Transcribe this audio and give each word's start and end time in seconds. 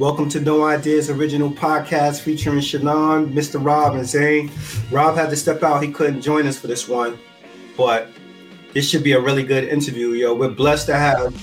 Welcome 0.00 0.30
to 0.30 0.40
No 0.40 0.64
Ideas 0.64 1.10
Original 1.10 1.50
Podcast 1.50 2.22
featuring 2.22 2.60
Shannon, 2.60 3.34
Mr. 3.34 3.62
Rob, 3.62 3.96
and 3.96 4.06
Zane. 4.06 4.50
Rob 4.90 5.14
had 5.14 5.28
to 5.28 5.36
step 5.36 5.62
out. 5.62 5.82
He 5.82 5.92
couldn't 5.92 6.22
join 6.22 6.46
us 6.46 6.58
for 6.58 6.68
this 6.68 6.88
one, 6.88 7.18
but 7.76 8.08
this 8.72 8.88
should 8.88 9.04
be 9.04 9.12
a 9.12 9.20
really 9.20 9.42
good 9.42 9.64
interview, 9.64 10.12
yo. 10.12 10.32
We're 10.32 10.48
blessed 10.48 10.86
to 10.86 10.94
have 10.94 11.38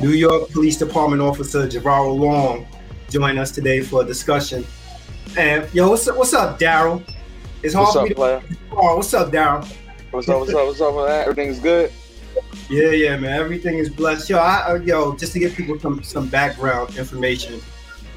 New 0.00 0.10
York 0.10 0.50
Police 0.50 0.76
Department 0.76 1.22
Officer 1.22 1.68
Javaro 1.68 2.18
Long 2.18 2.66
join 3.10 3.38
us 3.38 3.52
today 3.52 3.80
for 3.80 4.02
a 4.02 4.04
discussion. 4.04 4.66
And 5.36 5.72
yo, 5.72 5.90
what's 5.90 6.08
up, 6.08 6.16
what's 6.16 6.34
up, 6.34 6.58
Daryl? 6.58 7.08
It's 7.62 7.74
hard 7.74 7.94
what's 7.94 8.10
up, 8.10 8.16
player? 8.16 8.42
Oh, 8.72 8.96
what's 8.96 9.14
up, 9.14 9.30
Daryl? 9.30 9.64
What's 10.10 10.28
up? 10.28 10.40
What's 10.40 10.52
up? 10.52 10.66
What's 10.66 10.80
up? 10.80 10.96
Man? 10.96 11.28
Everything's 11.28 11.60
good. 11.60 11.92
Yeah, 12.68 12.90
yeah, 12.90 13.16
man. 13.16 13.38
Everything 13.38 13.78
is 13.78 13.88
blessed. 13.88 14.28
Yo, 14.30 14.38
I, 14.38 14.64
uh, 14.66 14.74
yo, 14.74 15.14
just 15.14 15.32
to 15.34 15.38
give 15.38 15.54
people 15.54 15.78
some 15.78 16.02
some 16.02 16.26
background 16.26 16.96
information. 16.96 17.60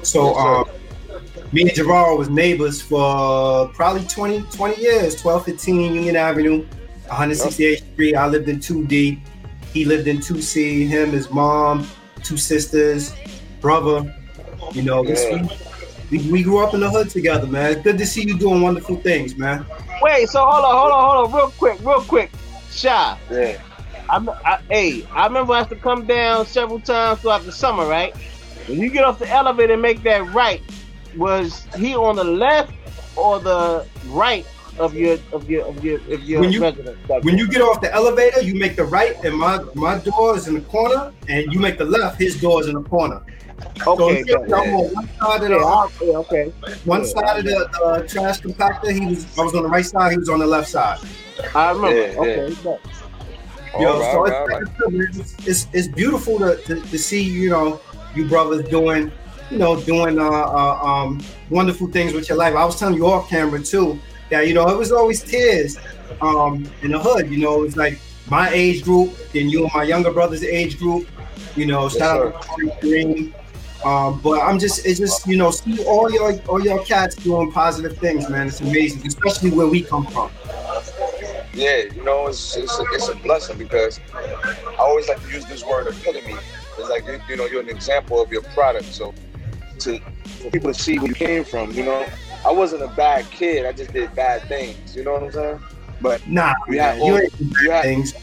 So, 0.04 0.34
yes, 0.34 0.38
um, 0.38 1.24
me 1.52 1.62
and 1.62 1.70
Javaro 1.70 2.18
was 2.18 2.28
neighbors 2.28 2.82
for 2.82 3.68
probably 3.68 4.04
20, 4.04 4.42
20 4.42 4.80
years, 4.80 5.20
12, 5.20 5.44
15 5.44 5.94
Union 5.94 6.16
Avenue, 6.16 6.66
168th 7.06 7.58
yep. 7.58 7.78
Street. 7.92 8.14
I 8.16 8.26
lived 8.26 8.48
in 8.48 8.58
2D. 8.58 9.20
He 9.72 9.84
lived 9.84 10.08
in 10.08 10.18
2C. 10.18 10.86
Him, 10.88 11.10
his 11.10 11.30
mom, 11.30 11.86
two 12.22 12.36
sisters, 12.36 13.14
brother. 13.60 14.14
You 14.72 14.82
know, 14.82 15.04
yeah. 15.04 15.46
we, 16.10 16.18
we 16.30 16.42
grew 16.42 16.58
up 16.58 16.74
in 16.74 16.80
the 16.80 16.90
hood 16.90 17.10
together, 17.10 17.46
man. 17.46 17.72
It's 17.72 17.82
good 17.82 17.98
to 17.98 18.06
see 18.06 18.26
you 18.26 18.36
doing 18.36 18.60
wonderful 18.60 18.96
things, 18.96 19.36
man. 19.36 19.64
Wait, 20.02 20.28
so 20.28 20.44
hold 20.44 20.64
on, 20.64 20.74
hold 20.74 20.92
on, 20.92 21.10
hold 21.10 21.26
on, 21.26 21.38
real 21.38 21.50
quick, 21.50 21.80
real 21.80 22.02
quick. 22.02 22.30
Shy. 22.70 23.18
Yeah. 23.30 23.60
I'm, 24.08 24.28
I, 24.28 24.60
hey, 24.68 25.06
I 25.12 25.26
remember 25.26 25.54
I 25.54 25.60
had 25.60 25.70
to 25.70 25.76
come 25.76 26.06
down 26.06 26.46
several 26.46 26.80
times 26.80 27.20
throughout 27.20 27.44
the 27.44 27.52
summer, 27.52 27.86
right? 27.86 28.14
When 28.66 28.80
you 28.80 28.90
get 28.90 29.04
off 29.04 29.18
the 29.18 29.28
elevator 29.28 29.74
and 29.74 29.82
make 29.82 30.02
that 30.04 30.32
right, 30.32 30.62
was 31.16 31.66
he 31.76 31.94
on 31.94 32.16
the 32.16 32.24
left 32.24 32.72
or 33.16 33.38
the 33.38 33.86
right 34.08 34.46
of 34.78 34.94
your 34.94 35.18
of 35.32 35.48
your 35.48 35.66
of 35.66 35.84
your 35.84 36.00
of 36.12 36.22
your 36.22 36.40
when 36.40 36.52
you, 36.52 36.62
residence? 36.62 36.98
When 37.22 37.38
you 37.38 37.48
get 37.48 37.60
off 37.60 37.80
the 37.80 37.92
elevator, 37.92 38.40
you 38.40 38.54
make 38.54 38.76
the 38.76 38.84
right, 38.84 39.22
and 39.24 39.36
my 39.36 39.62
my 39.74 39.98
door 39.98 40.36
is 40.36 40.48
in 40.48 40.54
the 40.54 40.60
corner, 40.62 41.12
and 41.28 41.52
you 41.52 41.60
make 41.60 41.78
the 41.78 41.84
left. 41.84 42.18
His 42.18 42.40
door 42.40 42.60
is 42.62 42.68
in 42.68 42.74
the 42.74 42.82
corner. 42.82 43.22
Okay, 43.86 44.24
so 44.24 44.44
yeah, 44.46 44.56
I'm 44.56 44.74
on 44.74 44.94
one 44.94 45.08
side 45.18 45.42
of 45.42 45.48
the 45.48 46.06
yeah, 46.06 46.16
okay. 46.18 46.44
One 46.84 47.00
yeah. 47.02 47.06
side 47.06 47.38
of 47.38 47.44
the 47.44 47.70
uh, 47.84 48.02
trash 48.06 48.40
compactor. 48.40 48.92
He 48.92 49.06
was 49.06 49.38
I 49.38 49.42
was 49.42 49.54
on 49.54 49.62
the 49.62 49.68
right 49.68 49.86
side. 49.86 50.12
He 50.12 50.18
was 50.18 50.28
on 50.28 50.38
the 50.38 50.46
left 50.46 50.68
side. 50.68 50.98
I 51.54 51.70
remember. 51.70 52.20
okay. 52.20 52.78
Yo, 53.80 53.98
right, 53.98 54.12
so 54.12 54.22
right, 54.22 54.62
it's, 54.62 54.70
right. 54.80 55.08
It's, 55.16 55.48
it's, 55.48 55.66
it's 55.72 55.88
beautiful 55.88 56.38
to, 56.38 56.56
to, 56.62 56.80
to 56.80 56.98
see 56.98 57.22
you 57.22 57.50
know 57.50 57.80
you 58.16 58.26
brothers 58.26 58.68
doing, 58.68 59.12
you 59.50 59.58
know, 59.58 59.80
doing 59.80 60.18
uh, 60.18 60.24
uh, 60.24 60.80
um, 60.82 61.22
wonderful 61.50 61.88
things 61.88 62.12
with 62.12 62.28
your 62.28 62.38
life. 62.38 62.54
I 62.54 62.64
was 62.64 62.78
telling 62.78 62.94
you 62.94 63.06
off 63.06 63.28
camera 63.28 63.62
too 63.62 63.98
that 64.30 64.46
you 64.48 64.54
know 64.54 64.68
it 64.68 64.76
was 64.76 64.92
always 64.92 65.22
tears 65.22 65.78
um, 66.20 66.68
in 66.82 66.92
the 66.92 66.98
hood. 66.98 67.30
You 67.30 67.38
know, 67.38 67.62
it's 67.62 67.76
like 67.76 67.98
my 68.28 68.48
age 68.50 68.84
group, 68.84 69.14
then 69.32 69.48
you 69.48 69.64
and 69.64 69.72
my 69.74 69.84
younger 69.84 70.12
brother's 70.12 70.42
age 70.42 70.78
group. 70.78 71.08
You 71.56 71.66
know, 71.66 71.84
yes, 71.84 71.98
shout 71.98 72.26
out 72.26 72.42
to 72.42 72.72
Green. 72.80 73.34
Um, 73.84 74.18
but 74.22 74.40
I'm 74.40 74.58
just, 74.58 74.86
it's 74.86 74.98
just, 74.98 75.26
you 75.26 75.36
know, 75.36 75.50
see 75.50 75.84
all 75.84 76.10
your 76.10 76.40
all 76.48 76.60
your 76.60 76.82
cats 76.84 77.16
doing 77.16 77.52
positive 77.52 77.98
things, 77.98 78.30
man. 78.30 78.48
It's 78.48 78.60
amazing, 78.60 79.06
especially 79.06 79.50
where 79.50 79.66
we 79.66 79.82
come 79.82 80.06
from. 80.06 80.30
Yeah, 81.52 81.82
you 81.94 82.02
know, 82.02 82.26
it's 82.28 82.56
it's 82.56 82.78
a, 82.78 82.82
it's 82.92 83.08
a 83.08 83.14
blessing 83.16 83.58
because 83.58 84.00
I 84.14 84.76
always 84.78 85.06
like 85.08 85.22
to 85.22 85.30
use 85.30 85.44
this 85.44 85.64
word 85.64 85.86
epitome 85.86 86.36
it's 86.78 86.88
like 86.88 87.04
you 87.28 87.36
know 87.36 87.46
you're 87.46 87.60
an 87.60 87.68
example 87.68 88.20
of 88.20 88.30
your 88.30 88.42
product. 88.42 88.86
So 88.86 89.14
to 89.80 89.98
for 89.98 90.50
people 90.50 90.72
to 90.72 90.78
see 90.78 90.98
where 90.98 91.08
you 91.08 91.14
came 91.14 91.44
from, 91.44 91.72
you 91.72 91.84
know, 91.84 92.06
I 92.44 92.52
wasn't 92.52 92.82
a 92.82 92.88
bad 92.88 93.30
kid. 93.30 93.66
I 93.66 93.72
just 93.72 93.92
did 93.92 94.14
bad 94.14 94.42
things. 94.48 94.94
You 94.94 95.04
know 95.04 95.14
what 95.14 95.24
I'm 95.24 95.32
saying? 95.32 95.60
But 96.00 96.26
nah, 96.28 96.54
you, 96.68 96.76
man, 96.76 97.00
you 97.00 97.18
ain't 97.18 97.38
do 97.38 97.68
bad 97.68 97.84
you 97.84 98.04
things. 98.04 98.14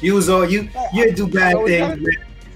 You 0.00 0.14
was 0.14 0.28
all 0.28 0.48
you 0.48 0.68
you 0.92 1.12
do 1.12 1.26
bad 1.26 1.56
things. 1.64 2.08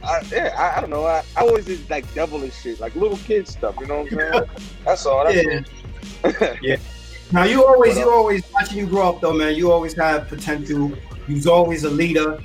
I, 0.03 0.23
yeah, 0.31 0.55
I, 0.57 0.79
I, 0.79 0.81
don't 0.81 0.91
know. 0.91 1.05
I, 1.05 1.23
I 1.37 1.41
always 1.41 1.67
did 1.67 1.91
like 1.91 2.13
devilish 2.15 2.63
shit, 2.63 2.81
like 2.81 2.95
little 2.95 3.19
kid 3.19 3.49
stuff. 3.49 3.75
You 3.81 3.87
know 3.87 4.03
what 4.03 4.13
I'm 4.13 4.19
saying? 4.19 4.51
That's 4.85 5.07
all. 5.07 5.25
That's 5.25 5.67
yeah. 6.25 6.57
Yeah. 6.63 6.77
Now 7.31 7.45
you 7.45 7.67
always, 7.67 7.99
you 7.99 8.09
uh, 8.09 8.15
always 8.15 8.43
watching 8.53 8.79
you 8.79 8.87
grow 8.87 9.11
up 9.11 9.21
though, 9.21 9.35
man. 9.35 9.55
You 9.55 9.71
always 9.71 9.95
had 9.95 10.29
potential. 10.29 10.93
You 11.27 11.35
was 11.35 11.47
always 11.47 11.85
a 11.85 11.91
leader. 11.91 12.41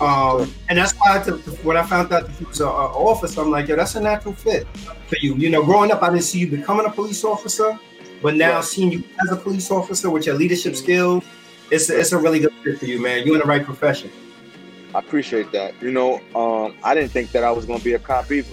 Um, 0.00 0.54
and 0.68 0.78
that's 0.78 0.92
why 0.92 1.18
I, 1.18 1.30
when 1.64 1.76
I 1.76 1.82
found 1.84 2.12
out 2.12 2.26
that 2.26 2.30
he 2.36 2.44
was 2.44 2.60
an 2.60 2.68
officer, 2.68 3.40
I'm 3.40 3.50
like, 3.50 3.68
yo, 3.68 3.76
that's 3.76 3.96
a 3.96 4.00
natural 4.00 4.34
fit 4.34 4.66
for 5.06 5.16
you. 5.20 5.34
You 5.34 5.50
know, 5.50 5.64
growing 5.64 5.90
up, 5.90 6.02
I 6.02 6.10
didn't 6.10 6.22
see 6.22 6.38
you 6.38 6.48
becoming 6.48 6.86
a 6.86 6.90
police 6.90 7.24
officer, 7.24 7.78
but 8.22 8.36
now 8.36 8.56
right. 8.56 8.64
seeing 8.64 8.92
you 8.92 9.04
as 9.24 9.32
a 9.32 9.36
police 9.36 9.70
officer 9.70 10.08
with 10.08 10.26
your 10.26 10.36
leadership 10.36 10.76
skills, 10.76 11.24
it's 11.70 11.90
a, 11.90 11.98
it's 11.98 12.12
a 12.12 12.18
really 12.18 12.38
good 12.38 12.52
fit 12.62 12.78
for 12.78 12.86
you, 12.86 13.00
man. 13.02 13.26
You're 13.26 13.34
in 13.34 13.40
the 13.40 13.46
right 13.46 13.64
profession. 13.64 14.10
I 14.94 15.00
appreciate 15.00 15.52
that. 15.52 15.74
You 15.82 15.90
know, 15.90 16.20
um, 16.34 16.76
I 16.82 16.94
didn't 16.94 17.10
think 17.10 17.32
that 17.32 17.44
I 17.44 17.50
was 17.50 17.66
going 17.66 17.78
to 17.80 17.84
be 17.84 17.94
a 17.94 17.98
cop 17.98 18.30
either. 18.30 18.48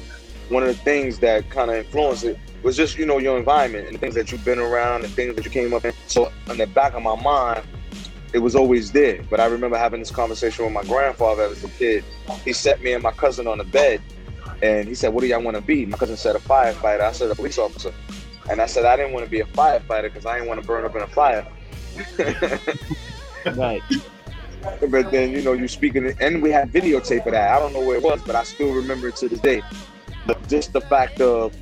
One 0.50 0.63
of 0.63 0.69
the 0.69 0.75
things 0.84 1.19
that 1.19 1.50
kind 1.50 1.72
of 1.72 1.78
influenced 1.78 2.23
it 2.23 2.38
was 2.61 2.75
just, 2.75 2.97
you 2.97 3.05
know, 3.05 3.19
your 3.19 3.38
environment 3.38 3.88
and 3.88 3.95
the 3.95 4.00
things 4.00 4.16
that 4.16 4.31
you've 4.31 4.44
been 4.44 4.59
around 4.59 5.05
and 5.05 5.13
things 5.13 5.35
that 5.35 5.45
you 5.45 5.51
came 5.51 5.73
up 5.73 5.85
in. 5.85 5.94
So 6.07 6.31
in 6.50 6.57
the 6.57 6.67
back 6.67 6.94
of 6.94 7.03
my 7.03 7.19
mind, 7.22 7.63
it 8.34 8.40
was 8.40 8.56
always 8.56 8.91
there. 8.91 9.22
But 9.30 9.40
I 9.40 9.46
remember 9.46 9.78
having 9.78 10.00
this 10.00 10.12
conversation 10.12 10.66
with 10.66 10.74
my 10.74 10.84
grandfather 10.84 11.44
as 11.44 11.63
a 11.63 11.69
kid. 11.69 12.03
He 12.44 12.53
set 12.53 12.81
me 12.81 12.94
and 12.94 13.03
my 13.03 13.12
cousin 13.12 13.47
on 13.47 13.58
the 13.58 13.63
bed 13.63 14.02
and 14.62 14.88
he 14.88 14.96
said, 14.96 15.13
What 15.13 15.22
do 15.22 15.28
y'all 15.28 15.41
want 15.41 15.56
to 15.56 15.62
be? 15.62 15.86
My 15.86 15.97
cousin 15.97 16.18
said, 16.18 16.35
A 16.35 16.40
firefighter. 16.40 17.02
I 17.02 17.12
said, 17.12 17.31
A 17.31 17.35
police 17.35 17.58
officer. 17.58 17.94
And 18.50 18.62
I 18.62 18.66
said, 18.66 18.85
I 18.85 18.96
didn't 18.96 19.14
want 19.14 19.25
to 19.25 19.31
be 19.31 19.40
a 19.40 19.46
firefighter 19.46 20.03
because 20.03 20.25
I 20.25 20.35
didn't 20.35 20.47
want 20.47 20.62
to 20.62 20.68
burn 20.68 20.85
up 20.85 20.96
in 20.96 21.02
a 21.02 21.08
fire. 21.08 21.46
right. 23.56 23.84
But 24.90 25.12
then, 25.12 25.31
you 25.31 25.44
know, 25.44 25.53
you 25.53 25.68
speaking, 25.68 26.16
and 26.19 26.41
we 26.41 26.50
had 26.50 26.72
videotape 26.72 27.28
of 27.28 27.34
that. 27.34 27.56
I 27.56 27.59
don't 27.59 27.72
know 27.72 27.85
where 27.85 27.97
it 27.97 28.02
was, 28.02 28.24
but 28.24 28.35
I 28.35 28.41
still 28.41 28.74
remember 28.74 29.09
it 29.09 29.16
to 29.18 29.30
this 29.30 29.40
day. 29.40 29.62
But 30.25 30.47
just 30.47 30.74
the 30.74 30.81
fact 30.81 31.22
of 31.22 31.56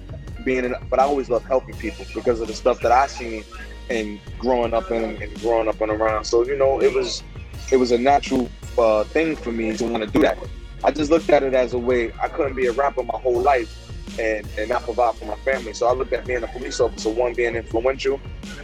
being 0.46 0.64
in, 0.64 0.74
but 0.90 1.00
I 1.00 1.04
always 1.04 1.30
love 1.30 1.44
helping 1.44 1.76
people 1.76 2.06
because 2.16 2.40
of 2.40 2.48
the 2.48 2.54
stuff 2.54 2.80
that 2.80 2.94
I 2.94 3.08
seen 3.08 3.44
and 3.94 4.20
growing 4.40 4.74
up 4.74 4.92
and, 4.92 5.22
and 5.22 5.42
growing 5.42 5.68
up 5.68 5.80
and 5.82 5.92
around. 5.92 6.26
So 6.26 6.46
you 6.46 6.58
know, 6.58 6.82
it 6.82 6.94
was 6.94 7.24
it 7.72 7.78
was 7.78 7.92
a 7.92 7.98
natural 7.98 8.50
uh, 8.78 9.04
thing 9.06 9.36
for 9.36 9.52
me 9.52 9.76
to 9.78 9.84
want 9.86 10.04
to 10.04 10.10
do 10.10 10.22
that. 10.22 10.38
I 10.84 10.92
just 10.92 11.10
looked 11.10 11.30
at 11.30 11.44
it 11.44 11.54
as 11.54 11.74
a 11.74 11.80
way 11.80 12.12
I 12.22 12.28
couldn't 12.28 12.56
be 12.56 12.68
a 12.68 12.74
rapper 12.74 13.04
my 13.04 13.18
whole 13.18 13.40
life 13.40 13.80
and, 14.20 14.48
and 14.58 14.70
not 14.70 14.84
provide 14.84 15.16
for 15.16 15.26
my 15.26 15.36
family. 15.38 15.74
So 15.74 15.88
I 15.88 15.94
looked 15.94 16.14
at 16.14 16.26
being 16.26 16.44
a 16.44 16.48
police 16.48 16.80
officer, 16.80 17.10
one 17.10 17.34
being 17.34 17.56
influential, 17.56 18.20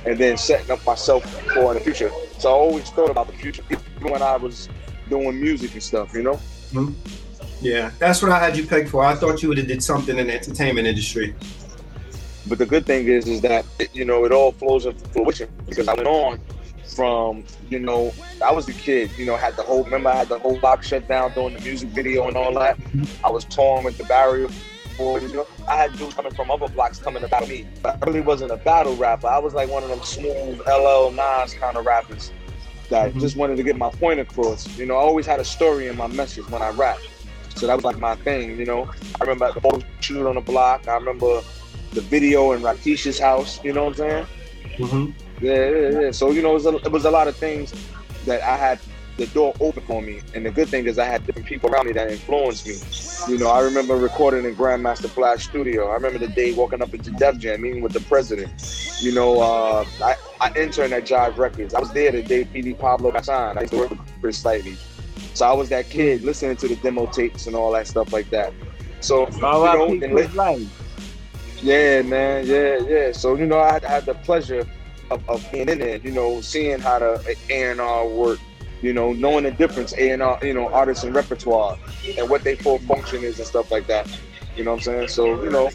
and 0.05 0.17
then 0.17 0.37
setting 0.37 0.69
up 0.69 0.85
myself 0.85 1.23
for 1.53 1.73
the 1.73 1.79
future. 1.79 2.11
So 2.37 2.49
I 2.49 2.53
always 2.53 2.89
thought 2.89 3.09
about 3.09 3.27
the 3.27 3.33
future, 3.33 3.63
when 4.01 4.21
I 4.21 4.35
was 4.35 4.67
doing 5.09 5.39
music 5.39 5.73
and 5.73 5.83
stuff, 5.83 6.13
you 6.13 6.23
know. 6.23 6.39
Mm-hmm. 6.73 6.93
Yeah, 7.61 7.91
that's 7.99 8.21
what 8.21 8.31
I 8.31 8.39
had 8.39 8.55
you 8.57 8.65
pegged 8.65 8.89
for. 8.89 9.03
I 9.03 9.15
thought 9.15 9.41
you 9.41 9.49
would 9.49 9.57
have 9.57 9.67
did 9.67 9.83
something 9.83 10.17
in 10.17 10.27
the 10.27 10.33
entertainment 10.33 10.87
industry. 10.87 11.35
But 12.47 12.57
the 12.57 12.65
good 12.65 12.85
thing 12.85 13.07
is, 13.07 13.27
is 13.27 13.41
that 13.41 13.65
you 13.93 14.05
know 14.05 14.25
it 14.25 14.31
all 14.31 14.51
flows 14.53 14.85
into 14.85 15.07
fruition 15.09 15.49
because 15.67 15.87
I 15.87 15.93
went 15.93 16.07
on 16.07 16.39
from 16.95 17.43
you 17.69 17.79
know 17.79 18.13
I 18.43 18.51
was 18.51 18.67
a 18.67 18.73
kid, 18.73 19.11
you 19.17 19.25
know, 19.25 19.35
had 19.35 19.55
the 19.55 19.63
whole 19.63 19.83
remember 19.83 20.09
I 20.09 20.15
had 20.15 20.29
the 20.29 20.39
whole 20.39 20.59
block 20.59 20.83
shut 20.83 21.07
down 21.07 21.33
doing 21.33 21.53
the 21.53 21.61
music 21.61 21.89
video 21.89 22.27
and 22.27 22.35
all 22.35 22.53
that. 22.53 22.77
I 23.23 23.29
was 23.29 23.45
torn 23.45 23.83
with 23.83 23.97
the 23.97 24.05
barrier. 24.05 24.47
Boys, 24.97 25.23
you 25.23 25.33
know, 25.33 25.47
I 25.65 25.77
had 25.77 25.97
dudes 25.97 26.13
coming 26.13 26.33
from 26.33 26.51
other 26.51 26.67
blocks 26.67 26.99
coming 26.99 27.23
about 27.23 27.47
me, 27.47 27.65
but 27.81 27.97
I 28.01 28.05
really 28.05 28.19
wasn't 28.19 28.51
a 28.51 28.57
battle 28.57 28.97
rapper. 28.97 29.27
I 29.27 29.39
was 29.39 29.53
like 29.53 29.69
one 29.69 29.81
of 29.81 29.89
them 29.89 30.03
smooth 30.03 30.59
LL 30.67 31.11
Nas 31.11 31.53
kind 31.53 31.77
of 31.77 31.85
rappers 31.85 32.33
that 32.89 33.11
mm-hmm. 33.11 33.19
just 33.19 33.37
wanted 33.37 33.55
to 33.57 33.63
get 33.63 33.77
my 33.77 33.89
point 33.91 34.19
across. 34.19 34.77
You 34.77 34.85
know, 34.85 34.95
I 34.95 35.01
always 35.01 35.25
had 35.25 35.39
a 35.39 35.45
story 35.45 35.87
in 35.87 35.95
my 35.95 36.07
message 36.07 36.49
when 36.49 36.61
I 36.61 36.71
rap. 36.71 36.97
So 37.55 37.67
that 37.67 37.75
was 37.75 37.85
like 37.85 37.99
my 37.99 38.15
thing, 38.15 38.57
you 38.57 38.65
know. 38.65 38.89
I 39.19 39.23
remember 39.23 39.51
the 39.53 39.59
whole 39.59 39.81
shoot 40.01 40.27
on 40.27 40.35
the 40.35 40.41
block. 40.41 40.87
I 40.87 40.95
remember 40.95 41.41
the 41.93 42.01
video 42.01 42.51
in 42.53 42.61
Rakish's 42.61 43.19
house. 43.19 43.63
You 43.63 43.73
know 43.73 43.85
what 43.85 43.99
I'm 43.99 44.09
saying? 44.09 44.25
Mm-hmm. 44.77 45.45
Yeah, 45.45 45.69
yeah, 45.69 45.99
yeah. 46.01 46.11
So 46.11 46.31
you 46.31 46.41
know, 46.41 46.51
it 46.51 46.55
was, 46.55 46.65
a, 46.65 46.75
it 46.77 46.91
was 46.91 47.05
a 47.05 47.11
lot 47.11 47.27
of 47.27 47.35
things 47.35 47.73
that 48.25 48.41
I 48.41 48.57
had 48.57 48.79
the 49.19 49.27
door 49.27 49.53
open 49.59 49.83
for 49.83 50.01
me. 50.01 50.21
And 50.33 50.45
the 50.45 50.51
good 50.51 50.69
thing 50.69 50.87
is 50.87 50.97
I 50.97 51.05
had 51.05 51.25
different 51.25 51.47
people 51.47 51.69
around 51.69 51.87
me 51.87 51.91
that 51.93 52.09
influenced 52.09 52.65
me. 52.65 53.31
You 53.31 53.37
know, 53.37 53.49
I 53.49 53.59
remember 53.61 53.95
recording 53.95 54.45
in 54.45 54.55
Grandmaster 54.55 55.09
Flash 55.09 55.45
Studio. 55.45 55.89
I 55.89 55.93
remember 55.95 56.19
the 56.19 56.29
day 56.29 56.53
walking 56.53 56.81
up 56.81 56.93
into 56.93 57.11
Def 57.11 57.37
Jam, 57.37 57.61
meeting 57.61 57.81
with 57.81 57.91
the 57.91 57.99
president. 58.01 58.51
You 59.01 59.13
know, 59.13 59.41
uh, 59.41 59.85
I, 60.01 60.15
I 60.39 60.53
interned 60.57 60.93
at 60.93 61.03
Jive 61.03 61.37
Records. 61.37 61.73
I 61.73 61.79
was 61.79 61.91
there 61.91 62.11
the 62.11 62.23
day 62.23 62.45
PD 62.45 62.77
Pablo 62.77 63.11
got 63.11 63.25
signed. 63.25 63.59
I 63.59 63.61
used 63.61 63.73
to 63.73 63.79
work 63.79 63.89
with 63.91 63.99
Chris 64.21 64.41
Lighty. 64.43 64.77
So 65.33 65.45
I 65.45 65.53
was 65.53 65.69
that 65.69 65.89
kid 65.89 66.23
listening 66.23 66.55
to 66.57 66.67
the 66.67 66.75
demo 66.77 67.05
tapes 67.05 67.45
and 67.47 67.55
all 67.55 67.71
that 67.73 67.87
stuff 67.87 68.11
like 68.11 68.29
that. 68.29 68.53
So, 69.01 69.27
you 69.29 69.41
know, 69.41 69.87
and, 69.87 70.69
yeah, 71.61 72.01
man. 72.01 72.45
Yeah, 72.45 72.79
yeah. 72.79 73.11
So 73.11 73.35
you 73.35 73.45
know, 73.45 73.57
I, 73.59 73.79
I 73.83 73.87
had 73.87 74.05
the 74.05 74.15
pleasure 74.15 74.67
of, 75.11 75.27
of, 75.29 75.51
being 75.51 75.69
in 75.69 75.79
there. 75.79 75.97
You 75.97 76.11
know, 76.11 76.41
seeing 76.41 76.79
how 76.79 76.99
the 76.99 77.35
A 77.49 77.71
and 77.71 77.81
R 77.81 78.07
work. 78.07 78.39
You 78.81 78.93
know, 78.93 79.11
knowing 79.11 79.43
the 79.43 79.51
difference 79.51 79.93
A 79.97 80.11
and 80.11 80.21
R, 80.21 80.39
you 80.41 80.53
know, 80.53 80.69
artists 80.69 81.03
and 81.03 81.13
repertoire, 81.13 81.77
and 82.17 82.29
what 82.29 82.43
they 82.43 82.55
full 82.55 82.79
function 82.79 83.23
is 83.25 83.37
and 83.37 83.47
stuff 83.47 83.71
like 83.71 83.87
that. 83.87 84.07
You 84.55 84.63
know 84.63 84.71
what 84.71 84.77
I'm 84.77 84.83
saying? 84.83 85.07
So 85.09 85.43
you 85.43 85.49
know, 85.49 85.69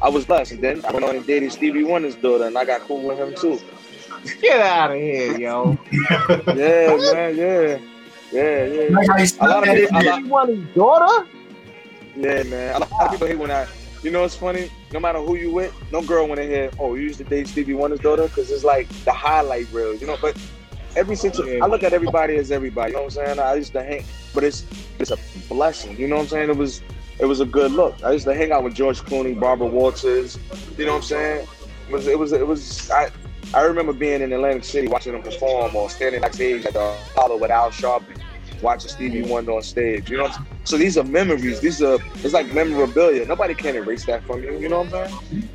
I 0.00 0.08
was 0.08 0.24
blessed. 0.24 0.52
And 0.52 0.64
then 0.64 0.84
I 0.84 0.92
went 0.92 1.04
on 1.04 1.16
and 1.16 1.26
dated 1.26 1.52
Stevie 1.52 1.84
Wonder's 1.84 2.16
daughter, 2.16 2.46
and 2.46 2.56
I 2.56 2.64
got 2.64 2.80
cool 2.82 3.02
with 3.02 3.18
him 3.18 3.34
too. 3.34 3.60
Get 4.40 4.60
out 4.60 4.90
of 4.92 4.96
here, 4.96 5.36
yo. 5.38 5.78
yeah, 5.92 7.12
man, 7.12 7.36
yeah. 7.36 7.78
Yeah, 8.32 8.64
yeah. 8.64 9.26
a 9.40 9.46
lot 9.46 9.68
of 9.68 9.74
people, 9.74 10.00
Stevie 10.00 10.28
Wonder's 10.28 10.74
daughter? 10.74 11.28
Yeah, 12.16 12.42
man. 12.44 12.76
A 12.76 12.78
lot 12.78 12.92
of 12.92 13.10
people 13.10 13.26
hate 13.26 13.38
when 13.38 13.50
I 13.50 13.66
you 14.02 14.10
know 14.10 14.24
it's 14.24 14.36
funny? 14.36 14.70
No 14.92 15.00
matter 15.00 15.20
who 15.20 15.36
you 15.36 15.52
with, 15.52 15.74
no 15.92 16.02
girl 16.02 16.26
want 16.26 16.40
to 16.40 16.46
hear, 16.46 16.70
oh, 16.78 16.94
you 16.94 17.02
used 17.02 17.18
to 17.18 17.24
date 17.24 17.48
Stevie 17.48 17.74
Wonder's 17.74 18.00
daughter? 18.00 18.24
Because 18.24 18.50
it's 18.50 18.64
like 18.64 18.88
the 19.04 19.12
highlight 19.12 19.70
reel, 19.72 19.94
you 19.94 20.06
know? 20.06 20.16
But 20.20 20.36
every 20.96 21.16
situation, 21.16 21.62
I 21.62 21.66
look 21.66 21.82
at 21.82 21.92
everybody 21.92 22.36
as 22.36 22.50
everybody, 22.50 22.92
you 22.92 22.96
know 22.96 23.04
what 23.04 23.18
I'm 23.18 23.26
saying? 23.26 23.38
I 23.38 23.54
used 23.54 23.72
to 23.72 23.82
hang, 23.82 24.04
but 24.34 24.44
it's 24.44 24.64
it's 24.98 25.10
a 25.10 25.18
blessing, 25.48 25.96
you 25.96 26.08
know 26.08 26.16
what 26.16 26.22
I'm 26.22 26.28
saying? 26.28 26.50
It 26.50 26.56
was 26.56 26.82
it 27.18 27.26
was 27.26 27.40
a 27.40 27.46
good 27.46 27.72
look. 27.72 28.02
I 28.02 28.12
used 28.12 28.24
to 28.24 28.34
hang 28.34 28.52
out 28.52 28.64
with 28.64 28.74
George 28.74 29.00
Clooney, 29.00 29.38
Barbara 29.38 29.66
Walters, 29.68 30.38
you 30.76 30.86
know 30.86 30.92
what 30.92 30.98
I'm 30.98 31.02
saying? 31.04 31.48
It 31.88 31.92
was, 31.92 32.06
it 32.06 32.18
was, 32.18 32.32
it 32.32 32.46
was, 32.46 32.90
I, 32.90 33.10
I 33.54 33.62
remember 33.62 33.92
being 33.92 34.22
in 34.22 34.32
Atlantic 34.32 34.64
City 34.64 34.88
watching 34.88 35.12
them 35.12 35.22
perform 35.22 35.76
or 35.76 35.90
standing 35.90 36.20
backstage 36.22 36.64
at 36.64 36.72
the 36.72 36.96
Apollo 37.12 37.36
with 37.36 37.50
Al 37.50 37.70
Sharpton 37.70 38.18
watching 38.62 38.90
Stevie 38.90 39.22
Wonder 39.22 39.52
on 39.52 39.62
stage. 39.62 40.10
You 40.10 40.18
know, 40.18 40.30
so 40.64 40.76
these 40.76 40.96
are 40.96 41.04
memories. 41.04 41.60
These 41.60 41.82
are 41.82 41.98
it's 42.16 42.32
like 42.32 42.52
memorabilia. 42.54 43.26
Nobody 43.26 43.54
can 43.54 43.76
erase 43.76 44.04
that 44.06 44.22
from 44.24 44.42
you. 44.42 44.58
You 44.58 44.68
know 44.68 44.82
what 44.82 44.94
I'm 44.94 45.10
saying? 45.10 45.48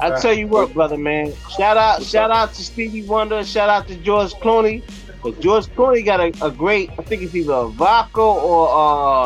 I 0.00 0.18
tell 0.20 0.34
you 0.34 0.48
what, 0.48 0.72
brother, 0.72 0.96
man. 0.96 1.32
Shout 1.56 1.76
out, 1.76 1.98
What's 2.00 2.10
shout 2.10 2.30
up? 2.30 2.48
out 2.48 2.54
to 2.54 2.62
Stevie 2.62 3.02
Wonder. 3.02 3.44
Shout 3.44 3.68
out 3.68 3.86
to 3.88 3.96
George 3.96 4.32
Clooney. 4.34 4.82
But 5.22 5.40
George 5.40 5.66
Clooney 5.68 6.04
got 6.04 6.20
a, 6.20 6.32
a 6.44 6.50
great. 6.50 6.90
I 6.98 7.02
think 7.02 7.22
it's 7.22 7.34
either 7.34 7.52
a 7.52 7.68
vodka 7.68 8.20
or 8.20 8.68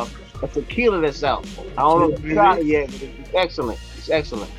uh, 0.03 0.09
a 0.43 0.49
tequila 0.49 1.01
that's 1.01 1.25
out. 1.25 1.47
I 1.77 1.83
don't 1.83 2.01
know 2.01 2.17
if 2.17 2.25
you 2.25 2.35
tried 2.35 2.61
it 2.61 2.67
yet, 2.67 2.91
but 2.91 3.03
it's 3.03 3.31
excellent. 3.35 3.81
It's 3.97 4.09
excellent. 4.09 4.51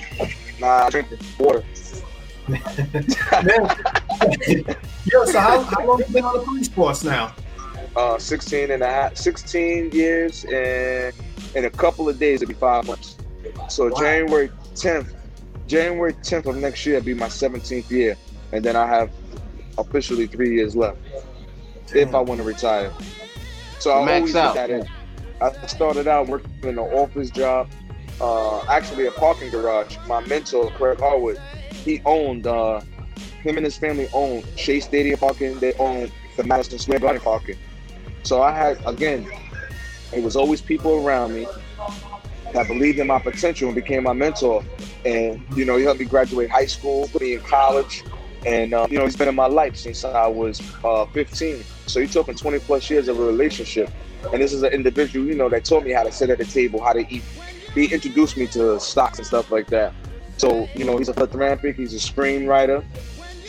Nah, 0.60 0.86
I 0.86 0.90
drink 0.90 1.08
water. 1.40 1.64
Yo, 5.06 5.26
so 5.26 5.40
how, 5.40 5.62
how 5.62 5.86
long 5.86 6.00
you 6.00 6.06
been 6.14 6.26
on 6.26 6.38
the 6.38 6.44
police 6.44 6.68
force 6.68 7.04
now? 7.04 7.34
Uh, 8.00 8.18
16 8.18 8.72
and 8.72 8.82
a 8.82 8.88
half, 8.88 9.18
16 9.18 9.92
years 9.92 10.46
and 10.46 11.14
in 11.56 11.66
a 11.66 11.70
couple 11.70 12.08
of 12.08 12.18
days 12.18 12.42
it'll 12.42 12.50
be 12.50 12.54
five 12.54 12.88
months. 12.88 13.18
So 13.68 13.90
wow. 13.90 14.00
January 14.00 14.50
10th, 14.74 15.14
January 15.68 16.14
10th 16.14 16.46
of 16.46 16.58
next 16.58 16.86
year 16.86 16.96
will 16.96 17.06
be 17.06 17.14
my 17.14 17.28
17th 17.28 17.90
year, 17.90 18.16
and 18.54 18.64
then 18.64 18.76
I 18.76 18.88
have 18.88 19.12
officially 19.78 20.28
three 20.28 20.56
years 20.56 20.76
left 20.76 20.98
if 21.94 22.14
I 22.16 22.20
want 22.22 22.40
to 22.40 22.48
retire. 22.48 22.94
So 23.80 23.92
I 23.92 24.16
always 24.16 24.36
out. 24.36 24.56
that 24.56 24.70
in. 24.70 24.88
I 25.42 25.52
started 25.68 26.08
out 26.08 26.28
working 26.28 26.52
in 26.64 26.70
an 26.70 26.80
office 26.80 27.30
job, 27.30 27.70
uh, 28.22 28.62
actually 28.68 29.08
a 29.08 29.12
parking 29.12 29.50
garage. 29.50 29.98
My 30.08 30.22
mentor, 30.28 30.70
Craig 30.72 31.00
Harwood, 31.00 31.40
he 31.72 32.02
owned, 32.06 32.46
uh, 32.46 32.82
him 33.42 33.58
and 33.58 33.66
his 33.66 33.78
family 33.78 34.08
owned 34.14 34.46
Shea 34.58 34.80
Stadium 34.80 35.18
parking. 35.18 35.60
They 35.60 35.74
owned 35.74 36.12
the 36.36 36.44
Madison 36.44 36.78
Square 36.80 37.00
Garden 37.00 37.22
parking. 37.22 37.58
So 38.24 38.42
I 38.42 38.52
had 38.52 38.80
again, 38.86 39.30
it 40.14 40.24
was 40.24 40.36
always 40.36 40.62
people 40.62 41.06
around 41.06 41.34
me 41.34 41.48
that 42.54 42.68
believed 42.68 43.00
in 43.00 43.08
my 43.08 43.20
potential 43.20 43.68
and 43.68 43.76
became 43.76 44.04
my 44.04 44.14
mentor. 44.14 44.64
And 45.06 45.44
you 45.56 45.66
know, 45.66 45.78
he 45.78 45.84
helped 45.84 46.00
me 46.00 46.06
graduate 46.06 46.50
high 46.50 46.66
school, 46.66 47.08
put 47.08 47.22
me 47.22 47.34
in 47.34 47.42
college, 47.42 48.04
and 48.46 48.74
uh, 48.74 48.88
you 48.90 48.98
know, 48.98 49.06
he's 49.06 49.16
been 49.16 49.28
in 49.28 49.36
my 49.36 49.48
life 49.48 49.76
since 49.76 50.04
I 50.04 50.28
was 50.28 50.62
uh, 50.84 51.06
15. 51.08 51.64
So 51.88 52.00
you're 52.00 52.10
talking 52.10 52.36
20 52.36 52.60
plus 52.60 52.90
years 52.90 53.08
of 53.08 53.20
a 53.20 53.24
relationship. 53.24 53.90
And 54.34 54.42
this 54.42 54.52
is 54.52 54.64
an 54.64 54.74
individual, 54.74 55.26
you 55.26 55.36
know, 55.36 55.48
that 55.50 55.64
taught 55.64 55.86
me 55.86 55.92
how 55.92 56.04
to 56.04 56.12
sit 56.12 56.30
at 56.30 56.38
the 56.38 56.46
table, 56.46 56.84
how 56.84 56.94
to 56.94 57.06
eat. 57.14 57.24
He 57.74 57.86
introduced 57.86 58.36
me 58.36 58.48
to 58.48 58.80
stocks 58.80 59.18
and 59.18 59.26
stuff 59.26 59.52
like 59.52 59.68
that. 59.68 59.94
So 60.38 60.70
you 60.74 60.86
know, 60.86 60.98
he's 60.98 61.10
a 61.10 61.14
philanthropic, 61.14 61.76
he's 61.76 61.94
a 61.94 61.98
screenwriter, 61.98 62.84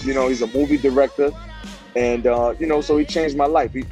you 0.05 0.12
know, 0.12 0.28
he's 0.28 0.43
a 0.43 0.49
movie 0.49 0.76
director, 0.76 1.31
and 1.94 2.26
uh, 2.26 2.55
you 2.58 2.66
know, 2.66 2.81
so 2.81 2.96
he 2.96 3.05
changed 3.05 3.37
my 3.37 3.46
life. 3.46 3.73
He, 3.73 3.84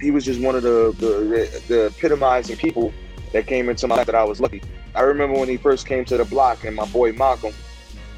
he 0.00 0.10
was 0.10 0.24
just 0.24 0.40
one 0.40 0.54
of 0.54 0.62
the, 0.62 0.94
the, 0.98 1.62
the 1.68 1.86
epitomizing 1.86 2.56
people 2.56 2.92
that 3.32 3.46
came 3.46 3.68
into 3.68 3.86
my 3.86 3.96
life 3.96 4.06
that 4.06 4.14
I 4.14 4.24
was 4.24 4.40
lucky. 4.40 4.62
I 4.94 5.02
remember 5.02 5.38
when 5.38 5.48
he 5.48 5.56
first 5.56 5.86
came 5.86 6.04
to 6.06 6.16
the 6.16 6.24
block 6.24 6.64
and 6.64 6.74
my 6.74 6.86
boy 6.86 7.12
Malcolm 7.12 7.54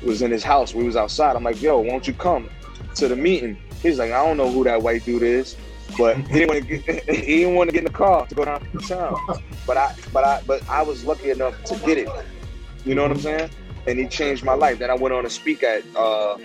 was 0.03 0.23
in 0.23 0.31
his 0.31 0.43
house. 0.43 0.75
We 0.75 0.85
was 0.85 0.97
outside. 0.97 1.37
I'm 1.37 1.45
like, 1.45 1.61
yo, 1.61 1.81
won't 1.81 2.07
you 2.07 2.15
come 2.15 2.49
to 2.95 3.09
the 3.09 3.17
meeting? 3.17 3.59
He's 3.83 3.99
like, 3.99 4.13
I 4.13 4.25
don't 4.25 4.37
know 4.37 4.51
who 4.51 4.65
that 4.65 4.83
white 4.83 5.05
dude 5.05 5.23
is, 5.23 5.57
but 5.99 6.17
he 6.17 6.41
didn't 6.41 6.49
want 6.49 6.67
to 6.67 6.79
get 6.79 7.05
he 7.11 7.37
didn't 7.39 7.55
want 7.55 7.69
to 7.69 7.73
get 7.73 7.81
in 7.81 7.85
the 7.85 7.91
car 7.91 8.27
to 8.27 8.35
go 8.35 8.45
down 8.45 8.61
to 8.61 8.79
town. 8.79 9.17
But 9.67 9.77
I 9.77 9.95
but 10.13 10.25
I 10.25 10.43
but 10.47 10.69
I 10.69 10.83
was 10.83 11.05
lucky 11.05 11.31
enough 11.31 11.63
to 11.65 11.77
get 11.81 11.99
it. 11.99 12.09
You 12.85 12.95
know 12.95 13.03
what 13.03 13.11
I'm 13.11 13.19
saying? 13.19 13.51
And 13.87 13.99
he 13.99 14.07
changed 14.07 14.45
my 14.45 14.55
life. 14.55 14.79
Then 14.79 14.91
I 14.91 14.95
went 14.95 15.15
on 15.15 15.25
to 15.25 15.31
speak 15.31 15.63
at 15.63 15.85
uh, 15.97 16.39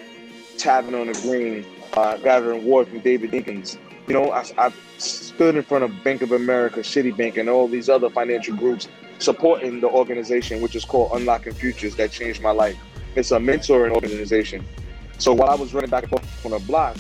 Tavern 0.58 0.96
on 0.96 1.08
the 1.08 1.20
Green, 1.22 1.66
uh, 1.98 2.18
gathering 2.18 2.62
award 2.62 2.88
from 2.88 3.00
David 3.00 3.32
Dinkins. 3.32 3.78
You 4.08 4.14
know, 4.14 4.32
I, 4.32 4.46
I 4.58 4.72
stood 5.00 5.56
in 5.56 5.64
front 5.64 5.84
of 5.84 6.04
Bank 6.04 6.22
of 6.22 6.32
America, 6.32 6.82
Citibank, 6.82 7.38
and 7.38 7.50
all 7.50 7.68
these 7.68 7.90
other 7.90 8.10
financial 8.10 8.56
groups 8.56 8.88
supporting 9.18 9.82
the 9.82 9.90
organization, 9.90 10.62
which 10.62 10.76
is 10.76 10.86
called 10.86 11.12
Unlocking 11.14 11.54
Futures, 11.54 11.96
that 11.96 12.12
changed 12.12 12.42
my 12.42 12.52
life. 12.52 12.78
It's 13.16 13.32
a 13.32 13.40
mentoring 13.40 13.92
organization. 13.92 14.64
So 15.18 15.34
while 15.34 15.50
I 15.50 15.56
was 15.56 15.74
running 15.74 15.90
back 15.90 16.04
and 16.04 16.12
forth 16.12 16.46
on 16.46 16.54
a 16.54 16.60
block, 16.60 16.96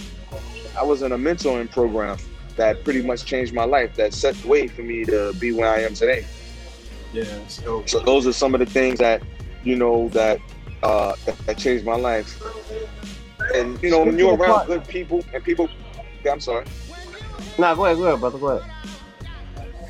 I 0.75 0.83
was 0.83 1.03
in 1.03 1.11
a 1.11 1.17
mentoring 1.17 1.69
program 1.71 2.17
that 2.55 2.83
pretty 2.83 3.03
much 3.03 3.23
changed 3.23 3.53
my 3.53 3.65
life, 3.65 3.95
that 3.97 4.15
set 4.15 4.33
the 4.35 4.47
way 4.47 4.67
for 4.67 4.81
me 4.81 5.05
to 5.05 5.31
be 5.33 5.51
where 5.51 5.69
I 5.69 5.81
am 5.81 5.93
today. 5.93 6.25
Yeah. 7.13 7.23
So, 7.47 7.83
so 7.85 7.99
those 7.99 8.25
are 8.25 8.33
some 8.33 8.55
of 8.55 8.59
the 8.59 8.65
things 8.65 8.97
that, 8.97 9.21
you 9.63 9.75
know, 9.75 10.09
that 10.09 10.39
uh, 10.81 11.13
that, 11.25 11.37
that 11.45 11.57
changed 11.57 11.85
my 11.85 11.95
life. 11.95 12.41
And 13.55 13.81
you 13.81 13.89
know, 13.89 14.03
when 14.03 14.17
you're 14.17 14.35
around 14.35 14.67
good 14.67 14.87
people 14.87 15.23
and 15.33 15.43
people, 15.43 15.69
yeah, 16.23 16.31
I'm 16.31 16.39
sorry. 16.39 16.65
Nah, 17.57 17.75
go 17.75 17.85
ahead, 17.85 17.97
go 17.97 18.03
ahead, 18.05 18.19
brother, 18.19 18.37
go 18.37 18.47
ahead. 18.49 18.71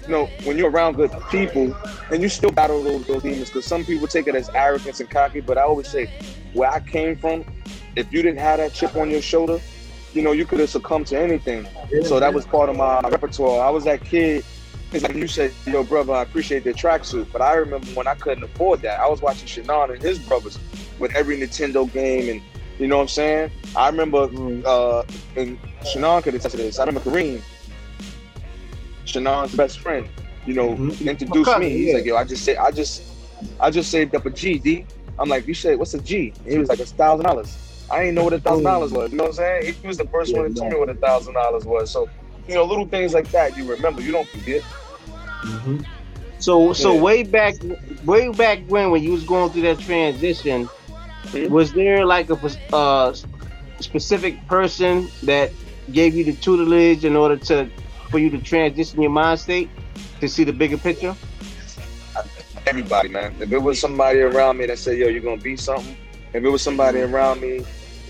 You 0.03 0.11
know, 0.11 0.25
when 0.43 0.57
you're 0.57 0.69
around 0.69 0.95
good 0.95 1.11
people 1.29 1.75
and 2.11 2.21
you 2.21 2.29
still 2.29 2.51
battle 2.51 2.81
those, 2.81 3.05
those 3.07 3.23
demons, 3.23 3.49
because 3.49 3.65
some 3.65 3.83
people 3.83 4.07
take 4.07 4.27
it 4.27 4.35
as 4.35 4.49
arrogance 4.49 4.99
and 4.99 5.09
cocky, 5.09 5.41
but 5.41 5.57
I 5.57 5.63
always 5.63 5.87
say, 5.87 6.09
where 6.53 6.69
I 6.69 6.79
came 6.79 7.17
from, 7.17 7.43
if 7.95 8.11
you 8.13 8.21
didn't 8.21 8.39
have 8.39 8.59
that 8.59 8.73
chip 8.73 8.95
on 8.95 9.09
your 9.11 9.21
shoulder, 9.21 9.59
you 10.13 10.21
know, 10.21 10.31
you 10.31 10.45
could 10.45 10.59
have 10.59 10.69
succumbed 10.69 11.07
to 11.07 11.19
anything. 11.19 11.67
Yeah, 11.91 12.03
so 12.03 12.19
that 12.19 12.33
was 12.33 12.45
part 12.45 12.69
of 12.69 12.77
my, 12.77 13.01
my 13.01 13.09
repertoire. 13.09 13.65
I 13.65 13.69
was 13.69 13.83
that 13.83 14.03
kid. 14.03 14.45
It's 14.93 15.03
like 15.03 15.15
you 15.15 15.27
said, 15.27 15.51
yo, 15.65 15.83
brother, 15.83 16.13
I 16.13 16.21
appreciate 16.21 16.63
the 16.63 16.73
tracksuit, 16.73 17.27
but 17.33 17.41
I 17.41 17.55
remember 17.55 17.87
when 17.87 18.07
I 18.07 18.15
couldn't 18.15 18.43
afford 18.45 18.81
that. 18.83 19.01
I 19.01 19.09
was 19.09 19.21
watching 19.21 19.45
Shannon 19.45 19.91
and 19.91 20.01
his 20.01 20.17
brothers 20.19 20.57
with 20.99 21.13
every 21.13 21.37
Nintendo 21.37 21.91
game, 21.91 22.29
and 22.29 22.41
you 22.79 22.87
know 22.87 22.97
what 22.97 23.03
I'm 23.03 23.07
saying. 23.07 23.51
I 23.75 23.89
remember, 23.89 24.27
mm. 24.27 24.63
uh, 24.65 25.03
and 25.35 25.57
Shannon 25.85 26.21
could 26.21 26.35
attest 26.35 26.51
to 26.51 26.57
this. 26.57 26.79
I 26.79 26.85
remember 26.85 27.09
Kareem 27.09 27.41
Shannon's 29.07 29.55
best 29.55 29.79
friend, 29.79 30.07
you 30.45 30.53
know, 30.53 30.75
mm-hmm. 30.75 31.07
introduced 31.07 31.57
me. 31.57 31.69
He's 31.69 31.87
yeah. 31.87 31.93
like, 31.95 32.05
yo, 32.05 32.15
I 32.15 32.23
just 32.23 32.43
say, 32.43 32.55
I 32.55 32.71
just, 32.71 33.03
I 33.59 33.71
just 33.71 33.89
saved 33.89 34.15
up 34.15 34.25
a 34.25 34.29
G, 34.29 34.59
D. 34.59 34.85
I'm 35.19 35.29
like, 35.29 35.47
you 35.47 35.53
said, 35.53 35.79
what's 35.79 35.93
a 35.93 36.01
G? 36.01 36.33
And 36.43 36.51
he 36.51 36.57
was 36.57 36.69
like, 36.69 36.79
a 36.79 36.85
thousand 36.85 37.25
dollars. 37.25 37.57
I 37.89 37.99
didn't 37.99 38.15
know 38.15 38.25
what 38.25 38.33
a 38.33 38.39
thousand 38.39 38.65
dollars 38.65 38.91
was. 38.91 39.11
You 39.11 39.17
know 39.17 39.23
what 39.23 39.29
I'm 39.29 39.35
saying? 39.35 39.75
He 39.81 39.87
was 39.87 39.97
the 39.97 40.07
first 40.07 40.31
yeah, 40.31 40.41
one 40.41 40.53
to 40.53 40.59
tell 40.59 40.69
me 40.69 40.75
what 40.75 40.89
a 40.89 40.93
thousand 40.95 41.33
dollars 41.33 41.65
was. 41.65 41.89
So, 41.89 42.09
you 42.47 42.55
know, 42.55 42.65
little 42.65 42.85
things 42.85 43.13
like 43.13 43.29
that 43.31 43.57
you 43.57 43.69
remember. 43.69 44.01
You 44.01 44.11
don't 44.11 44.27
forget. 44.27 44.61
Mm-hmm. 44.61 45.79
So, 46.39 46.73
so 46.73 46.93
yeah. 46.93 47.01
way 47.01 47.23
back, 47.23 47.55
way 48.05 48.29
back 48.29 48.59
when, 48.67 48.91
when 48.91 49.01
you 49.01 49.11
was 49.13 49.23
going 49.23 49.51
through 49.51 49.63
that 49.63 49.79
transition, 49.79 50.69
mm-hmm. 51.27 51.53
was 51.53 51.73
there 51.73 52.05
like 52.05 52.29
a 52.29 52.75
uh, 52.75 53.13
specific 53.79 54.45
person 54.47 55.07
that 55.23 55.51
gave 55.91 56.15
you 56.15 56.23
the 56.23 56.33
tutelage 56.33 57.05
in 57.05 57.15
order 57.15 57.37
to 57.37 57.69
for 58.09 58.19
you 58.19 58.29
to 58.29 58.39
transition 58.39 59.01
your 59.01 59.11
mind 59.11 59.39
state 59.39 59.69
to 60.19 60.27
see 60.27 60.43
the 60.43 60.53
bigger 60.53 60.77
picture? 60.77 61.15
Everybody, 62.65 63.09
man. 63.09 63.35
If 63.39 63.51
it 63.51 63.59
was 63.59 63.79
somebody 63.79 64.19
around 64.19 64.57
me 64.57 64.65
that 64.65 64.77
said, 64.77 64.97
"Yo, 64.97 65.07
you're 65.07 65.21
gonna 65.21 65.41
be 65.41 65.55
something," 65.55 65.95
if 66.33 66.43
it 66.43 66.49
was 66.49 66.61
somebody 66.61 66.99
around 67.01 67.39
me, 67.39 67.65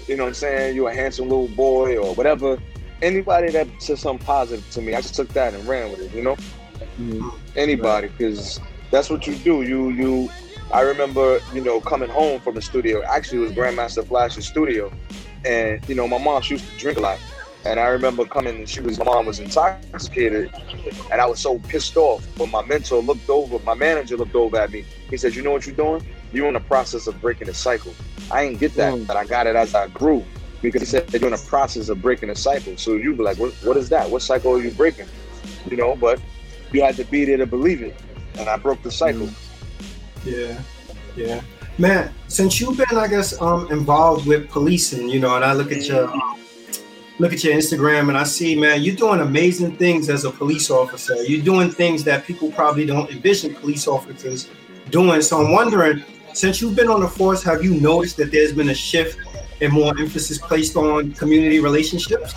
you 0.07 0.15
know 0.15 0.23
what 0.23 0.29
I'm 0.29 0.33
saying, 0.35 0.75
you're 0.75 0.89
a 0.89 0.95
handsome 0.95 1.29
little 1.29 1.49
boy 1.49 1.97
or 1.97 2.15
whatever, 2.15 2.57
anybody 3.01 3.51
that 3.51 3.67
said 3.79 3.99
something 3.99 4.25
positive 4.25 4.67
to 4.71 4.81
me, 4.81 4.95
I 4.95 5.01
just 5.01 5.15
took 5.15 5.29
that 5.29 5.53
and 5.53 5.67
ran 5.67 5.91
with 5.91 6.01
it. 6.01 6.13
You 6.13 6.23
know, 6.23 6.35
mm-hmm. 6.99 7.29
anybody, 7.55 8.07
because 8.07 8.59
that's 8.91 9.09
what 9.09 9.27
you 9.27 9.35
do. 9.35 9.61
You 9.63 9.89
you. 9.89 10.29
I 10.71 10.81
remember, 10.81 11.39
you 11.53 11.61
know, 11.61 11.79
coming 11.79 12.09
home 12.09 12.41
from 12.41 12.55
the 12.55 12.61
studio. 12.61 13.01
Actually, 13.03 13.39
it 13.39 13.41
was 13.41 13.51
Grandmaster 13.53 14.05
Flash's 14.05 14.47
studio, 14.47 14.91
and 15.45 15.87
you 15.87 15.95
know, 15.95 16.07
my 16.07 16.17
mom 16.17 16.41
she 16.41 16.55
used 16.55 16.69
to 16.69 16.77
drink 16.77 16.97
a 16.97 17.01
lot. 17.01 17.19
And 17.65 17.79
I 17.79 17.87
remember 17.87 18.23
coming, 18.23 18.55
and 18.55 18.69
she 18.69 18.79
was, 18.79 18.97
my 18.97 19.05
mom 19.05 19.25
was 19.25 19.39
intoxicated, 19.39 20.53
and 21.11 21.19
I 21.19 21.25
was 21.25 21.39
so 21.39 21.59
pissed 21.59 21.97
off. 21.97 22.25
But 22.37 22.47
my 22.47 22.63
mentor 22.65 23.01
looked 23.01 23.29
over, 23.29 23.59
my 23.59 23.73
manager 23.73 24.15
looked 24.15 24.35
over 24.35 24.57
at 24.57 24.71
me. 24.71 24.85
He 25.09 25.17
said, 25.17 25.35
You 25.35 25.41
know 25.41 25.51
what 25.51 25.65
you're 25.65 25.75
doing? 25.75 26.05
You're 26.31 26.47
in 26.47 26.53
the 26.53 26.59
process 26.61 27.07
of 27.07 27.19
breaking 27.19 27.47
the 27.47 27.53
cycle. 27.53 27.93
I 28.31 28.45
didn't 28.45 28.59
get 28.59 28.75
that, 28.75 28.93
mm. 28.93 29.07
but 29.07 29.17
I 29.17 29.25
got 29.25 29.47
it 29.47 29.55
as 29.55 29.73
I 29.73 29.87
grew 29.87 30.23
because 30.61 30.81
he 30.81 30.85
said, 30.85 31.11
You're 31.13 31.25
in 31.25 31.31
the 31.31 31.45
process 31.47 31.89
of 31.89 32.01
breaking 32.01 32.29
the 32.29 32.35
cycle. 32.35 32.77
So 32.77 32.93
you 32.93 33.15
be 33.15 33.23
like, 33.23 33.37
what, 33.37 33.53
what 33.63 33.77
is 33.77 33.89
that? 33.89 34.09
What 34.09 34.21
cycle 34.21 34.53
are 34.53 34.61
you 34.61 34.71
breaking? 34.71 35.07
You 35.69 35.77
know, 35.77 35.95
but 35.95 36.21
you 36.71 36.81
had 36.81 36.95
to 36.97 37.03
be 37.05 37.25
there 37.25 37.37
to 37.37 37.45
believe 37.45 37.81
it. 37.81 37.95
And 38.37 38.47
I 38.47 38.57
broke 38.57 38.81
the 38.83 38.91
cycle. 38.91 39.29
Yeah, 40.27 40.61
yeah. 41.15 41.41
Man, 41.77 42.13
since 42.27 42.59
you've 42.59 42.77
been, 42.77 42.97
I 42.97 43.07
guess, 43.07 43.39
um, 43.41 43.71
involved 43.71 44.27
with 44.27 44.49
policing, 44.49 45.09
you 45.09 45.19
know, 45.19 45.35
and 45.35 45.45
I 45.45 45.53
look 45.53 45.71
at 45.71 45.85
your 45.85 46.09
um, 46.09 46.37
look 47.19 47.33
at 47.33 47.43
your 47.43 47.53
Instagram 47.53 48.09
and 48.09 48.17
I 48.17 48.23
see, 48.23 48.59
man, 48.59 48.81
you're 48.81 48.95
doing 48.95 49.21
amazing 49.21 49.75
things 49.77 50.09
as 50.09 50.25
a 50.25 50.31
police 50.31 50.69
officer. 50.69 51.15
You're 51.23 51.43
doing 51.43 51.71
things 51.71 52.03
that 52.03 52.25
people 52.25 52.51
probably 52.51 52.85
don't 52.85 53.09
envision 53.09 53.55
police 53.55 53.87
officers 53.87 54.49
doing. 54.89 55.21
So 55.21 55.43
I'm 55.43 55.51
wondering, 55.51 56.03
since 56.33 56.61
you've 56.61 56.75
been 56.75 56.89
on 56.89 57.01
the 57.01 57.07
force, 57.07 57.43
have 57.43 57.63
you 57.63 57.79
noticed 57.79 58.17
that 58.17 58.31
there's 58.31 58.53
been 58.53 58.69
a 58.69 58.75
shift 58.75 59.19
and 59.61 59.73
more 59.73 59.97
emphasis 59.97 60.37
placed 60.37 60.75
on 60.75 61.13
community 61.13 61.59
relationships? 61.59 62.33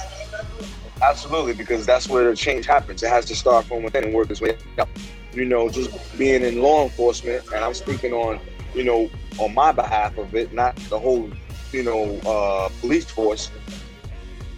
Absolutely, 1.03 1.55
because 1.55 1.87
that's 1.87 2.09
where 2.09 2.29
the 2.29 2.37
change 2.37 2.67
happens. 2.67 3.03
It 3.03 3.09
has 3.09 3.25
to 3.27 3.35
start 3.35 3.65
from 3.67 3.83
within 3.83 4.05
and 4.05 4.15
work 4.15 4.31
its 4.31 4.41
way 4.41 4.57
up. 4.79 4.89
You 5.33 5.45
know, 5.45 5.69
just 5.69 5.91
being 6.19 6.43
in 6.43 6.61
law 6.61 6.83
enforcement, 6.85 7.45
and 7.55 7.65
I'm 7.65 7.75
speaking 7.75 8.13
on, 8.13 8.41
you 8.75 8.85
know, 8.85 9.09
on 9.39 9.55
my 9.55 9.73
behalf 9.73 10.19
of 10.19 10.35
it, 10.35 10.53
not 10.53 10.77
the 10.89 10.99
whole, 10.99 11.31
you 11.73 11.83
know, 11.83 12.19
uh, 12.27 12.69
police 12.81 13.05
force. 13.05 13.51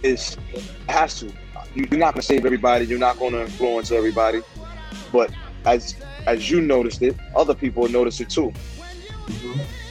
Is 0.01 0.35
has 0.89 1.19
to. 1.19 1.31
You're 1.75 1.87
not 1.97 2.13
going 2.13 2.21
to 2.21 2.27
save 2.27 2.45
everybody. 2.45 2.85
You're 2.85 2.99
not 2.99 3.17
going 3.19 3.31
to 3.33 3.41
influence 3.41 3.91
everybody. 3.91 4.41
But 5.13 5.31
as 5.65 5.95
as 6.27 6.49
you 6.49 6.61
noticed 6.61 7.01
it, 7.01 7.15
other 7.35 7.53
people 7.53 7.87
notice 7.87 8.19
it 8.19 8.29
too. 8.29 8.51
Mm-hmm. 9.27 9.83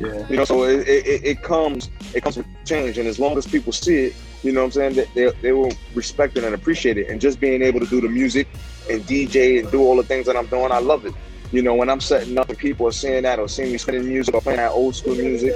Yeah. 0.00 0.26
You 0.28 0.36
know, 0.36 0.44
so 0.44 0.64
it, 0.64 0.88
it, 0.88 1.24
it, 1.24 1.42
comes 1.42 1.90
it 2.14 2.22
comes 2.22 2.38
with 2.38 2.46
change, 2.64 2.96
and 2.96 3.06
as 3.06 3.18
long 3.18 3.36
as 3.36 3.46
people 3.46 3.72
see 3.72 4.06
it, 4.06 4.14
you 4.42 4.50
know 4.52 4.60
what 4.60 4.76
I'm 4.76 4.94
saying, 4.94 5.08
they, 5.14 5.30
they 5.42 5.52
will 5.52 5.72
respect 5.94 6.38
it 6.38 6.44
and 6.44 6.54
appreciate 6.54 6.96
it. 6.96 7.10
And 7.10 7.20
just 7.20 7.38
being 7.38 7.60
able 7.60 7.80
to 7.80 7.86
do 7.86 8.00
the 8.00 8.08
music 8.08 8.48
and 8.90 9.02
DJ 9.04 9.60
and 9.60 9.70
do 9.70 9.82
all 9.82 9.96
the 9.96 10.02
things 10.02 10.26
that 10.26 10.36
I'm 10.36 10.46
doing, 10.46 10.72
I 10.72 10.78
love 10.78 11.06
it. 11.06 11.14
You 11.52 11.62
know, 11.62 11.74
when 11.74 11.90
I'm 11.90 12.00
setting 12.00 12.38
up 12.38 12.48
and 12.48 12.58
people 12.58 12.86
are 12.86 12.92
seeing 12.92 13.22
that 13.24 13.38
or 13.38 13.48
seeing 13.48 13.72
me 13.72 13.78
spinning 13.78 14.06
music 14.08 14.34
or 14.34 14.40
playing 14.40 14.58
that 14.58 14.70
old 14.70 14.94
school 14.94 15.14
music, 15.14 15.54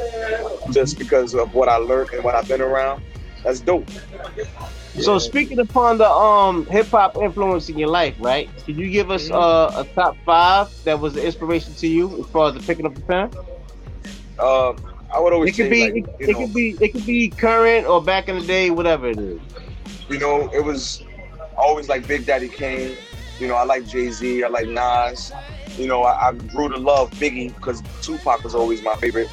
just 0.72 0.98
because 0.98 1.34
of 1.34 1.54
what 1.54 1.68
I 1.68 1.76
learned 1.76 2.10
and 2.10 2.24
what 2.24 2.34
I've 2.34 2.48
been 2.48 2.60
around, 2.60 3.02
that's 3.44 3.60
dope. 3.60 3.88
So 4.98 5.18
speaking 5.18 5.58
upon 5.58 5.98
the 5.98 6.08
um 6.08 6.66
hip 6.66 6.86
hop 6.86 7.16
influence 7.16 7.68
in 7.68 7.78
your 7.78 7.88
life, 7.88 8.14
right? 8.18 8.48
Can 8.64 8.78
you 8.78 8.88
give 8.90 9.10
us 9.10 9.30
uh, 9.30 9.72
a 9.76 9.84
top 9.94 10.16
five 10.24 10.70
that 10.84 11.00
was 11.00 11.16
an 11.16 11.22
inspiration 11.22 11.74
to 11.74 11.86
you 11.86 12.20
as 12.20 12.26
far 12.30 12.48
as 12.48 12.54
the 12.54 12.60
picking 12.60 12.86
up 12.86 12.94
the 12.94 13.00
pen? 13.02 13.30
Uh, 14.38 14.72
I 15.12 15.20
would 15.20 15.32
always 15.32 15.56
it 15.58 15.62
could 15.62 15.70
be 15.70 15.92
like, 15.92 15.96
it, 16.18 16.30
it 16.30 16.36
could 16.36 16.54
be 16.54 16.76
it 16.80 16.92
could 16.92 17.06
be 17.06 17.28
current 17.28 17.86
or 17.86 18.02
back 18.02 18.28
in 18.28 18.38
the 18.38 18.46
day, 18.46 18.70
whatever 18.70 19.08
it 19.08 19.18
is. 19.18 19.40
You 20.08 20.18
know, 20.18 20.48
it 20.52 20.64
was 20.64 21.02
always 21.56 21.88
like 21.88 22.06
Big 22.06 22.26
Daddy 22.26 22.48
Kane. 22.48 22.96
You 23.40 23.48
know, 23.48 23.54
I 23.54 23.64
like 23.64 23.86
Jay 23.86 24.10
Z. 24.10 24.44
I 24.44 24.48
like 24.48 24.68
Nas. 24.68 25.32
You 25.76 25.88
know, 25.88 26.02
I, 26.02 26.28
I 26.28 26.32
grew 26.32 26.68
to 26.68 26.76
love 26.76 27.10
Biggie 27.12 27.54
because 27.54 27.82
Tupac 28.02 28.44
was 28.44 28.54
always 28.54 28.82
my 28.82 28.94
favorite. 28.96 29.28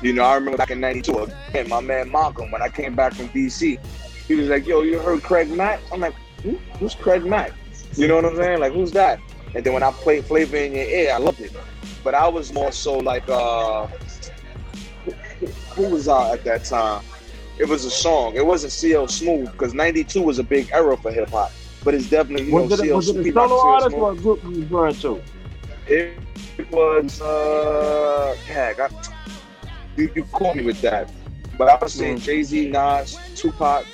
You 0.00 0.12
know, 0.12 0.24
I 0.24 0.34
remember 0.34 0.56
back 0.58 0.70
in 0.70 0.80
'92, 0.80 1.18
again, 1.48 1.68
my 1.68 1.80
man 1.80 2.10
Malcolm, 2.10 2.50
when 2.50 2.62
I 2.62 2.68
came 2.68 2.94
back 2.94 3.14
from 3.14 3.28
DC, 3.28 3.78
he 4.26 4.34
was 4.34 4.48
like, 4.48 4.66
"Yo, 4.66 4.82
you 4.82 4.98
heard 4.98 5.22
Craig 5.22 5.48
Mack?" 5.50 5.80
I'm 5.92 6.00
like, 6.00 6.14
Who? 6.42 6.58
"Who's 6.78 6.94
Craig 6.94 7.24
Mack?" 7.24 7.52
You 7.96 8.08
know 8.08 8.16
what 8.16 8.24
I'm 8.24 8.36
saying? 8.36 8.58
Like, 8.60 8.72
who's 8.72 8.90
that? 8.92 9.20
And 9.54 9.62
then 9.64 9.74
when 9.74 9.82
I 9.82 9.90
played 9.92 10.24
Flavor 10.24 10.56
in 10.56 10.72
Your 10.74 10.84
Ear, 10.84 11.12
I 11.14 11.18
loved 11.18 11.40
it. 11.40 11.52
But 12.02 12.14
I 12.14 12.26
was 12.26 12.52
more 12.52 12.72
so 12.72 12.98
like, 12.98 13.28
uh, 13.28 13.86
who 15.74 15.88
was 15.88 16.08
out 16.08 16.32
at 16.32 16.44
that 16.44 16.64
time? 16.64 17.04
It 17.58 17.68
was 17.68 17.84
a 17.84 17.90
song. 17.90 18.34
It 18.34 18.44
wasn't 18.44 18.72
CL 18.72 19.08
Smooth 19.08 19.52
because 19.52 19.74
'92 19.74 20.22
was 20.22 20.38
a 20.38 20.42
big 20.42 20.70
era 20.72 20.96
for 20.96 21.12
hip 21.12 21.28
hop. 21.30 21.52
But 21.84 21.94
it's 21.94 22.08
definitely 22.08 22.46
you 22.46 22.54
was 22.54 22.70
know 22.70 22.74
it, 22.76 22.78
CL 22.78 22.96
was 22.96 23.08
it 23.08 23.26
a 23.26 23.32
solo 23.32 23.60
artist 23.60 23.96
or 23.96 24.12
a 24.12 24.16
group 24.16 24.42
you 24.44 24.62
referring 24.62 24.94
to? 24.96 25.22
It, 25.86 26.18
it 26.58 26.70
was 26.70 27.20
uh, 27.20 28.36
heck, 28.46 28.78
I, 28.78 28.88
you 29.96 30.10
you 30.14 30.24
caught 30.24 30.56
me 30.56 30.64
with 30.64 30.80
that. 30.82 31.10
But 31.58 31.68
I 31.68 31.76
was 31.76 31.92
saying 31.92 32.18
mm. 32.18 32.22
Jay 32.22 32.42
Z, 32.42 32.68
Nas, 32.70 33.18
Tupac, 33.34 33.84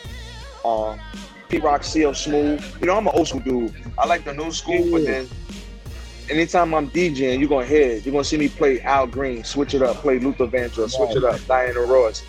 um, 0.65 1.01
Pete 1.49 1.63
Rock, 1.63 1.83
CL 1.83 2.15
Smooth. 2.15 2.65
You 2.81 2.87
know, 2.87 2.97
I'm 2.97 3.07
an 3.07 3.15
old 3.15 3.29
school 3.29 3.41
dude. 3.41 3.75
I 3.99 4.07
like 4.07 4.25
the 4.25 4.35
new 4.35 4.51
school, 4.53 4.77
yeah. 4.77 4.91
but 4.91 5.05
then 5.05 5.29
anytime 6.31 6.75
I'm 6.75 6.91
DJing, 6.91 7.41
you're 7.41 7.49
gonna 7.49 7.67
hear 7.67 7.91
it. 7.91 8.05
You're 8.05 8.13
gonna 8.13 8.25
see 8.25 8.37
me 8.37 8.49
play 8.49 8.81
Al 8.83 9.07
Green, 9.07 9.45
switch 9.45 9.75
it 9.75 9.83
up, 9.83 9.97
play 9.97 10.19
Luther 10.19 10.47
Vandross, 10.47 10.91
switch 10.91 11.17
it 11.17 11.25
up, 11.25 11.45
Diana 11.47 11.81
Ross. 11.81 12.23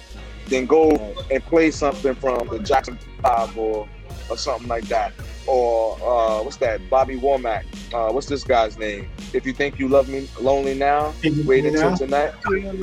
Then 0.48 0.66
go 0.66 0.92
and 1.30 1.44
play 1.44 1.70
something 1.70 2.16
from 2.16 2.48
the 2.48 2.60
Jackson 2.60 2.98
Five 3.22 3.56
or 3.58 3.88
or 4.30 4.38
something 4.38 4.68
like 4.68 4.86
that. 4.86 5.14
Or 5.50 5.98
uh, 6.04 6.44
what's 6.44 6.58
that? 6.58 6.88
Bobby 6.92 7.18
Womack. 7.18 7.64
Uh, 7.92 8.12
what's 8.14 8.28
this 8.28 8.44
guy's 8.44 8.78
name? 8.78 9.10
If 9.34 9.48
you 9.48 9.54
think 9.54 9.80
you 9.80 9.88
love 9.88 10.08
me 10.08 10.30
lonely 10.40 10.76
now, 10.76 11.12
wait 11.44 11.66
until 11.66 11.98
tonight. 11.98 12.34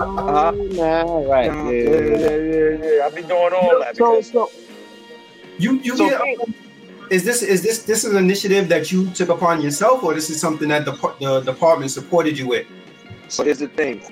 Uh-huh. 0.00 0.52
Right. 0.52 1.46
Yeah, 1.46 1.70
yeah, 1.70 2.08
yeah, 2.18 2.36
yeah, 2.36 2.96
yeah. 2.96 3.06
I've 3.06 3.14
been 3.14 3.28
doing 3.28 3.52
all 3.54 3.78
that. 3.78 3.96
So, 3.96 4.20
so 4.20 4.50
you 5.58 5.74
you 5.74 5.96
so, 5.96 6.08
get, 6.08 6.48
is 7.10 7.22
this 7.24 7.42
is 7.42 7.62
this 7.62 7.84
this 7.84 8.02
is 8.04 8.12
an 8.14 8.18
initiative 8.18 8.68
that 8.68 8.90
you 8.90 9.10
took 9.10 9.28
upon 9.28 9.62
yourself, 9.62 10.02
or 10.02 10.12
this 10.12 10.28
is 10.28 10.40
something 10.40 10.68
that 10.70 10.84
the 10.84 10.92
the 11.20 11.40
department 11.42 11.92
supported 11.92 12.36
you 12.36 12.48
with? 12.48 12.66
So 13.28 13.44
here's 13.44 13.60
the 13.60 13.68
thing, 13.68 14.02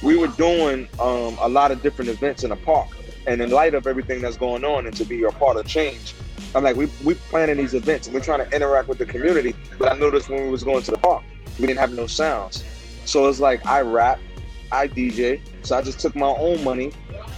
we 0.00 0.16
were 0.16 0.28
doing 0.28 0.88
um, 1.00 1.36
a 1.40 1.48
lot 1.48 1.72
of 1.72 1.82
different 1.82 2.10
events 2.10 2.44
in 2.44 2.50
the 2.50 2.56
park, 2.56 2.88
and 3.26 3.40
in 3.40 3.50
light 3.50 3.74
of 3.74 3.88
everything 3.88 4.22
that's 4.22 4.36
going 4.36 4.64
on, 4.64 4.86
and 4.86 4.96
to 4.96 5.04
be 5.04 5.24
a 5.24 5.30
part 5.32 5.56
of 5.56 5.66
change, 5.66 6.14
I'm 6.54 6.64
like, 6.64 6.76
we 6.76 6.88
we 7.04 7.14
planning 7.14 7.56
these 7.56 7.74
events, 7.74 8.06
and 8.06 8.14
we're 8.14 8.20
trying 8.20 8.46
to 8.46 8.54
interact 8.54 8.88
with 8.88 8.98
the 8.98 9.06
community. 9.06 9.54
But 9.78 9.92
I 9.92 9.96
noticed 9.96 10.28
when 10.28 10.44
we 10.44 10.50
was 10.50 10.64
going 10.64 10.82
to 10.82 10.90
the 10.90 10.98
park, 10.98 11.22
we 11.58 11.66
didn't 11.66 11.80
have 11.80 11.92
no 11.94 12.06
sounds, 12.06 12.64
so 13.04 13.28
it's 13.28 13.40
like 13.40 13.64
I 13.66 13.80
rap, 13.80 14.18
I 14.72 14.88
DJ, 14.88 15.40
so 15.62 15.76
I 15.76 15.82
just 15.82 16.00
took 16.00 16.14
my 16.16 16.28
own 16.28 16.62
money, 16.64 16.92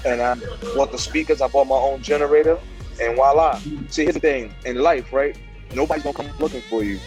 and 0.05 0.21
I 0.21 0.37
bought 0.75 0.93
the 0.93 0.99
speakers, 0.99 1.41
I 1.41 1.49
bought 1.49 1.67
my 1.67 1.77
own 1.77 2.03
generator, 2.03 2.59
and 3.01 3.17
voila. 3.17 3.59
See, 3.89 4.03
here's 4.03 4.15
the 4.15 4.21
thing 4.21 4.55
in 4.65 4.77
life, 4.77 5.13
right? 5.13 5.37
Nobody's 5.75 6.03
gonna 6.05 6.15
come 6.15 6.31
looking 6.39 6.63
for 6.63 6.83
you. 6.83 6.99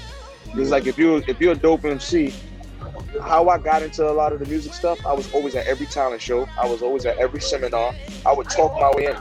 It's 0.55 0.69
like 0.69 0.85
if 0.85 0.97
you 0.97 1.17
if 1.27 1.39
you're 1.39 1.53
a 1.53 1.55
dope 1.55 1.85
MC, 1.85 2.33
how 3.19 3.49
I 3.49 3.57
got 3.57 3.83
into 3.83 4.09
a 4.09 4.11
lot 4.11 4.33
of 4.33 4.39
the 4.39 4.45
music 4.45 4.73
stuff, 4.73 5.05
I 5.05 5.13
was 5.13 5.31
always 5.33 5.55
at 5.55 5.67
every 5.67 5.85
talent 5.85 6.21
show. 6.21 6.47
I 6.59 6.67
was 6.67 6.81
always 6.81 7.05
at 7.05 7.17
every 7.17 7.41
seminar. 7.41 7.93
I 8.25 8.33
would 8.33 8.49
talk 8.49 8.73
my 8.79 8.91
way 8.95 9.07
in. 9.07 9.17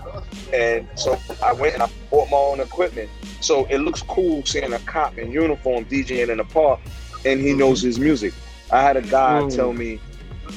And 0.52 0.88
so 0.94 1.18
I 1.42 1.52
went 1.52 1.74
and 1.74 1.82
I 1.82 1.90
bought 2.10 2.30
my 2.30 2.36
own 2.36 2.60
equipment. 2.60 3.10
So 3.40 3.64
it 3.66 3.78
looks 3.78 4.02
cool 4.02 4.44
seeing 4.44 4.72
a 4.72 4.78
cop 4.80 5.18
in 5.18 5.32
uniform 5.32 5.84
DJing 5.86 6.28
in 6.28 6.40
a 6.40 6.44
park 6.44 6.80
and 7.24 7.40
he 7.40 7.52
knows 7.52 7.82
his 7.82 7.98
music. 7.98 8.32
I 8.70 8.82
had 8.82 8.96
a 8.96 9.02
guy 9.02 9.40
mm. 9.40 9.54
tell 9.54 9.72
me, 9.72 10.00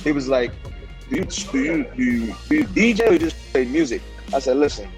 he 0.03 0.11
was 0.11 0.27
like, 0.27 0.51
do 1.09 1.17
you, 1.17 1.25
do 1.25 1.57
you, 1.59 1.85
do 1.95 2.03
you, 2.03 2.35
do 2.49 2.55
you 2.55 2.65
DJ 2.65 3.11
or 3.11 3.17
just 3.17 3.35
play 3.51 3.65
music? 3.65 4.01
I 4.33 4.39
said, 4.39 4.57
listen, 4.57 4.89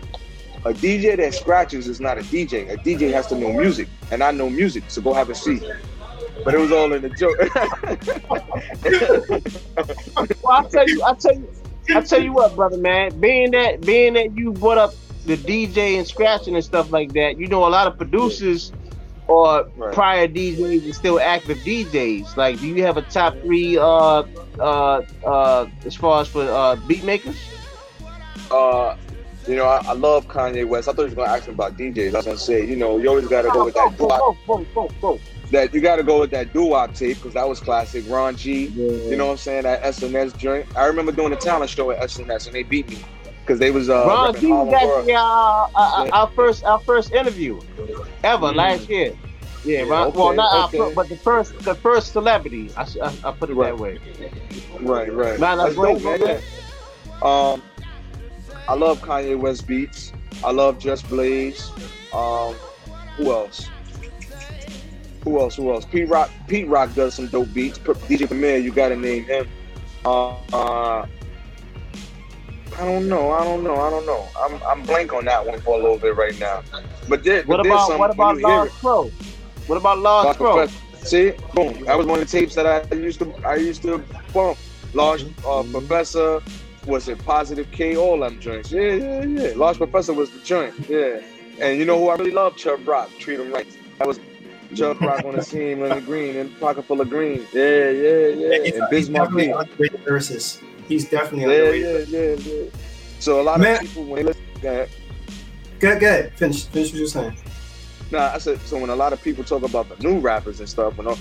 a 0.66 0.74
DJ 0.74 1.18
that 1.18 1.34
scratches 1.34 1.88
is 1.88 2.00
not 2.00 2.18
a 2.18 2.22
DJ. 2.22 2.72
A 2.72 2.78
DJ 2.78 3.12
has 3.12 3.28
to 3.28 3.36
know 3.36 3.54
music, 3.54 3.88
and 4.12 4.24
I 4.24 4.32
know 4.32 4.50
music, 4.50 4.86
so 4.88 5.02
go 5.02 5.14
have 5.14 5.30
a 5.30 5.36
seat. 5.36 5.64
But 6.46 6.54
it 6.54 6.60
was 6.60 6.72
all 6.72 6.94
in 6.94 7.02
the 7.02 7.10
joke. 7.10 7.38
well, 10.44 10.54
I 10.54 10.64
tell 10.70 10.88
you, 10.88 11.04
I 11.04 11.14
tell 11.16 11.34
you, 11.34 11.54
I 11.90 12.02
tell 12.02 12.22
you 12.22 12.34
what, 12.34 12.56
brother, 12.56 12.78
man. 12.78 13.20
Being 13.20 13.50
that, 13.52 13.82
being 13.82 14.14
that 14.14 14.38
you 14.38 14.54
brought 14.54 14.78
up 14.78 14.94
the 15.26 15.38
DJ 15.38 15.98
and 15.98 16.08
scratching 16.08 16.56
and 16.56 16.64
stuff 16.64 16.92
like 16.92 17.14
that, 17.14 17.40
you 17.40 17.48
know, 17.48 17.66
a 17.66 17.70
lot 17.70 17.88
of 17.88 17.98
producers 17.98 18.72
or 19.28 19.68
right. 19.76 19.92
prior 19.92 20.28
DJs 20.28 20.84
and 20.84 20.94
still 20.94 21.20
active 21.20 21.58
DJs. 21.60 22.38
Like, 22.38 22.60
do 22.60 22.68
you 22.68 22.84
have 22.84 22.98
a 22.98 23.02
top 23.02 23.34
three 23.42 23.80
uh 23.80 24.24
uh 24.60 25.02
uh 25.26 25.68
as 25.84 25.96
far 25.96 26.22
as 26.22 26.28
for 26.28 26.44
uh 26.44 26.76
beat 26.88 27.04
makers? 27.04 27.44
Uh 28.52 28.96
you 29.48 29.56
know, 29.56 29.66
I, 29.66 29.78
I, 29.86 29.94
love 29.94 30.28
Kanye 30.28 30.68
West. 30.68 30.88
I 30.88 30.94
thought 30.94 31.04
you 31.04 31.10
were 31.10 31.24
gonna 31.24 31.38
ask 31.38 31.48
me 31.48 31.54
about 31.54 31.78
DJs. 31.78 32.14
I 32.14 32.18
was 32.18 32.26
gonna 32.26 32.38
say, 32.38 32.66
you 32.66 32.76
know, 32.76 32.98
you 32.98 33.10
always 33.10 33.28
gotta 33.28 33.50
go 33.50 33.66
with 33.66 33.76
that 33.76 33.96
doo 33.96 34.08
That 35.56 35.74
you 35.74 35.80
gotta 35.80 36.04
go 36.04 36.20
with 36.20 36.32
that 36.32 36.52
doo 36.52 36.76
tape 36.94 37.16
because 37.16 37.34
that 37.36 37.48
was 37.48 37.62
classic. 37.62 38.04
Ron 38.10 38.36
G, 38.36 38.66
yeah. 38.66 38.92
you 39.10 39.16
know 39.16 39.28
what 39.28 39.32
I'm 39.32 39.38
saying? 39.38 39.64
That 39.64 39.84
SNS 39.84 40.38
joint. 40.38 40.68
I 40.76 40.86
remember 40.86 41.14
doing 41.14 41.32
a 41.32 41.38
talent 41.38 41.70
show 41.70 41.92
at 41.92 42.02
SNS 42.02 42.48
and 42.48 42.56
they 42.56 42.64
beat 42.64 42.90
me 42.90 42.98
because 43.40 43.58
they 43.58 43.72
was 43.72 43.90
uh. 43.90 44.06
Ron 44.06 44.36
G 44.36 44.48
was 44.48 44.74
actually 44.74 45.16
our, 45.16 45.70
our, 45.74 46.14
our, 46.14 46.28
first 46.32 46.66
our 46.66 46.78
first 46.82 47.14
interview 47.14 47.62
ever 48.26 48.48
mm. 48.48 48.56
last 48.56 48.90
year. 48.90 49.16
Yeah, 49.64 49.84
Ron, 49.84 50.08
okay, 50.08 50.18
well, 50.18 50.34
not 50.34 50.68
okay. 50.68 50.78
our, 50.78 50.92
but 50.92 51.08
the 51.08 51.16
first 51.16 51.58
the 51.60 51.74
first 51.74 52.12
celebrity. 52.12 52.70
I 52.76 52.82
I, 53.02 53.14
I 53.24 53.32
put 53.32 53.50
it 53.50 53.54
right. 53.54 53.68
that 53.68 53.82
way. 53.82 53.98
Right, 54.82 55.14
right. 55.14 55.40
Man, 55.40 55.58
that's, 55.58 55.78
man. 55.78 56.42
Um, 57.22 57.64
I 58.68 58.74
love 58.74 59.00
Kanye 59.00 59.40
West 59.40 59.68
beats. 59.68 60.12
I 60.44 60.52
love 60.52 60.80
Just 60.80 61.08
Blaze. 61.08 61.72
Um, 62.12 62.56
who 63.16 63.32
else? 63.32 63.70
Who 65.26 65.40
else? 65.40 65.56
Who 65.56 65.74
else? 65.74 65.86
Pete 65.86 66.08
Rock. 66.08 66.30
Pete 66.48 66.68
Rock 66.68 66.94
does 66.94 67.16
some 67.16 67.28
dope 67.28 67.54
beats. 67.54 67.80
DJ 67.80 68.28
Premier, 68.28 68.58
you 68.58 68.72
gotta 68.72 68.96
name 68.96 69.26
him. 69.26 69.48
Uh, 70.06 70.36
uh, 70.54 71.08
I 72.78 72.86
don't 72.86 73.10
know. 73.10 73.32
I 73.32 73.44
don't 73.44 73.64
know. 73.64 73.76
I 73.76 73.90
don't 73.90 74.06
know. 74.06 74.28
I'm 74.38 74.62
I'm 74.64 74.84
blank 74.84 75.14
on 75.14 75.26
that 75.26 75.46
one 75.46 75.60
for 75.62 75.80
a 75.80 75.82
little 75.82 75.98
bit 75.98 76.16
right 76.16 76.40
now. 76.40 76.62
But 77.10 77.24
there, 77.24 77.44
what 77.44 77.58
but 77.58 77.66
about 77.66 78.00
what 78.00 78.12
about 78.12 78.38
Large 78.38 78.70
Pro? 78.72 79.10
What 79.66 79.78
about 79.78 80.00
Large 80.00 80.38
Pro? 80.38 80.68
See, 80.98 81.32
boom. 81.54 81.84
That 81.86 81.98
was 81.98 82.06
one 82.06 82.20
of 82.20 82.30
the 82.30 82.40
tapes 82.40 82.54
that 82.56 82.68
I 82.68 82.96
used 82.96 83.20
to 83.20 83.34
I 83.44 83.56
used 83.56 83.82
to 83.82 84.04
bump 84.32 84.60
Large 84.94 85.26
uh, 85.46 85.64
Professor, 85.72 86.42
was 86.86 87.08
it 87.08 87.18
Positive 87.26 87.70
K? 87.72 87.96
All 87.96 88.20
them 88.20 88.40
joints. 88.40 88.72
Yeah, 88.72 88.94
yeah, 88.94 89.24
yeah. 89.24 89.54
Large 89.56 89.78
Professor 89.78 90.14
was 90.14 90.30
the 90.30 90.40
joint. 90.40 90.74
Yeah. 90.88 91.20
And 91.60 91.80
you 91.80 91.86
know 91.86 91.98
who 91.98 92.10
I 92.10 92.16
really 92.16 92.32
love? 92.32 92.58
Chubb 92.58 92.88
Rock. 92.88 93.10
Treat 93.18 93.40
him 93.40 93.52
right. 93.52 93.68
That 93.98 94.08
was 94.08 94.20
Chubb 94.76 95.02
Rock 95.02 95.26
on 95.26 95.36
the 95.36 95.42
team 95.46 95.84
in 95.84 95.90
the 95.90 96.02
green 96.02 96.36
and 96.36 96.60
pocket 96.60 96.86
full 96.86 97.02
of 97.02 97.10
green. 97.10 97.46
Yeah, 97.54 97.90
yeah, 97.90 98.28
yeah. 98.28 98.64
He's, 98.64 98.76
and 98.76 98.94
he's 98.94 99.10
definitely 99.10 99.52
underrated 99.52 100.06
lyricist. 100.06 100.62
He's 100.88 101.10
definitely 101.10 101.42
yeah, 101.42 101.64
underrated. 101.64 102.10
Yeah, 102.10 102.20
yeah, 102.20 102.64
yeah. 102.64 102.70
So 103.20 103.42
a 103.42 103.44
lot 103.44 103.60
Man. 103.60 103.76
of 103.76 103.82
people 103.82 104.06
when 104.06 104.16
they 104.18 104.24
listen 104.24 104.44
to 104.56 104.62
that. 104.62 104.90
Good, 105.80 106.00
good. 106.00 106.34
Finish, 106.34 106.66
finish 106.66 106.92
what 106.92 107.00
you're 107.00 107.08
saying. 107.08 107.38
Nah, 108.12 108.32
I 108.34 108.38
said 108.38 108.60
so 108.62 108.78
when 108.80 108.90
a 108.90 108.96
lot 108.96 109.14
of 109.14 109.22
people 109.22 109.44
talk 109.44 109.64
about 109.64 109.90
the 109.90 110.02
new 110.08 110.20
rappers 110.20 110.60
and 110.60 110.70
stuff, 110.70 111.00
and 111.00 111.08
all, 111.08 111.18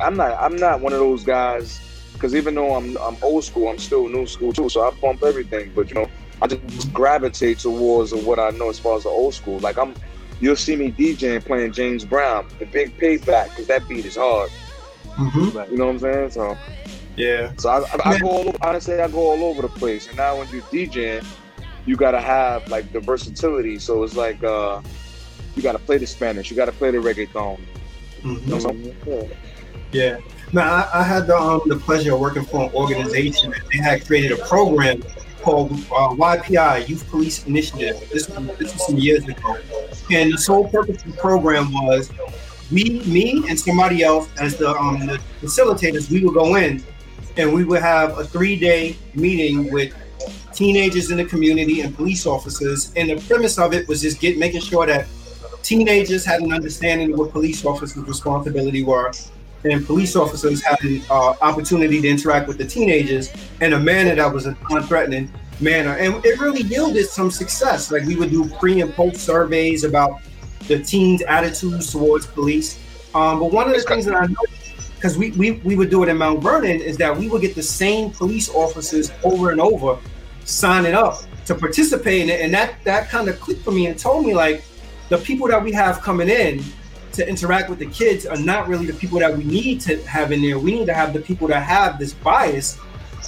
I'm 0.00 0.16
not, 0.16 0.40
I'm 0.40 0.56
not 0.56 0.80
one 0.80 0.92
of 0.92 0.98
those 1.00 1.24
guys 1.24 1.80
because 2.12 2.34
even 2.34 2.54
though 2.54 2.74
I'm, 2.74 2.96
I'm 2.98 3.16
old 3.22 3.44
school, 3.44 3.68
I'm 3.68 3.78
still 3.78 4.08
new 4.08 4.26
school 4.26 4.52
too. 4.52 4.68
So 4.68 4.86
I 4.86 4.90
pump 4.90 5.22
everything, 5.22 5.72
but 5.74 5.88
you 5.88 5.94
know, 5.94 6.08
I 6.40 6.46
just 6.46 6.92
gravitate 6.92 7.58
towards 7.58 8.14
what 8.14 8.38
I 8.38 8.50
know 8.50 8.68
as 8.68 8.78
far 8.78 8.96
as 8.96 9.04
the 9.04 9.08
old 9.08 9.34
school. 9.34 9.58
Like 9.58 9.78
I'm, 9.78 9.94
you'll 10.40 10.56
see 10.56 10.76
me 10.76 10.92
DJing 10.92 11.44
playing 11.44 11.72
James 11.72 12.04
Brown, 12.04 12.48
the 12.58 12.66
Big 12.66 12.96
Payback, 12.98 13.50
because 13.50 13.66
that 13.66 13.88
beat 13.88 14.04
is 14.04 14.16
hard. 14.16 14.50
Mm-hmm. 15.16 15.72
You 15.72 15.78
know 15.78 15.86
what 15.86 15.92
I'm 15.94 15.98
saying? 15.98 16.30
So 16.30 16.56
yeah. 17.16 17.52
So 17.56 17.68
I, 17.68 17.80
I, 17.80 18.10
I 18.10 18.18
go 18.18 18.28
all 18.28 18.48
over, 18.48 18.58
honestly, 18.62 19.00
I 19.00 19.08
go 19.08 19.30
all 19.30 19.44
over 19.44 19.62
the 19.62 19.68
place. 19.68 20.06
And 20.06 20.16
now 20.16 20.38
when 20.38 20.48
you're 20.48 20.62
DJing, 20.62 21.26
you 21.84 21.96
gotta 21.96 22.20
have 22.20 22.68
like 22.68 22.92
the 22.92 23.00
versatility. 23.00 23.78
So 23.78 24.04
it's 24.04 24.16
like 24.16 24.42
uh, 24.44 24.80
you 25.56 25.62
gotta 25.62 25.80
play 25.80 25.98
the 25.98 26.06
Spanish, 26.06 26.50
you 26.50 26.56
gotta 26.56 26.72
play 26.72 26.92
the 26.92 26.98
reggaeton. 26.98 27.58
Mm-hmm. 28.22 29.08
yeah. 29.10 29.22
yeah. 29.92 30.18
Now 30.52 30.72
I, 30.72 31.00
I 31.00 31.02
had 31.02 31.26
the 31.26 31.36
um, 31.36 31.62
the 31.66 31.76
pleasure 31.76 32.14
of 32.14 32.20
working 32.20 32.44
for 32.44 32.64
an 32.64 32.72
organization 32.72 33.50
that 33.50 33.62
they 33.72 33.78
had 33.78 34.06
created 34.06 34.32
a 34.32 34.44
program 34.44 35.02
called 35.42 35.72
uh, 35.72 36.14
YPI 36.14 36.88
Youth 36.88 37.08
Police 37.08 37.46
Initiative. 37.46 37.98
This, 38.12 38.26
this 38.26 38.72
was 38.72 38.86
some 38.86 38.96
years 38.96 39.24
ago, 39.26 39.56
and 40.10 40.32
the 40.32 40.38
sole 40.38 40.68
purpose 40.68 41.04
of 41.04 41.12
the 41.12 41.18
program 41.18 41.72
was 41.72 42.10
we, 42.70 43.00
me, 43.06 43.44
and 43.48 43.58
somebody 43.58 44.02
else 44.02 44.28
as 44.38 44.56
the, 44.56 44.70
um, 44.70 45.06
the 45.06 45.18
facilitators. 45.40 46.10
We 46.10 46.24
would 46.24 46.34
go 46.34 46.56
in, 46.56 46.82
and 47.36 47.52
we 47.52 47.64
would 47.64 47.82
have 47.82 48.18
a 48.18 48.24
three-day 48.24 48.96
meeting 49.14 49.72
with 49.72 49.94
teenagers 50.52 51.10
in 51.10 51.16
the 51.16 51.24
community 51.24 51.80
and 51.80 51.94
police 51.94 52.26
officers. 52.26 52.92
And 52.96 53.10
the 53.10 53.16
premise 53.26 53.58
of 53.58 53.72
it 53.72 53.88
was 53.88 54.02
just 54.02 54.20
get 54.20 54.38
making 54.38 54.60
sure 54.60 54.86
that 54.86 55.06
teenagers 55.62 56.24
had 56.24 56.40
an 56.40 56.52
understanding 56.52 57.12
of 57.12 57.18
what 57.18 57.32
police 57.32 57.64
officers' 57.64 58.04
responsibility 58.04 58.82
were, 58.82 59.12
and 59.64 59.84
police 59.86 60.16
officers 60.16 60.62
had 60.62 60.80
an 60.82 61.02
uh, 61.10 61.34
opportunity 61.40 62.00
to 62.00 62.08
interact 62.08 62.46
with 62.46 62.58
the 62.58 62.64
teenagers 62.64 63.32
in 63.60 63.72
a 63.72 63.78
manner 63.78 64.14
that 64.14 64.32
was 64.32 64.46
non-threatening 64.70 65.32
manner. 65.60 65.96
And 65.96 66.24
it 66.24 66.38
really 66.38 66.62
yielded 66.62 67.06
some 67.06 67.30
success. 67.30 67.90
Like 67.90 68.04
we 68.04 68.16
would 68.16 68.30
do 68.30 68.48
pre 68.48 68.80
and 68.80 68.92
post 68.94 69.16
surveys 69.16 69.84
about 69.84 70.20
the 70.68 70.82
teens' 70.82 71.22
attitudes 71.22 71.90
towards 71.90 72.26
police. 72.26 72.78
Um, 73.14 73.40
but 73.40 73.52
one 73.52 73.68
of 73.68 73.74
the 73.74 73.80
things 73.82 74.04
that 74.04 74.14
I 74.14 74.26
noticed, 74.26 74.94
because 74.94 75.16
we, 75.16 75.30
we 75.32 75.52
we 75.64 75.76
would 75.76 75.90
do 75.90 76.02
it 76.02 76.08
in 76.08 76.18
Mount 76.18 76.42
Vernon, 76.42 76.80
is 76.80 76.96
that 76.98 77.16
we 77.16 77.28
would 77.28 77.40
get 77.40 77.54
the 77.54 77.62
same 77.62 78.10
police 78.10 78.48
officers 78.50 79.10
over 79.24 79.50
and 79.50 79.60
over 79.60 79.98
signing 80.44 80.94
up 80.94 81.22
to 81.46 81.54
participate 81.54 82.22
in 82.22 82.30
it, 82.30 82.40
and 82.40 82.52
that 82.54 82.74
that 82.84 83.08
kind 83.08 83.28
of 83.28 83.40
clicked 83.40 83.64
for 83.64 83.70
me 83.70 83.86
and 83.86 83.98
told 83.98 84.26
me 84.26 84.34
like 84.34 84.64
the 85.08 85.18
people 85.18 85.48
that 85.48 85.62
we 85.62 85.72
have 85.72 86.00
coming 86.02 86.28
in 86.28 86.62
to 87.18 87.28
interact 87.28 87.68
with 87.68 87.80
the 87.80 87.86
kids 87.86 88.26
are 88.26 88.36
not 88.36 88.68
really 88.68 88.86
the 88.86 88.92
people 88.92 89.18
that 89.18 89.36
we 89.36 89.44
need 89.44 89.80
to 89.82 90.00
have 90.06 90.30
in 90.30 90.40
there. 90.40 90.58
We 90.58 90.72
need 90.72 90.86
to 90.86 90.94
have 90.94 91.12
the 91.12 91.20
people 91.20 91.48
that 91.48 91.64
have 91.64 91.98
this 91.98 92.14
bias 92.14 92.78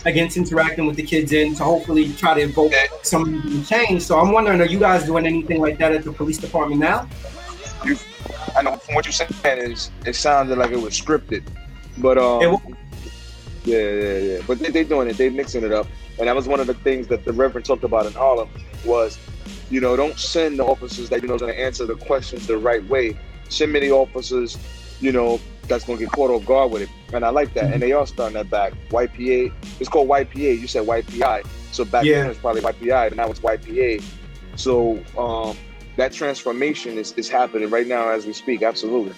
against 0.06 0.36
interacting 0.36 0.86
with 0.86 0.96
the 0.96 1.02
kids 1.02 1.32
and 1.32 1.56
to 1.56 1.64
hopefully 1.64 2.12
try 2.12 2.34
to 2.34 2.40
evoke 2.40 2.72
some 3.02 3.64
change. 3.64 4.02
So 4.02 4.18
I'm 4.18 4.32
wondering, 4.32 4.60
are 4.60 4.66
you 4.66 4.78
guys 4.78 5.04
doing 5.04 5.26
anything 5.26 5.60
like 5.60 5.76
that 5.78 5.92
at 5.92 6.04
the 6.04 6.12
police 6.12 6.38
department 6.38 6.80
now? 6.80 7.08
You, 7.84 7.96
I 8.56 8.62
know 8.62 8.76
from 8.76 8.94
what 8.94 9.06
you're 9.06 9.12
saying 9.12 9.72
is 9.72 9.90
it 10.06 10.14
sounded 10.14 10.56
like 10.56 10.70
it 10.70 10.80
was 10.80 10.98
scripted, 10.98 11.42
but 11.98 12.16
um, 12.16 12.56
yeah, 13.64 13.78
yeah, 13.78 14.18
yeah. 14.18 14.38
But 14.46 14.60
they, 14.60 14.70
they 14.70 14.84
doing 14.84 15.08
it. 15.08 15.16
They're 15.16 15.30
mixing 15.30 15.64
it 15.64 15.72
up, 15.72 15.88
and 16.18 16.28
that 16.28 16.36
was 16.36 16.46
one 16.46 16.60
of 16.60 16.66
the 16.68 16.74
things 16.74 17.08
that 17.08 17.24
the 17.24 17.32
Reverend 17.32 17.64
talked 17.64 17.84
about 17.84 18.06
in 18.06 18.12
Harlem 18.12 18.48
was, 18.84 19.18
you 19.68 19.80
know, 19.80 19.96
don't 19.96 20.18
send 20.18 20.58
the 20.58 20.64
officers 20.64 21.08
that 21.08 21.22
you 21.22 21.28
know 21.28 21.38
going 21.38 21.52
to 21.52 21.60
answer 21.60 21.86
the 21.86 21.96
questions 21.96 22.46
the 22.46 22.56
right 22.56 22.86
way 22.88 23.18
send 23.50 23.72
many 23.72 23.90
officers, 23.90 24.58
you 25.00 25.12
know, 25.12 25.40
that's 25.68 25.84
gonna 25.84 25.98
get 25.98 26.10
caught 26.10 26.30
off 26.30 26.44
guard 26.44 26.72
with 26.72 26.82
it. 26.82 26.88
And 27.12 27.24
I 27.24 27.30
like 27.30 27.54
that. 27.54 27.64
Mm-hmm. 27.64 27.72
And 27.74 27.82
they 27.82 27.92
are 27.92 28.06
starting 28.06 28.34
that 28.34 28.50
back. 28.50 28.72
YPA, 28.90 29.52
it's 29.78 29.88
called 29.88 30.08
YPA. 30.08 30.58
You 30.60 30.66
said 30.66 30.86
YPI. 30.86 31.46
So 31.72 31.84
back 31.84 32.04
yeah. 32.04 32.16
then 32.16 32.26
it 32.26 32.28
was 32.30 32.38
probably 32.38 32.62
YPI, 32.62 33.10
but 33.10 33.16
now 33.16 33.30
it's 33.30 33.40
YPA. 33.40 34.02
So 34.56 35.02
um, 35.16 35.56
that 35.96 36.12
transformation 36.12 36.98
is, 36.98 37.12
is 37.12 37.28
happening 37.28 37.70
right 37.70 37.86
now 37.86 38.10
as 38.10 38.26
we 38.26 38.32
speak. 38.32 38.62
Absolutely. 38.62 39.14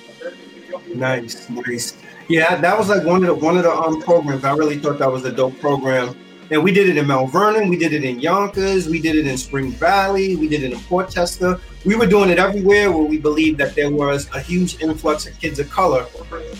Nice, 0.94 1.48
nice. 1.50 1.96
Yeah, 2.28 2.56
that 2.56 2.78
was 2.78 2.88
like 2.88 3.04
one 3.04 3.24
of 3.24 3.28
the 3.28 3.34
one 3.34 3.56
of 3.56 3.64
the 3.64 3.72
um 3.72 4.00
programs. 4.00 4.44
I 4.44 4.54
really 4.54 4.78
thought 4.78 4.98
that 4.98 5.10
was 5.10 5.24
a 5.24 5.32
dope 5.32 5.58
program. 5.58 6.16
And 6.50 6.62
we 6.62 6.70
did 6.70 6.88
it 6.88 6.98
in 6.98 7.06
Mount 7.06 7.32
Vernon, 7.32 7.70
we 7.70 7.78
did 7.78 7.94
it 7.94 8.04
in 8.04 8.20
Yonkers, 8.20 8.86
we 8.86 9.00
did 9.00 9.16
it 9.16 9.26
in 9.26 9.38
Spring 9.38 9.70
Valley, 9.70 10.36
we 10.36 10.48
did 10.48 10.62
it 10.62 10.72
in 10.72 10.80
Port 10.80 11.10
Chester. 11.10 11.58
We 11.84 11.96
were 11.96 12.06
doing 12.06 12.30
it 12.30 12.38
everywhere 12.38 12.92
where 12.92 13.04
we 13.04 13.18
believed 13.18 13.58
that 13.58 13.74
there 13.74 13.90
was 13.90 14.28
a 14.34 14.40
huge 14.40 14.80
influx 14.80 15.26
of 15.26 15.38
kids 15.40 15.58
of 15.58 15.68
color, 15.70 16.06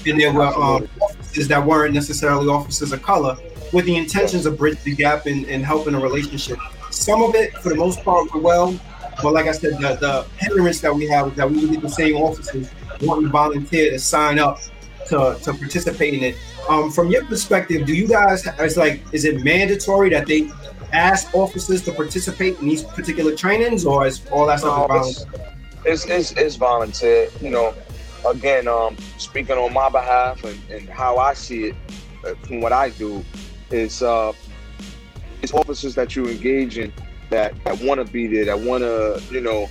and 0.04 0.20
there 0.20 0.32
were 0.32 0.46
um, 0.46 0.88
officers 1.00 1.48
that 1.48 1.64
weren't 1.64 1.94
necessarily 1.94 2.48
officers 2.48 2.92
of 2.92 3.02
color, 3.02 3.37
with 3.72 3.85
the 3.85 3.96
intentions 3.96 4.46
of 4.46 4.58
bridging 4.58 4.82
the 4.85 4.96
gap 4.96 5.26
and, 5.26 5.46
and 5.46 5.64
helping 5.64 5.94
a 5.94 6.00
relationship. 6.00 6.58
Some 6.90 7.22
of 7.22 7.35
it, 7.37 7.54
for 7.58 7.68
the 7.68 7.76
most 7.76 8.02
part, 8.02 8.32
were 8.35 8.40
well, 8.40 8.78
but 9.22 9.32
like 9.32 9.46
I 9.46 9.52
said, 9.52 9.74
the, 9.74 9.94
the 9.94 10.26
hindrance 10.38 10.80
that 10.80 10.94
we 10.94 11.06
have 11.08 11.28
is 11.28 11.35
that 11.35 11.48
we 11.48 11.61
would 11.61 11.70
get 11.70 11.82
the 11.82 11.88
same 11.88 12.16
officers 12.16 12.68
wanting 13.00 13.24
to 13.24 13.30
volunteer 13.30 13.90
to 13.92 13.98
sign 13.98 14.38
up 14.38 14.61
to, 15.08 15.38
to 15.42 15.52
participate 15.54 16.14
in 16.14 16.22
it. 16.22 16.37
Um, 16.68 16.90
from 16.90 17.11
your 17.11 17.24
perspective, 17.24 17.87
do 17.87 17.94
you 17.94 18.06
guys 18.06 18.46
it's 18.58 18.76
like 18.76 19.02
is 19.12 19.24
it 19.24 19.42
mandatory 19.42 20.11
that 20.11 20.26
they 20.26 20.48
ask 20.92 21.35
officers 21.35 21.83
to 21.83 21.92
participate 21.92 22.59
in 22.61 22.68
these 22.68 22.83
particular 22.83 23.35
trainings, 23.35 23.85
or 23.85 24.07
is 24.07 24.26
all 24.31 24.46
that 24.46 24.61
stuff 24.61 24.88
no, 24.88 24.96
volunteer? 24.96 25.50
It's, 25.85 26.07
it's, 26.07 26.33
it's 26.33 26.57
volunteer. 26.57 27.28
You 27.40 27.50
know, 27.50 27.74
again, 28.26 28.68
um, 28.68 28.96
speaking 29.18 29.57
on 29.57 29.72
my 29.72 29.88
behalf 29.88 30.44
and, 30.44 30.59
and 30.70 30.88
how 30.88 31.18
I 31.18 31.35
see 31.35 31.64
it 31.66 31.74
uh, 32.24 32.35
from 32.46 32.61
what 32.61 32.72
I 32.72 32.90
do, 32.90 33.24
is 33.70 34.02
uh, 34.02 34.33
it's 35.40 35.52
officers 35.55 35.94
that 35.94 36.14
you 36.14 36.26
engage 36.26 36.78
in 36.78 36.92
that, 37.31 37.52
that 37.64 37.81
want 37.81 38.07
to 38.07 38.12
be 38.12 38.26
there, 38.26 38.44
that 38.44 38.61
want 38.61 38.83
to, 38.83 39.22
you 39.31 39.40
know, 39.40 39.68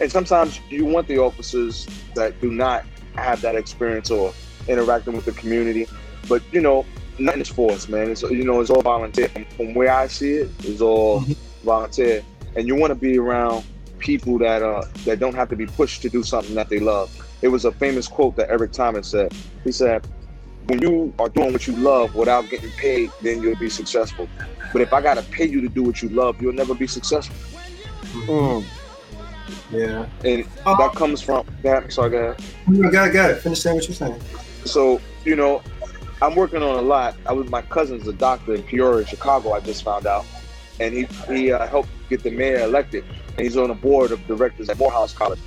and 0.00 0.10
sometimes 0.10 0.60
you 0.68 0.84
want 0.84 1.06
the 1.06 1.18
officers 1.18 1.86
that 2.14 2.40
do 2.40 2.50
not 2.50 2.84
have 3.14 3.40
that 3.42 3.54
experience 3.54 4.10
or 4.10 4.34
interacting 4.66 5.14
with 5.14 5.24
the 5.24 5.32
community. 5.32 5.86
But 6.28 6.42
you 6.52 6.60
know, 6.60 6.84
nothing 7.18 7.40
is 7.40 7.48
forced, 7.48 7.88
man. 7.88 8.10
It's 8.10 8.22
you 8.22 8.44
know, 8.44 8.60
it's 8.60 8.70
all 8.70 8.82
volunteer. 8.82 9.28
From 9.56 9.74
where 9.74 9.92
I 9.92 10.06
see 10.06 10.34
it, 10.34 10.50
it's 10.60 10.80
all 10.80 11.20
mm-hmm. 11.20 11.66
volunteer. 11.66 12.22
And 12.56 12.66
you 12.66 12.76
want 12.76 12.90
to 12.90 12.94
be 12.94 13.18
around 13.18 13.64
people 13.98 14.38
that 14.38 14.62
uh 14.62 14.84
that 15.04 15.18
don't 15.18 15.34
have 15.34 15.48
to 15.48 15.56
be 15.56 15.66
pushed 15.66 16.02
to 16.02 16.08
do 16.08 16.22
something 16.22 16.54
that 16.54 16.68
they 16.68 16.78
love. 16.78 17.10
It 17.42 17.48
was 17.48 17.64
a 17.64 17.72
famous 17.72 18.06
quote 18.06 18.36
that 18.36 18.50
Eric 18.50 18.72
Thomas 18.72 19.08
said. 19.08 19.32
He 19.64 19.72
said, 19.72 20.06
"When 20.66 20.80
you 20.80 21.12
are 21.18 21.28
doing 21.28 21.52
what 21.52 21.66
you 21.66 21.74
love 21.76 22.14
without 22.14 22.48
getting 22.48 22.70
paid, 22.72 23.10
then 23.22 23.42
you'll 23.42 23.56
be 23.56 23.70
successful. 23.70 24.28
But 24.72 24.82
if 24.82 24.92
I 24.92 25.00
gotta 25.00 25.22
pay 25.22 25.46
you 25.46 25.60
to 25.60 25.68
do 25.68 25.82
what 25.82 26.02
you 26.02 26.08
love, 26.08 26.40
you'll 26.40 26.52
never 26.52 26.74
be 26.74 26.86
successful." 26.86 27.36
Mm. 28.26 28.64
Yeah, 29.70 30.06
and 30.24 30.46
uh, 30.64 30.76
that 30.76 30.94
comes 30.94 31.20
from 31.20 31.46
that. 31.62 31.92
Sorry, 31.92 32.10
go 32.10 32.18
ahead. 32.18 32.44
No, 32.66 32.90
got 32.90 33.08
it, 33.08 33.12
got 33.12 33.30
it. 33.30 33.38
Finish 33.38 33.60
saying 33.60 33.76
what 33.76 33.88
you're 33.88 33.94
saying. 33.94 34.20
So 34.64 35.00
you 35.24 35.36
know, 35.36 35.62
I'm 36.24 36.34
working 36.36 36.62
on 36.62 36.78
a 36.78 36.82
lot. 36.82 37.14
I 37.26 37.34
was 37.34 37.50
my 37.50 37.60
cousin's 37.60 38.08
a 38.08 38.12
doctor 38.14 38.54
in 38.54 38.62
Peoria, 38.62 39.06
Chicago. 39.06 39.52
I 39.52 39.60
just 39.60 39.82
found 39.82 40.06
out, 40.06 40.24
and 40.80 40.94
he 40.94 41.04
he 41.28 41.52
uh, 41.52 41.66
helped 41.66 41.90
get 42.08 42.22
the 42.22 42.30
mayor 42.30 42.60
elected, 42.60 43.04
and 43.36 43.40
he's 43.40 43.58
on 43.58 43.68
the 43.68 43.74
board 43.74 44.10
of 44.10 44.26
directors 44.26 44.70
at 44.70 44.78
Morehouse 44.78 45.12
College. 45.12 45.40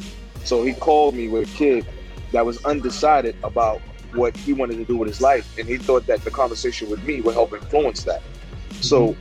So 0.44 0.63
he 0.63 0.74
called 0.74 1.16
me 1.16 1.30
with 1.30 1.52
a 1.52 1.58
kid 1.58 1.88
that 2.32 2.46
was 2.46 2.63
undecided 2.63 3.36
about 3.44 3.82
what 4.13 4.38
he 4.38 4.54
wanted 4.54 4.78
to 4.78 4.86
do 4.86 4.98
with 4.98 5.08
his 5.08 5.20
life, 5.20 5.58
and 5.58 5.68
he 5.68 5.78
thought 5.78 6.06
that 6.06 6.24
the 6.24 6.30
conversation 6.30 6.92
with 6.92 7.04
me 7.06 7.22
would 7.22 7.34
help 7.34 7.54
influence 7.54 8.04
that. 8.04 8.22
So 8.80 9.18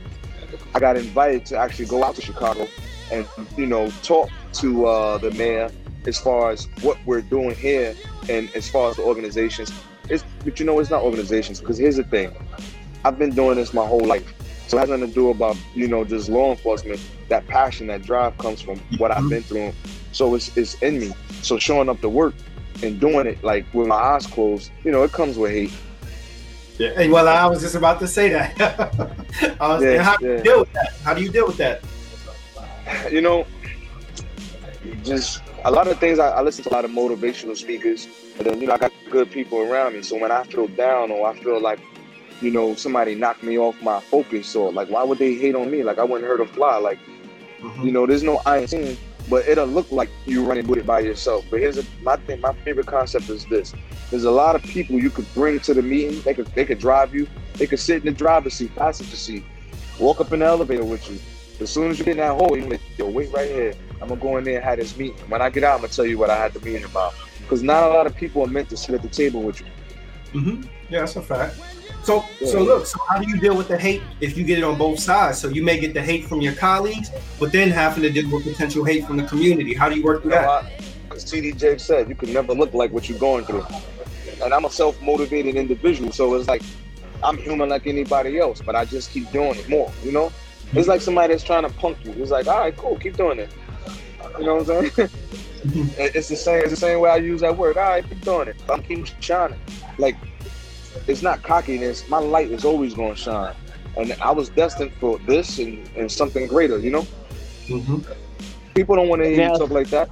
I 0.75 0.79
got 0.79 0.95
invited 0.95 1.43
to 1.47 1.57
actually 1.57 1.87
go 1.87 2.03
out 2.03 2.13
to 2.17 2.21
Chicago 2.21 2.67
and 3.11 3.25
you 3.57 3.65
know 3.65 3.89
talk 4.03 4.29
to 4.53 4.85
uh, 4.85 5.17
the 5.17 5.31
mayor 5.31 5.71
as 6.05 6.19
far 6.19 6.51
as 6.51 6.67
what 6.81 6.99
we're 7.07 7.21
doing 7.21 7.55
here 7.55 7.95
and 8.29 8.47
as 8.53 8.69
far 8.69 8.91
as 8.91 8.97
the 8.97 9.01
organizations 9.01 9.71
it's, 10.09 10.23
but 10.43 10.59
you 10.59 10.65
know, 10.65 10.79
it's 10.79 10.89
not 10.89 11.03
organizations 11.03 11.59
because 11.59 11.77
here's 11.77 11.97
the 11.97 12.03
thing: 12.03 12.35
I've 13.03 13.17
been 13.17 13.31
doing 13.31 13.57
this 13.57 13.73
my 13.73 13.85
whole 13.85 14.05
life, 14.05 14.33
so 14.67 14.77
it 14.77 14.81
has 14.81 14.89
nothing 14.89 15.07
to 15.07 15.13
do 15.13 15.29
about 15.29 15.57
you 15.73 15.87
know 15.87 16.03
just 16.03 16.29
law 16.29 16.51
enforcement. 16.51 16.99
That 17.29 17.45
passion, 17.47 17.87
that 17.87 18.03
drive 18.03 18.37
comes 18.37 18.61
from 18.61 18.79
what 18.97 19.11
I've 19.11 19.29
been 19.29 19.43
through, 19.43 19.73
so 20.11 20.33
it's 20.35 20.55
it's 20.57 20.81
in 20.81 20.99
me. 20.99 21.13
So 21.41 21.57
showing 21.57 21.89
up 21.89 22.01
to 22.01 22.09
work 22.09 22.33
and 22.83 22.99
doing 22.99 23.27
it 23.27 23.43
like 23.43 23.65
with 23.73 23.87
my 23.87 23.95
eyes 23.95 24.27
closed, 24.27 24.71
you 24.83 24.91
know, 24.91 25.03
it 25.03 25.11
comes 25.11 25.37
with 25.37 25.51
hate. 25.51 25.73
Yeah. 26.77 27.07
Well, 27.07 27.27
I 27.27 27.45
was 27.47 27.61
just 27.61 27.75
about 27.75 27.99
to 27.99 28.07
say 28.07 28.29
that. 28.29 28.57
was, 29.59 29.83
yeah, 29.83 30.03
how 30.03 30.17
do 30.17 30.27
you 30.27 30.41
deal 30.41 30.59
with 30.59 30.73
that? 30.73 30.93
How 31.03 31.13
do 31.13 31.21
you 31.21 31.31
deal 31.31 31.47
with 31.47 31.57
that? 31.57 31.83
You 33.11 33.19
know, 33.19 33.45
just 35.03 35.41
a 35.65 35.71
lot 35.71 35.87
of 35.87 35.99
things. 35.99 36.19
I, 36.19 36.29
I, 36.29 36.41
listen 36.41 36.63
to 36.63 36.69
a 36.69 36.73
lot 36.73 36.85
of 36.85 36.91
motivational 36.91 37.57
speakers, 37.57 38.07
and 38.37 38.45
then 38.45 38.61
you 38.61 38.67
know 38.67 38.73
I 38.73 38.77
got 38.77 38.91
good 39.09 39.31
people 39.31 39.59
around 39.59 39.93
me. 39.93 40.01
So 40.01 40.17
when 40.19 40.31
I 40.31 40.43
feel 40.43 40.67
down 40.67 41.11
or 41.11 41.27
I 41.27 41.37
feel 41.39 41.61
like 41.61 41.79
you 42.41 42.51
know 42.51 42.75
somebody 42.75 43.15
knocked 43.15 43.43
me 43.43 43.57
off 43.57 43.81
my 43.81 43.99
focus, 43.99 44.55
or 44.55 44.71
like 44.71 44.89
why 44.89 45.03
would 45.03 45.17
they 45.17 45.35
hate 45.35 45.55
on 45.55 45.69
me? 45.71 45.83
Like 45.83 45.97
I 45.97 46.03
wouldn't 46.03 46.27
hurt 46.27 46.41
a 46.41 46.47
fly. 46.47 46.77
Like 46.77 46.99
mm-hmm. 47.59 47.85
you 47.85 47.91
know, 47.91 48.05
there's 48.05 48.23
no 48.23 48.41
I 48.45 48.59
ain't 48.59 48.99
but 49.29 49.47
it'll 49.47 49.65
look 49.65 49.91
like 49.91 50.09
you 50.25 50.43
running 50.45 50.67
with 50.67 50.79
it 50.79 50.85
by 50.85 51.01
yourself. 51.01 51.45
But 51.49 51.59
here's 51.59 51.77
a, 51.77 51.83
my 52.01 52.15
thing. 52.15 52.39
My 52.39 52.53
favorite 52.53 52.87
concept 52.87 53.29
is 53.29 53.45
this: 53.45 53.73
there's 54.09 54.23
a 54.23 54.31
lot 54.31 54.55
of 54.55 54.63
people 54.63 54.97
you 54.97 55.09
could 55.09 55.31
bring 55.33 55.59
to 55.61 55.73
the 55.73 55.81
meeting. 55.81 56.21
They 56.21 56.33
could 56.33 56.47
they 56.47 56.65
could 56.65 56.79
drive 56.79 57.13
you. 57.13 57.27
They 57.55 57.67
could 57.67 57.79
sit 57.79 57.97
in 57.97 58.05
the 58.05 58.11
driver's 58.11 58.53
seat, 58.53 58.75
passenger 58.75 59.15
seat, 59.15 59.43
walk 59.99 60.21
up 60.21 60.31
in 60.31 60.39
the 60.39 60.45
elevator 60.45 60.85
with 60.85 61.09
you. 61.09 61.19
As 61.59 61.69
soon 61.69 61.89
as 61.89 61.99
you 61.99 62.05
get 62.05 62.11
in 62.11 62.17
that 62.17 62.37
hole, 62.37 62.55
you 62.55 62.65
like, 62.65 62.81
yo, 62.97 63.09
wait 63.09 63.31
right 63.33 63.49
here. 63.49 63.73
I'm 64.01 64.09
gonna 64.09 64.21
go 64.21 64.37
in 64.37 64.43
there 64.43 64.57
and 64.57 64.63
have 64.63 64.77
this 64.79 64.97
meeting. 64.97 65.17
When 65.29 65.41
I 65.41 65.49
get 65.49 65.63
out, 65.63 65.75
I'm 65.75 65.81
gonna 65.81 65.93
tell 65.93 66.05
you 66.05 66.17
what 66.17 66.29
I 66.29 66.37
had 66.37 66.53
the 66.53 66.59
meeting 66.61 66.85
about. 66.85 67.13
Because 67.41 67.63
not 67.63 67.83
a 67.83 67.87
lot 67.87 68.05
of 68.05 68.15
people 68.15 68.43
are 68.43 68.47
meant 68.47 68.69
to 68.69 68.77
sit 68.77 68.93
at 68.93 69.01
the 69.01 69.07
table 69.07 69.41
with 69.41 69.61
you. 69.61 69.67
Mm-hmm. 70.33 70.63
Yeah, 70.89 70.99
that's 71.01 71.15
a 71.15 71.21
fact. 71.21 71.55
So, 72.03 72.23
yeah. 72.39 72.47
so 72.47 72.63
look. 72.63 72.85
So, 72.85 72.99
how 73.09 73.19
do 73.19 73.29
you 73.29 73.37
deal 73.37 73.55
with 73.55 73.67
the 73.67 73.77
hate 73.77 74.01
if 74.21 74.37
you 74.37 74.43
get 74.43 74.57
it 74.57 74.63
on 74.63 74.77
both 74.77 74.99
sides? 74.99 75.39
So, 75.39 75.49
you 75.49 75.63
may 75.63 75.79
get 75.79 75.93
the 75.93 76.01
hate 76.01 76.25
from 76.25 76.41
your 76.41 76.53
colleagues, 76.53 77.09
but 77.39 77.51
then 77.51 77.69
having 77.69 78.03
to 78.03 78.09
deal 78.09 78.29
with 78.29 78.43
potential 78.43 78.85
hate 78.85 79.05
from 79.05 79.17
the 79.17 79.23
community. 79.23 79.73
How 79.73 79.89
do 79.89 79.95
you 79.95 80.03
work 80.03 80.21
through 80.21 80.33
you 80.33 80.41
know, 80.41 80.61
that? 80.61 80.83
Because 81.03 81.25
TD 81.25 81.79
said, 81.79 82.07
you 82.07 82.15
can 82.15 82.31
never 82.31 82.53
look 82.53 82.73
like 82.73 82.91
what 82.91 83.09
you're 83.09 83.19
going 83.19 83.45
through. 83.45 83.65
And 84.43 84.53
I'm 84.53 84.65
a 84.65 84.69
self-motivated 84.69 85.55
individual, 85.55 86.11
so 86.11 86.35
it's 86.35 86.47
like 86.47 86.61
I'm 87.23 87.37
human 87.37 87.69
like 87.69 87.87
anybody 87.87 88.39
else, 88.39 88.61
but 88.61 88.75
I 88.75 88.85
just 88.85 89.11
keep 89.11 89.31
doing 89.31 89.55
it 89.55 89.67
more. 89.67 89.91
You 90.03 90.11
know, 90.11 90.31
it's 90.73 90.87
like 90.87 91.01
somebody 91.01 91.33
that's 91.33 91.43
trying 91.43 91.63
to 91.63 91.69
punk 91.69 91.97
you. 92.05 92.11
It's 92.13 92.31
like, 92.31 92.47
all 92.47 92.59
right, 92.59 92.75
cool, 92.75 92.97
keep 92.97 93.17
doing 93.17 93.39
it. 93.39 93.53
You 94.39 94.45
know 94.45 94.55
what 94.55 94.69
I'm 94.69 94.89
saying? 94.91 95.09
it's 95.97 96.29
the 96.29 96.35
same. 96.35 96.61
It's 96.61 96.71
the 96.71 96.75
same 96.75 96.99
way 96.99 97.09
I 97.09 97.17
use 97.17 97.41
that 97.41 97.57
word. 97.57 97.77
All 97.77 97.83
right, 97.83 98.07
keep 98.07 98.21
doing 98.21 98.47
it. 98.49 98.55
I'm 98.69 98.83
keep 98.83 99.05
shining. 99.21 99.59
Like 99.97 100.15
it's 101.07 101.21
not 101.21 101.43
cockiness. 101.43 102.07
My 102.09 102.19
light 102.19 102.51
is 102.51 102.65
always 102.65 102.93
going 102.93 103.15
to 103.15 103.19
shine, 103.19 103.55
and 103.97 104.13
I 104.21 104.31
was 104.31 104.49
destined 104.49 104.93
for 104.93 105.17
this 105.19 105.59
and, 105.59 105.89
and 105.95 106.11
something 106.11 106.47
greater. 106.47 106.79
You 106.79 106.91
know. 106.91 107.07
Mm-hmm. 107.67 107.99
People 108.75 108.95
don't 108.95 109.09
want 109.09 109.23
to 109.23 109.29
hear 109.29 109.49
now, 109.49 109.55
talk 109.55 109.71
like 109.71 109.89
that. 109.89 110.09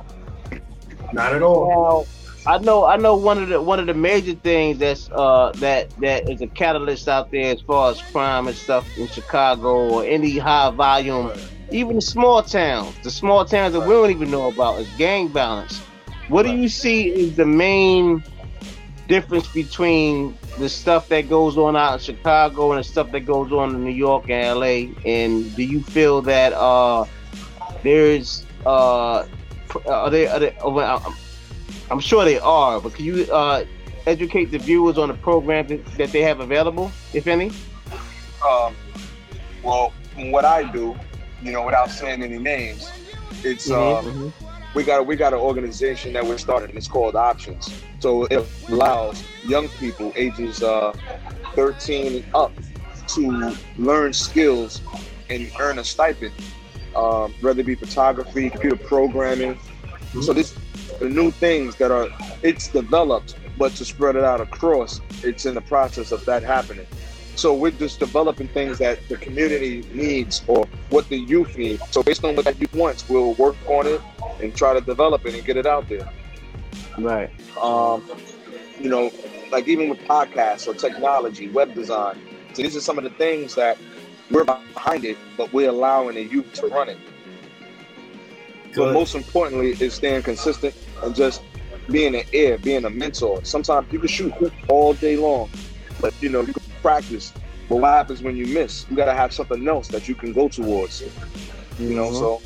Not 1.14 1.34
at 1.34 1.42
all. 1.42 2.08
Now, 2.46 2.52
I 2.52 2.58
know. 2.60 2.86
I 2.86 2.98
know 2.98 3.16
one 3.16 3.42
of 3.42 3.50
the 3.50 3.62
one 3.62 3.80
of 3.80 3.88
the 3.88 3.94
major 3.94 4.34
things 4.34 4.80
that's 4.80 5.10
uh 5.12 5.52
that 5.56 5.90
that 6.02 6.30
is 6.30 6.42
a 6.42 6.48
catalyst 6.48 7.08
out 7.08 7.32
there 7.32 7.54
as 7.54 7.62
far 7.62 7.92
as 7.92 8.02
crime 8.02 8.48
and 8.48 8.56
stuff 8.56 8.86
in 8.98 9.08
Chicago 9.08 9.90
or 9.90 10.06
any 10.06 10.38
high 10.38 10.70
volume, 10.72 11.32
even 11.72 11.96
the 11.96 12.02
small 12.02 12.44
towns, 12.44 12.96
the 13.04 13.12
small 13.12 13.46
towns 13.46 13.74
that 13.74 13.82
we 13.82 13.90
don't 13.90 14.12
even 14.12 14.32
know 14.32 14.50
about 14.50 14.80
is 14.80 14.88
gang 14.98 15.30
violence. 15.30 15.80
What 16.28 16.44
do 16.44 16.56
you 16.56 16.70
see 16.70 17.10
is 17.10 17.36
the 17.36 17.46
main 17.46 18.24
difference 19.08 19.48
between 19.48 20.38
the 20.58 20.70
stuff 20.70 21.10
that 21.10 21.30
goes 21.30 21.58
on 21.58 21.76
out 21.76 21.94
in 21.94 22.00
Chicago 22.00 22.72
and 22.72 22.80
the 22.80 22.84
stuff 22.84 23.12
that 23.12 23.22
goes 23.22 23.52
on 23.52 23.76
in 23.76 23.84
New 23.84 23.92
York 23.92 24.30
and 24.30 24.60
LA? 24.60 24.94
And 25.06 25.56
do 25.56 25.64
you 25.64 25.82
feel 25.82 26.22
that 26.24 26.54
uh, 26.54 27.06
there's 27.84 28.46
uh, 28.66 29.26
are 29.88 30.10
they, 30.10 30.28
are 30.28 30.40
they 30.40 30.58
oh, 30.64 31.16
I'm 31.92 32.00
sure 32.00 32.26
they 32.26 32.40
are, 32.40 32.80
but 32.82 32.96
can 32.96 33.06
you 33.06 33.32
uh, 33.32 33.66
educate 34.08 34.46
the 34.46 34.58
viewers 34.58 34.98
on 34.98 35.10
the 35.10 35.14
program 35.16 35.68
that, 35.68 35.86
that 35.98 36.12
they 36.12 36.22
have 36.22 36.40
available, 36.40 36.92
if 37.14 37.28
any? 37.28 37.52
Um, 38.48 38.76
well, 39.64 39.94
from 40.14 40.32
what 40.32 40.46
I 40.46 40.64
do, 40.72 40.98
you 41.46 41.52
know, 41.52 41.66
without 41.66 41.90
saying 41.92 42.24
any 42.24 42.40
names, 42.40 42.92
it's 43.44 43.70
mm-hmm, 43.70 44.08
um, 44.08 44.14
mm-hmm 44.14 44.46
we 44.76 44.84
got 44.84 45.08
we 45.08 45.16
got 45.16 45.34
an 45.34 45.40
organization 45.40 46.14
that 46.14 46.26
we're 46.26 46.38
starting. 46.38 46.76
It's 46.76 46.88
called 46.88 47.16
Options. 47.16 47.82
So 48.00 48.26
it 48.26 48.46
allows 48.68 49.24
young 49.48 49.70
people 49.70 50.12
ages 50.16 50.62
uh, 50.62 50.92
13 51.56 52.16
and 52.18 52.26
up 52.36 52.52
to 53.08 53.56
learn 53.78 54.12
skills 54.14 54.82
and 55.30 55.50
earn 55.60 55.80
a 55.80 55.84
stipend, 55.84 56.34
um, 56.96 57.34
whether 57.42 57.62
it 57.62 57.66
be 57.66 57.76
photography, 57.76 58.50
computer 58.50 58.76
programming. 58.76 59.58
So 60.22 60.34
this 60.34 60.54
the 61.00 61.10
new 61.10 61.32
things 61.32 61.78
that 61.78 61.92
are 61.92 62.10
it's 62.44 62.68
developed, 62.68 63.38
but 63.58 63.72
to 63.76 63.86
spread 63.86 64.18
it 64.18 64.24
out 64.24 64.42
across, 64.42 65.00
it's 65.24 65.46
in 65.46 65.56
the 65.56 65.62
process 65.62 66.12
of 66.12 66.26
that 66.26 66.44
happening. 66.44 66.86
So 67.36 67.54
we're 67.54 67.72
just 67.72 68.00
developing 68.00 68.48
things 68.48 68.78
that 68.78 69.00
the 69.10 69.18
community 69.18 69.84
needs 69.94 70.42
or 70.48 70.66
what 70.90 71.10
the 71.10 71.18
youth 71.18 71.58
need. 71.58 71.82
So 71.92 72.02
based 72.02 72.24
on 72.24 72.36
what 72.36 72.46
that 72.46 72.60
youth 72.60 72.74
wants, 72.74 73.08
we'll 73.10 73.34
work 73.34 73.58
on 73.68 73.88
it 73.88 74.02
and 74.42 74.56
try 74.56 74.74
to 74.74 74.82
develop 74.82 75.26
it 75.26 75.36
and 75.36 75.46
get 75.46 75.58
it 75.58 75.66
out 75.66 75.88
there. 75.90 76.10
Right. 76.98 77.30
Um, 77.62 78.10
you 78.80 78.90
know, 78.90 79.12
like 79.52 79.68
even 79.68 79.90
with 79.90 80.00
podcasts 80.00 80.68
or 80.68 80.74
technology, 80.74 81.50
web 81.50 81.74
design. 81.74 82.18
So 82.54 82.62
these 82.62 82.76
are 82.76 82.82
some 82.82 82.98
of 82.98 83.04
the 83.04 83.10
things 83.12 83.56
that 83.56 83.78
we're 84.32 84.46
behind 84.46 85.04
it, 85.04 85.18
but 85.36 85.52
we're 85.52 85.70
allowing 85.70 86.16
the 86.16 86.24
youth 86.24 86.54
to 86.54 86.68
run 86.68 86.90
it. 86.90 86.98
Good. 88.68 88.76
So 88.76 88.94
most 88.94 89.14
importantly 89.14 89.72
is 89.80 89.94
staying 89.94 90.24
consistent 90.24 90.74
and 91.04 91.14
just 91.14 91.42
being 91.92 92.16
an 92.16 92.24
ear, 92.32 92.58
being 92.58 92.86
a 92.86 92.90
mentor. 92.90 93.44
Sometimes 93.44 93.92
you 93.92 94.00
can 94.00 94.08
shoot 94.08 94.34
all 94.70 94.94
day 94.94 95.18
long, 95.18 95.50
but 96.02 96.14
you 96.22 96.30
know, 96.30 96.42
you 96.42 96.54
can 96.54 96.65
practice. 96.86 97.34
But 97.68 97.78
what 97.78 97.90
happens 97.90 98.22
when 98.22 98.36
you 98.38 98.46
miss? 98.46 98.86
You 98.90 98.96
got 98.96 99.06
to 99.06 99.16
have 99.16 99.34
something 99.34 99.68
else 99.68 99.88
that 99.88 100.08
you 100.08 100.14
can 100.14 100.34
go 100.34 100.48
towards. 100.48 101.02
You 101.80 101.96
know, 101.96 102.10
mm-hmm. 102.12 102.16
so 102.16 102.42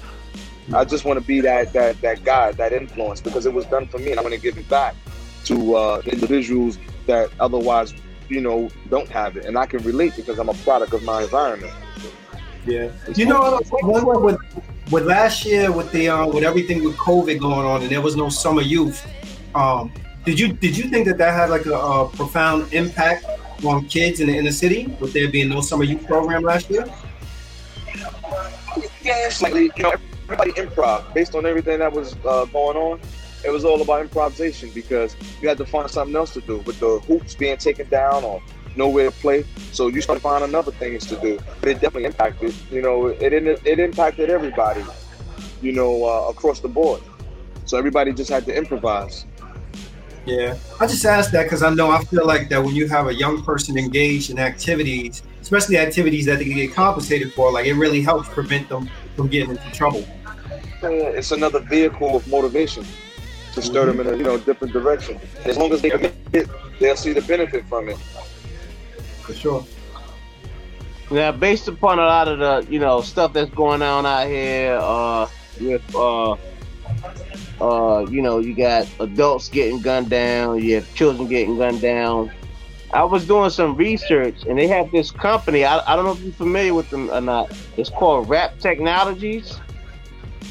I 0.74 0.86
just 0.86 1.04
want 1.04 1.20
to 1.20 1.26
be 1.26 1.42
that 1.42 1.74
that 1.74 2.00
that 2.02 2.24
guy, 2.24 2.54
that 2.54 2.72
influence, 2.72 3.20
because 3.20 3.46
it 3.46 3.54
was 3.54 3.66
done 3.66 3.86
for 3.88 4.00
me, 4.00 4.12
and 4.12 4.20
I 4.20 4.24
want 4.24 4.34
to 4.34 4.40
give 4.40 4.58
it 4.58 4.70
back 4.70 4.96
to 5.46 5.76
uh, 5.76 6.02
individuals 6.06 6.80
that 7.06 7.32
otherwise, 7.40 7.94
you 8.30 8.40
know, 8.40 8.70
don't 8.90 9.10
have 9.10 9.36
it, 9.36 9.44
and 9.46 9.58
I 9.58 9.66
can 9.66 9.84
relate 9.84 10.14
because 10.16 10.40
I'm 10.40 10.50
a 10.50 10.60
product 10.68 10.94
of 10.94 11.04
my 11.04 11.24
environment. 11.24 11.74
Yeah, 12.66 12.90
you 13.14 13.26
know, 13.26 13.60
with 13.74 14.38
with 14.90 15.06
last 15.06 15.46
year 15.46 15.70
with 15.70 15.92
the 15.92 16.08
uh, 16.10 16.28
with 16.28 16.46
everything 16.46 16.86
with 16.86 16.96
COVID 16.96 17.40
going 17.42 17.66
on, 17.72 17.82
and 17.82 17.92
there 17.92 18.02
was 18.02 18.16
no 18.16 18.30
summer 18.30 18.62
youth. 18.62 19.06
Um, 19.54 19.92
did 20.24 20.40
you 20.40 20.54
did 20.54 20.78
you 20.78 20.86
think 20.90 21.08
that 21.08 21.18
that 21.18 21.34
had 21.34 21.50
like 21.50 21.66
a, 21.66 21.74
a 21.74 22.10
profound 22.10 22.74
impact 22.74 23.26
on 23.66 23.88
kids 23.88 24.20
in 24.20 24.28
the 24.28 24.38
inner 24.38 24.52
city 24.52 24.88
with 25.00 25.14
there 25.14 25.30
being 25.30 25.50
no 25.50 25.62
summer 25.62 25.84
youth 25.84 26.06
program 26.06 26.44
last 26.44 26.70
year? 26.70 26.86
Yeah, 29.02 29.30
slightly. 29.30 29.72
You 29.76 29.84
know, 29.84 29.94
everybody 30.24 30.52
improv 30.52 31.14
based 31.14 31.36
on 31.36 31.46
everything 31.46 31.80
that 31.80 31.92
was 31.92 32.16
uh, 32.26 32.46
going 32.46 32.78
on. 32.78 33.00
It 33.46 33.52
was 33.52 33.64
all 33.64 33.82
about 33.82 34.02
improvisation 34.02 34.70
because 34.72 35.16
you 35.42 35.48
had 35.48 35.58
to 35.60 35.66
find 35.66 35.90
something 35.90 36.16
else 36.16 36.34
to 36.34 36.42
do 36.42 36.58
with 36.60 36.80
the 36.80 37.00
hoops 37.00 37.36
being 37.36 37.58
taken 37.58 37.88
down 37.88 38.24
or 38.24 38.42
nowhere 38.76 39.10
to 39.10 39.12
play. 39.18 39.46
So 39.72 39.88
you 39.88 40.02
started 40.02 40.22
finding 40.22 40.54
other 40.54 40.72
things 40.72 41.06
to 41.08 41.16
do. 41.16 41.40
But 41.62 41.70
it 41.70 41.74
definitely 41.76 42.06
impacted. 42.06 42.54
You 42.70 42.82
know, 42.82 43.08
it 43.08 43.34
it, 43.34 43.62
it 43.66 43.80
impacted 43.80 44.30
everybody. 44.30 44.84
You 45.62 45.72
know, 45.72 46.06
uh, 46.06 46.30
across 46.30 46.60
the 46.60 46.68
board. 46.68 47.02
So 47.66 47.78
everybody 47.78 48.14
just 48.14 48.30
had 48.30 48.46
to 48.46 48.56
improvise. 48.56 49.26
Yeah, 50.30 50.58
I 50.80 50.88
just 50.88 51.04
asked 51.06 51.32
that 51.32 51.44
because 51.44 51.64
I 51.64 51.74
know 51.74 51.90
I 51.92 52.04
feel 52.04 52.26
like 52.26 52.50
that 52.50 52.64
when 52.64 52.76
you 52.76 52.88
have 52.88 53.08
a 53.08 53.14
young 53.14 53.44
person 53.44 53.78
engaged 53.78 54.30
in 54.30 54.40
activities, 54.40 55.24
especially 55.42 55.78
activities 55.78 56.26
that 56.28 56.40
they 56.40 56.46
can 56.46 56.56
get 56.56 56.74
compensated 56.74 57.34
for, 57.34 57.52
like 57.52 57.66
it 57.66 57.74
really 57.74 58.02
helps 58.02 58.30
prevent 58.30 58.70
them 58.70 58.90
from 59.16 59.28
getting 59.28 59.52
into 59.52 59.72
trouble. 59.72 60.06
It's 60.82 61.32
another 61.32 61.60
vehicle 61.60 62.16
of 62.16 62.28
motivation 62.28 62.86
to 63.54 63.62
stir 63.62 63.88
mm-hmm. 63.88 63.98
them 63.98 64.08
in 64.08 64.14
a 64.14 64.18
you 64.18 64.24
know 64.24 64.38
different 64.38 64.74
direction. 64.74 65.20
As 65.46 65.58
long 65.58 65.72
as 65.74 65.82
they 65.82 65.90
commit 65.90 66.16
it, 66.34 66.48
they'll 66.80 66.96
see 66.96 67.14
the 67.14 67.22
benefit 67.22 67.66
from 67.68 67.90
it. 67.90 67.98
For 69.22 69.34
sure. 69.34 69.66
Now, 71.12 71.32
based 71.32 71.68
upon 71.68 71.98
a 71.98 72.04
lot 72.04 72.28
of 72.28 72.40
the 72.40 72.72
you 72.72 72.80
know 72.80 73.02
stuff 73.02 73.34
that's 73.34 73.52
going 73.52 73.82
on 73.82 74.06
out 74.06 74.28
here 74.28 74.78
uh, 74.80 75.28
with 75.60 75.96
uh, 75.96 76.36
uh, 77.62 78.06
you 78.10 78.22
know, 78.22 78.40
you 78.40 78.54
got 78.56 78.88
adults 79.00 79.50
getting 79.50 79.82
gunned 79.82 80.10
down, 80.10 80.64
you 80.64 80.76
have 80.76 80.94
children 80.96 81.28
getting 81.28 81.58
gunned 81.58 81.82
down. 81.82 82.32
I 82.92 83.04
was 83.04 83.28
doing 83.28 83.52
some 83.52 83.76
research 83.76 84.46
and 84.48 84.58
they 84.58 84.68
have 84.68 84.92
this 84.92 85.12
company. 85.12 85.64
I, 85.64 85.80
I 85.92 85.96
don't 85.96 86.06
know 86.06 86.14
if 86.14 86.22
you're 86.22 86.34
familiar 86.34 86.74
with 86.74 86.90
them 86.90 87.12
or 87.12 87.22
not. 87.22 87.52
It's 87.78 87.90
called 87.90 88.30
Wrap 88.30 88.58
Technologies. 88.60 89.60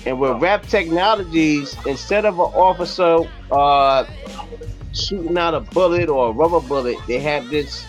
And 0.06 0.20
with 0.20 0.40
Wrap 0.40 0.64
Technologies, 0.66 1.76
instead 1.84 2.24
of 2.24 2.34
an 2.34 2.40
officer 2.40 3.28
uh, 3.50 4.04
shooting 4.92 5.36
out 5.36 5.54
a 5.54 5.60
bullet 5.60 6.08
or 6.08 6.28
a 6.28 6.32
rubber 6.32 6.60
bullet, 6.60 6.96
they 7.08 7.18
have 7.18 7.48
this 7.48 7.84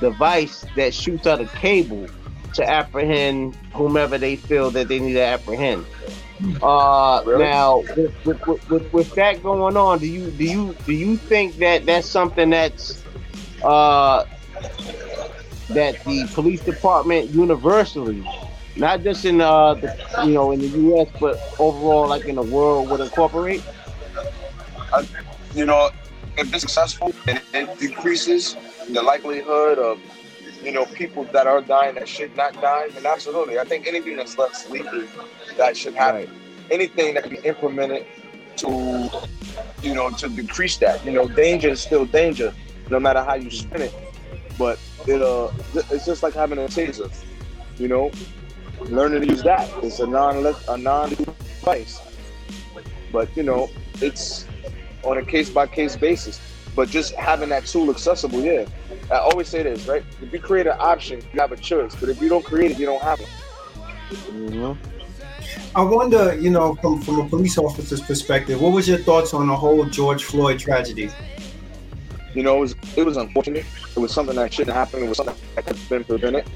device 0.00 0.64
that 0.74 0.92
shoots 0.92 1.26
out 1.26 1.40
a 1.40 1.46
cable 1.46 2.06
to 2.54 2.68
apprehend 2.68 3.54
whomever 3.72 4.18
they 4.18 4.36
feel 4.36 4.70
that 4.70 4.88
they 4.88 4.98
need 4.98 5.14
to 5.14 5.22
apprehend. 5.22 5.86
Uh, 6.62 7.22
really? 7.24 7.44
Now, 7.44 7.78
with, 7.96 8.26
with, 8.26 8.68
with, 8.68 8.92
with, 8.92 9.14
that 9.14 9.42
going 9.42 9.76
on, 9.76 9.98
do 9.98 10.06
you 10.06 10.30
do 10.32 10.44
you 10.44 10.76
do 10.86 10.92
you 10.92 11.16
think 11.16 11.56
that 11.56 11.86
that's 11.86 12.08
something 12.08 12.50
that's 12.50 13.04
uh, 13.62 14.24
that 15.70 16.02
the 16.04 16.26
police 16.32 16.60
department 16.62 17.30
universally, 17.30 18.26
not 18.76 19.02
just 19.02 19.24
in 19.24 19.40
uh, 19.40 19.74
the, 19.74 19.96
you 20.24 20.32
know 20.32 20.50
in 20.50 20.60
the 20.60 20.68
U.S. 20.68 21.08
but 21.20 21.38
overall, 21.60 22.08
like 22.08 22.24
in 22.24 22.34
the 22.34 22.42
world, 22.42 22.90
would 22.90 23.00
incorporate? 23.00 23.62
Uh, 24.92 25.04
you 25.54 25.64
know, 25.64 25.90
if 26.38 26.50
they're 26.50 26.58
successful, 26.58 27.14
it, 27.26 27.40
it 27.54 27.78
decreases 27.78 28.56
the 28.90 29.02
likelihood 29.02 29.78
of 29.78 30.00
you 30.62 30.72
know 30.72 30.84
people 30.86 31.24
that 31.24 31.46
are 31.46 31.60
dying 31.60 31.94
that 31.96 32.08
should 32.08 32.36
not 32.36 32.54
die. 32.60 32.88
And 32.96 33.04
absolutely, 33.06 33.58
I 33.58 33.64
think 33.64 33.86
anything 33.86 34.16
that's 34.16 34.38
left 34.38 34.70
lethal 34.70 35.04
that 35.56 35.76
should 35.76 35.94
happen. 35.94 36.20
Right. 36.22 36.70
Anything 36.70 37.14
that 37.14 37.24
can 37.24 37.32
be 37.32 37.38
implemented 37.46 38.06
to 38.56 39.10
you 39.82 39.94
know 39.94 40.10
to 40.10 40.28
decrease 40.28 40.76
that. 40.78 41.04
You 41.04 41.12
know, 41.12 41.28
danger 41.28 41.70
is 41.70 41.80
still 41.80 42.06
danger, 42.06 42.54
no 42.90 43.00
matter 43.00 43.22
how 43.22 43.34
you 43.34 43.50
spin 43.50 43.82
it. 43.82 43.94
But 44.58 44.78
it 45.06 45.20
uh, 45.20 45.50
it's 45.90 46.06
just 46.06 46.22
like 46.22 46.34
having 46.34 46.58
a 46.58 46.62
taser. 46.62 47.12
You 47.78 47.88
know, 47.88 48.10
learning 48.80 49.22
to 49.22 49.26
use 49.26 49.42
that. 49.42 49.68
It's 49.82 50.00
a 50.00 50.06
non 50.06 50.46
a 50.68 50.76
non 50.76 51.10
device. 51.10 52.00
But 53.10 53.34
you 53.36 53.42
know, 53.42 53.68
it's 54.00 54.46
on 55.02 55.18
a 55.18 55.24
case 55.24 55.50
by 55.50 55.66
case 55.66 55.96
basis. 55.96 56.40
But 56.74 56.88
just 56.88 57.14
having 57.14 57.50
that 57.50 57.66
tool 57.66 57.90
accessible, 57.90 58.40
yeah. 58.40 58.66
I 59.10 59.18
always 59.18 59.48
say 59.48 59.62
this, 59.62 59.86
right? 59.86 60.04
If 60.22 60.32
you 60.32 60.40
create 60.40 60.66
an 60.66 60.76
option, 60.78 61.20
you 61.32 61.40
have 61.40 61.52
a 61.52 61.56
choice. 61.56 61.94
But 61.94 62.08
if 62.08 62.20
you 62.22 62.28
don't 62.28 62.44
create 62.44 62.70
it, 62.70 62.78
you 62.78 62.86
don't 62.86 63.02
have 63.02 63.20
it. 63.20 63.28
Mm-hmm. 64.10 64.92
I 65.74 65.82
wonder, 65.82 66.38
you 66.38 66.50
know, 66.50 66.74
from, 66.76 67.00
from 67.00 67.20
a 67.20 67.28
police 67.28 67.58
officer's 67.58 68.00
perspective, 68.00 68.60
what 68.60 68.72
was 68.72 68.88
your 68.88 68.98
thoughts 68.98 69.34
on 69.34 69.48
the 69.48 69.56
whole 69.56 69.84
George 69.86 70.24
Floyd 70.24 70.58
tragedy? 70.58 71.10
You 72.34 72.42
know, 72.42 72.58
it 72.58 72.60
was 72.60 72.74
it 72.96 73.04
was 73.04 73.16
unfortunate. 73.16 73.66
It 73.94 73.98
was 73.98 74.12
something 74.12 74.36
that 74.36 74.52
shouldn't 74.52 74.76
happen. 74.76 75.02
It 75.02 75.08
was 75.08 75.18
something 75.18 75.36
that 75.54 75.66
could 75.66 75.76
have 75.76 75.88
been 75.88 76.04
prevented. 76.04 76.48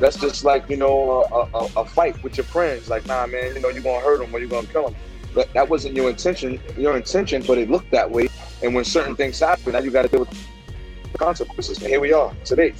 That's 0.00 0.16
just 0.18 0.44
like 0.44 0.68
you 0.70 0.76
know 0.76 1.24
a, 1.30 1.56
a, 1.56 1.82
a, 1.82 1.84
fight 1.84 2.22
with 2.22 2.36
your 2.36 2.44
friends. 2.44 2.88
Like, 2.88 3.04
nah, 3.06 3.26
man, 3.26 3.54
you 3.54 3.60
know 3.60 3.68
you're 3.68 3.82
gonna 3.82 4.00
hurt 4.00 4.20
them 4.20 4.34
or 4.34 4.38
you're 4.38 4.48
gonna 4.48 4.66
kill 4.68 4.84
them. 4.84 4.96
But 5.34 5.52
that 5.52 5.68
wasn't 5.68 5.96
your 5.96 6.08
intention. 6.08 6.60
Your 6.76 6.96
intention, 6.96 7.42
but 7.46 7.58
it 7.58 7.70
looked 7.70 7.90
that 7.90 8.10
way. 8.10 8.27
And 8.62 8.74
when 8.74 8.84
certain 8.84 9.14
things 9.14 9.40
happen, 9.40 9.72
now 9.72 9.78
you 9.78 9.90
got 9.90 10.02
to 10.02 10.08
deal 10.08 10.20
with 10.20 10.48
the 11.12 11.18
consequences. 11.18 11.78
And 11.78 11.88
here 11.88 12.00
we 12.00 12.12
are 12.12 12.32
today. 12.44 12.74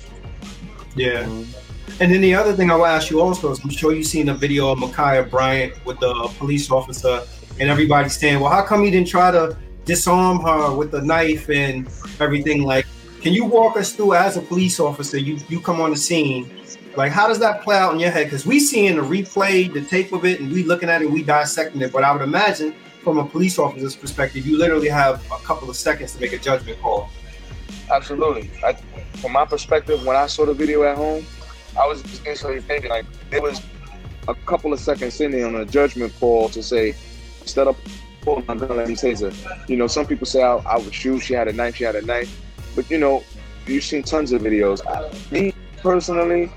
Yeah. 0.95 1.25
Mm-hmm. 1.25 2.03
And 2.03 2.13
then 2.13 2.21
the 2.21 2.35
other 2.35 2.53
thing 2.53 2.71
I 2.71 2.77
will 2.77 2.87
ask 2.87 3.11
you 3.11 3.21
also 3.21 3.51
is 3.51 3.61
I'm 3.65 3.71
sure 3.71 3.93
you've 3.93 4.07
seen 4.07 4.29
a 4.29 4.35
video 4.35 4.71
of 4.71 4.79
Ma'Khia 4.79 5.29
Bryant 5.29 5.85
with 5.85 5.99
the 5.99 6.13
police 6.39 6.71
officer 6.71 7.23
and 7.59 7.69
everybody 7.69 8.09
saying, 8.09 8.41
well, 8.41 8.53
how 8.53 8.63
come 8.63 8.85
he 8.85 8.91
didn't 8.91 9.09
try 9.09 9.31
to 9.31 9.57
disarm 9.85 10.41
her 10.41 10.75
with 10.75 10.91
the 10.91 11.03
knife 11.03 11.49
and 11.51 11.89
everything? 12.21 12.63
Like, 12.63 12.87
can 13.21 13.33
you 13.33 13.45
walk 13.45 13.77
us 13.77 13.93
through 13.93 14.15
as 14.15 14.37
a 14.37 14.43
police 14.43 14.79
officer? 14.79 15.19
You 15.19 15.39
you 15.49 15.61
come 15.61 15.81
on 15.81 15.91
the 15.91 15.97
scene. 15.97 16.51
Like, 16.97 17.11
how 17.11 17.27
does 17.27 17.41
that 17.41 17.63
play 17.63 17.77
out 17.77 17.95
in 17.95 18.01
your 18.01 18.11
head? 18.11 18.27
Because 18.27 18.47
we 18.47 18.61
seeing 18.61 18.97
the 18.97 19.03
replay, 19.03 19.73
the 19.73 19.83
tape 19.83 20.13
of 20.13 20.25
it, 20.25 20.41
and 20.41 20.53
we 20.53 20.63
looking 20.63 20.89
at 20.89 21.03
it, 21.03 21.11
we 21.11 21.23
dissecting 21.23 21.81
it. 21.81 21.93
But 21.93 22.05
I 22.05 22.13
would 22.13 22.23
imagine 22.23 22.75
from 23.03 23.19
a 23.19 23.25
police 23.25 23.59
officer's 23.59 23.97
perspective, 23.97 24.47
you 24.47 24.59
literally 24.59 24.89
have 24.89 25.25
a 25.33 25.39
couple 25.45 25.71
of 25.71 25.77
seconds 25.77 26.15
to 26.15 26.21
make 26.21 26.33
a 26.33 26.39
judgment 26.39 26.81
call. 26.81 27.09
Absolutely. 27.91 28.51
I, 28.65 28.75
from 29.21 29.33
my 29.33 29.45
perspective, 29.45 30.05
when 30.05 30.17
I 30.17 30.27
saw 30.27 30.47
the 30.47 30.55
video 30.55 30.83
at 30.85 30.97
home, 30.97 31.25
I 31.79 31.87
was 31.87 32.03
just 32.03 32.27
instantly 32.27 32.61
thinking 32.61 32.91
like 32.91 33.07
there 33.31 33.43
was 33.43 33.63
a 34.27 34.35
couple 34.35 34.73
of 34.73 34.81
seconds 34.81 35.21
in 35.21 35.31
there 35.31 35.47
on 35.47 35.55
a 35.57 35.65
judgment 35.65 36.13
call 36.19 36.49
to 36.51 36.63
say, 36.63 36.95
instead 37.41 37.67
of 37.67 37.77
pulling 38.23 38.45
my 38.47 38.57
gun, 38.57 38.77
let 38.77 38.89
me 38.89 38.95
taser. 38.95 39.33
You 39.69 39.77
know, 39.77 39.87
some 39.87 40.07
people 40.07 40.27
say 40.27 40.43
I, 40.43 40.57
I 40.57 40.77
would 40.77 40.93
shoot. 40.93 41.21
She 41.21 41.35
had 41.35 41.49
a 41.49 41.53
knife. 41.53 41.77
She 41.77 41.85
had 41.85 41.97
a 41.97 42.03
knife. 42.03 42.31
But 42.75 42.91
you 42.91 42.99
know, 42.99 43.23
you've 43.67 43.85
seen 43.85 44.03
tons 44.03 44.33
of 44.33 44.43
videos. 44.43 44.83
Me 45.31 45.55
personally, 45.79 46.51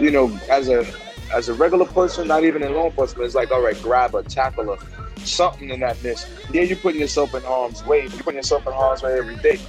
you 0.00 0.10
know, 0.10 0.36
as 0.50 0.68
a 0.68 0.84
as 1.32 1.48
a 1.48 1.54
regular 1.54 1.86
person, 1.86 2.28
not 2.28 2.44
even 2.44 2.62
in 2.62 2.72
law 2.74 2.86
enforcement, 2.86 3.26
it's 3.26 3.34
like, 3.34 3.50
all 3.50 3.60
right, 3.60 3.80
grab 3.82 4.12
her, 4.12 4.22
tackle 4.22 4.76
her, 4.76 4.86
something 5.26 5.70
in 5.70 5.80
that 5.80 6.02
miss. 6.02 6.26
Yeah, 6.52 6.62
you're 6.62 6.76
putting 6.76 7.00
yourself 7.00 7.34
in 7.34 7.42
harm's 7.42 7.84
way. 7.84 8.02
You're 8.02 8.22
putting 8.22 8.36
yourself 8.36 8.66
in 8.66 8.72
harm's 8.72 9.02
way 9.02 9.18
every 9.18 9.36
day. 9.36 9.60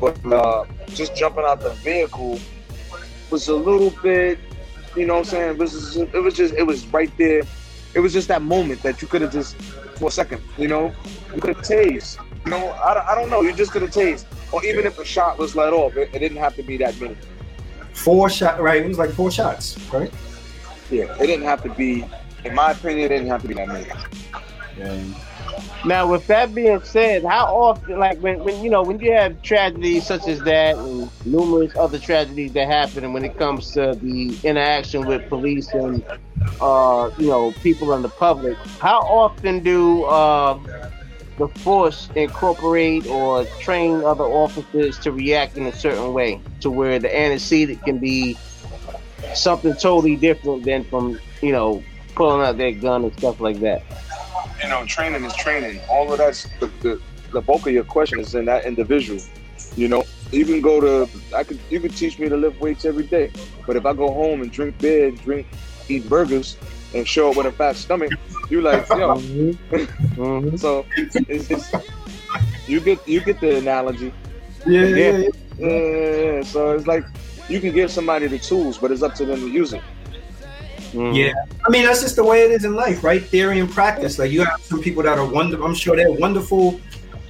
But 0.00 0.24
uh, 0.26 0.66
just 0.88 1.16
jumping 1.16 1.44
out 1.44 1.60
the 1.60 1.70
vehicle 1.70 2.38
was 3.30 3.48
a 3.48 3.54
little 3.54 3.90
bit, 4.02 4.38
you 4.94 5.06
know 5.06 5.14
what 5.14 5.20
I'm 5.20 5.24
saying? 5.24 5.50
It 5.52 5.58
was, 5.58 5.72
just, 5.72 5.96
it 6.14 6.20
was 6.20 6.34
just, 6.34 6.54
it 6.54 6.62
was 6.62 6.86
right 6.88 7.10
there. 7.18 7.42
It 7.94 8.00
was 8.00 8.12
just 8.12 8.28
that 8.28 8.42
moment 8.42 8.82
that 8.82 9.00
you 9.00 9.08
could 9.08 9.22
have 9.22 9.32
just, 9.32 9.56
for 9.56 10.08
a 10.08 10.12
second, 10.12 10.42
you 10.58 10.68
know, 10.68 10.94
you 11.34 11.40
could 11.40 11.56
have 11.56 11.64
tased. 11.64 12.18
You 12.44 12.50
know, 12.50 12.68
I, 12.68 13.12
I 13.12 13.14
don't 13.14 13.30
know. 13.30 13.40
You 13.40 13.52
just 13.52 13.72
could 13.72 13.82
have 13.82 13.90
tased. 13.90 14.26
Or 14.52 14.64
even 14.64 14.86
if 14.86 14.98
a 14.98 15.04
shot 15.04 15.38
was 15.38 15.56
let 15.56 15.72
off, 15.72 15.96
it, 15.96 16.10
it 16.12 16.18
didn't 16.18 16.36
have 16.36 16.54
to 16.56 16.62
be 16.62 16.76
that 16.76 17.00
many. 17.00 17.16
Four 17.92 18.28
shot, 18.28 18.60
right? 18.60 18.82
It 18.82 18.88
was 18.88 18.98
like 18.98 19.10
four 19.10 19.30
shots, 19.30 19.78
right? 19.90 20.12
Yeah, 20.90 21.14
it 21.20 21.26
didn't 21.26 21.46
have 21.46 21.62
to 21.62 21.70
be. 21.70 22.04
In 22.44 22.54
my 22.54 22.72
opinion, 22.72 23.06
it 23.06 23.08
didn't 23.08 23.28
have 23.28 23.42
to 23.42 23.48
be 23.48 23.54
that 23.54 23.66
many. 23.68 23.86
Now, 25.84 26.10
with 26.10 26.26
that 26.26 26.54
being 26.54 26.82
said, 26.82 27.24
how 27.24 27.46
often, 27.46 27.98
like 27.98 28.18
when, 28.18 28.42
when 28.42 28.62
you 28.62 28.70
know, 28.70 28.82
when 28.82 28.98
you 28.98 29.12
have 29.12 29.40
tragedies 29.42 30.06
such 30.06 30.26
as 30.26 30.42
that 30.42 30.76
and 30.76 31.08
numerous 31.24 31.76
other 31.76 31.98
tragedies 31.98 32.52
that 32.54 32.66
happen, 32.66 33.12
when 33.12 33.24
it 33.24 33.36
comes 33.36 33.72
to 33.72 33.94
the 33.94 34.36
interaction 34.42 35.06
with 35.06 35.28
police 35.28 35.72
and 35.74 36.04
uh, 36.60 37.10
you 37.18 37.28
know 37.28 37.52
people 37.62 37.92
in 37.92 38.02
the 38.02 38.08
public, 38.08 38.56
how 38.80 38.98
often 38.98 39.62
do 39.62 40.04
uh, 40.04 40.58
the 41.38 41.48
force 41.48 42.10
incorporate 42.16 43.06
or 43.06 43.44
train 43.60 44.02
other 44.02 44.24
officers 44.24 44.98
to 44.98 45.12
react 45.12 45.56
in 45.56 45.66
a 45.66 45.72
certain 45.72 46.12
way, 46.12 46.40
to 46.60 46.70
where 46.70 46.98
the 46.98 47.16
antecedent 47.16 47.82
can 47.84 47.98
be 47.98 48.36
something 49.34 49.74
totally 49.74 50.16
different 50.16 50.64
than 50.64 50.82
from 50.84 51.20
you 51.42 51.52
know 51.52 51.82
pulling 52.16 52.44
out 52.44 52.56
their 52.56 52.72
gun 52.72 53.04
and 53.04 53.14
stuff 53.14 53.40
like 53.40 53.60
that 53.60 53.84
you 54.62 54.68
know, 54.68 54.84
training 54.86 55.24
is 55.24 55.34
training. 55.36 55.80
All 55.88 56.12
of 56.12 56.18
that's 56.18 56.48
the, 56.60 56.66
the, 56.80 57.00
the 57.32 57.40
bulk 57.40 57.66
of 57.66 57.72
your 57.72 57.84
question 57.84 58.20
is 58.20 58.34
in 58.34 58.44
that 58.46 58.64
individual. 58.64 59.20
You 59.76 59.88
know, 59.88 60.04
you 60.32 60.44
can 60.44 60.60
go 60.60 60.80
to 60.80 61.08
I 61.34 61.44
could 61.44 61.58
you 61.70 61.80
could 61.80 61.96
teach 61.96 62.18
me 62.18 62.28
to 62.28 62.36
lift 62.36 62.60
weights 62.60 62.84
every 62.84 63.06
day, 63.06 63.30
but 63.66 63.76
if 63.76 63.86
I 63.86 63.92
go 63.92 64.12
home 64.12 64.42
and 64.42 64.50
drink 64.50 64.78
beer, 64.78 65.10
drink, 65.10 65.46
eat 65.88 66.08
burgers, 66.08 66.56
and 66.94 67.06
show 67.06 67.30
up 67.30 67.36
with 67.36 67.46
a 67.46 67.52
fat 67.52 67.76
stomach, 67.76 68.12
you 68.50 68.60
like 68.60 68.88
yo. 68.90 69.16
Mm-hmm. 70.16 70.56
so 70.56 70.86
it's, 70.96 71.16
it's, 71.28 71.74
you 72.66 72.80
get 72.80 73.06
you 73.06 73.20
get 73.20 73.40
the 73.40 73.58
analogy. 73.58 74.12
Yeah, 74.66 74.84
yeah, 74.86 75.28
yeah. 75.58 75.68
yeah. 75.68 76.42
So 76.42 76.72
it's 76.72 76.86
like 76.86 77.04
you 77.48 77.60
can 77.60 77.72
give 77.72 77.90
somebody 77.90 78.26
the 78.26 78.38
tools, 78.38 78.78
but 78.78 78.90
it's 78.90 79.02
up 79.02 79.14
to 79.16 79.24
them 79.24 79.40
to 79.40 79.48
use 79.48 79.72
it. 79.72 79.82
Mm. 80.92 81.16
Yeah, 81.16 81.32
I 81.66 81.70
mean 81.70 81.84
that's 81.84 82.00
just 82.02 82.16
the 82.16 82.24
way 82.24 82.42
it 82.42 82.50
is 82.50 82.64
in 82.64 82.74
life, 82.74 83.02
right? 83.04 83.22
Theory 83.22 83.60
and 83.60 83.70
practice. 83.70 84.18
Like 84.18 84.30
you 84.30 84.44
have 84.44 84.60
some 84.60 84.80
people 84.80 85.02
that 85.02 85.18
are 85.18 85.26
wonderful. 85.26 85.66
I'm 85.66 85.74
sure 85.74 85.96
they're 85.96 86.12
wonderful. 86.12 86.80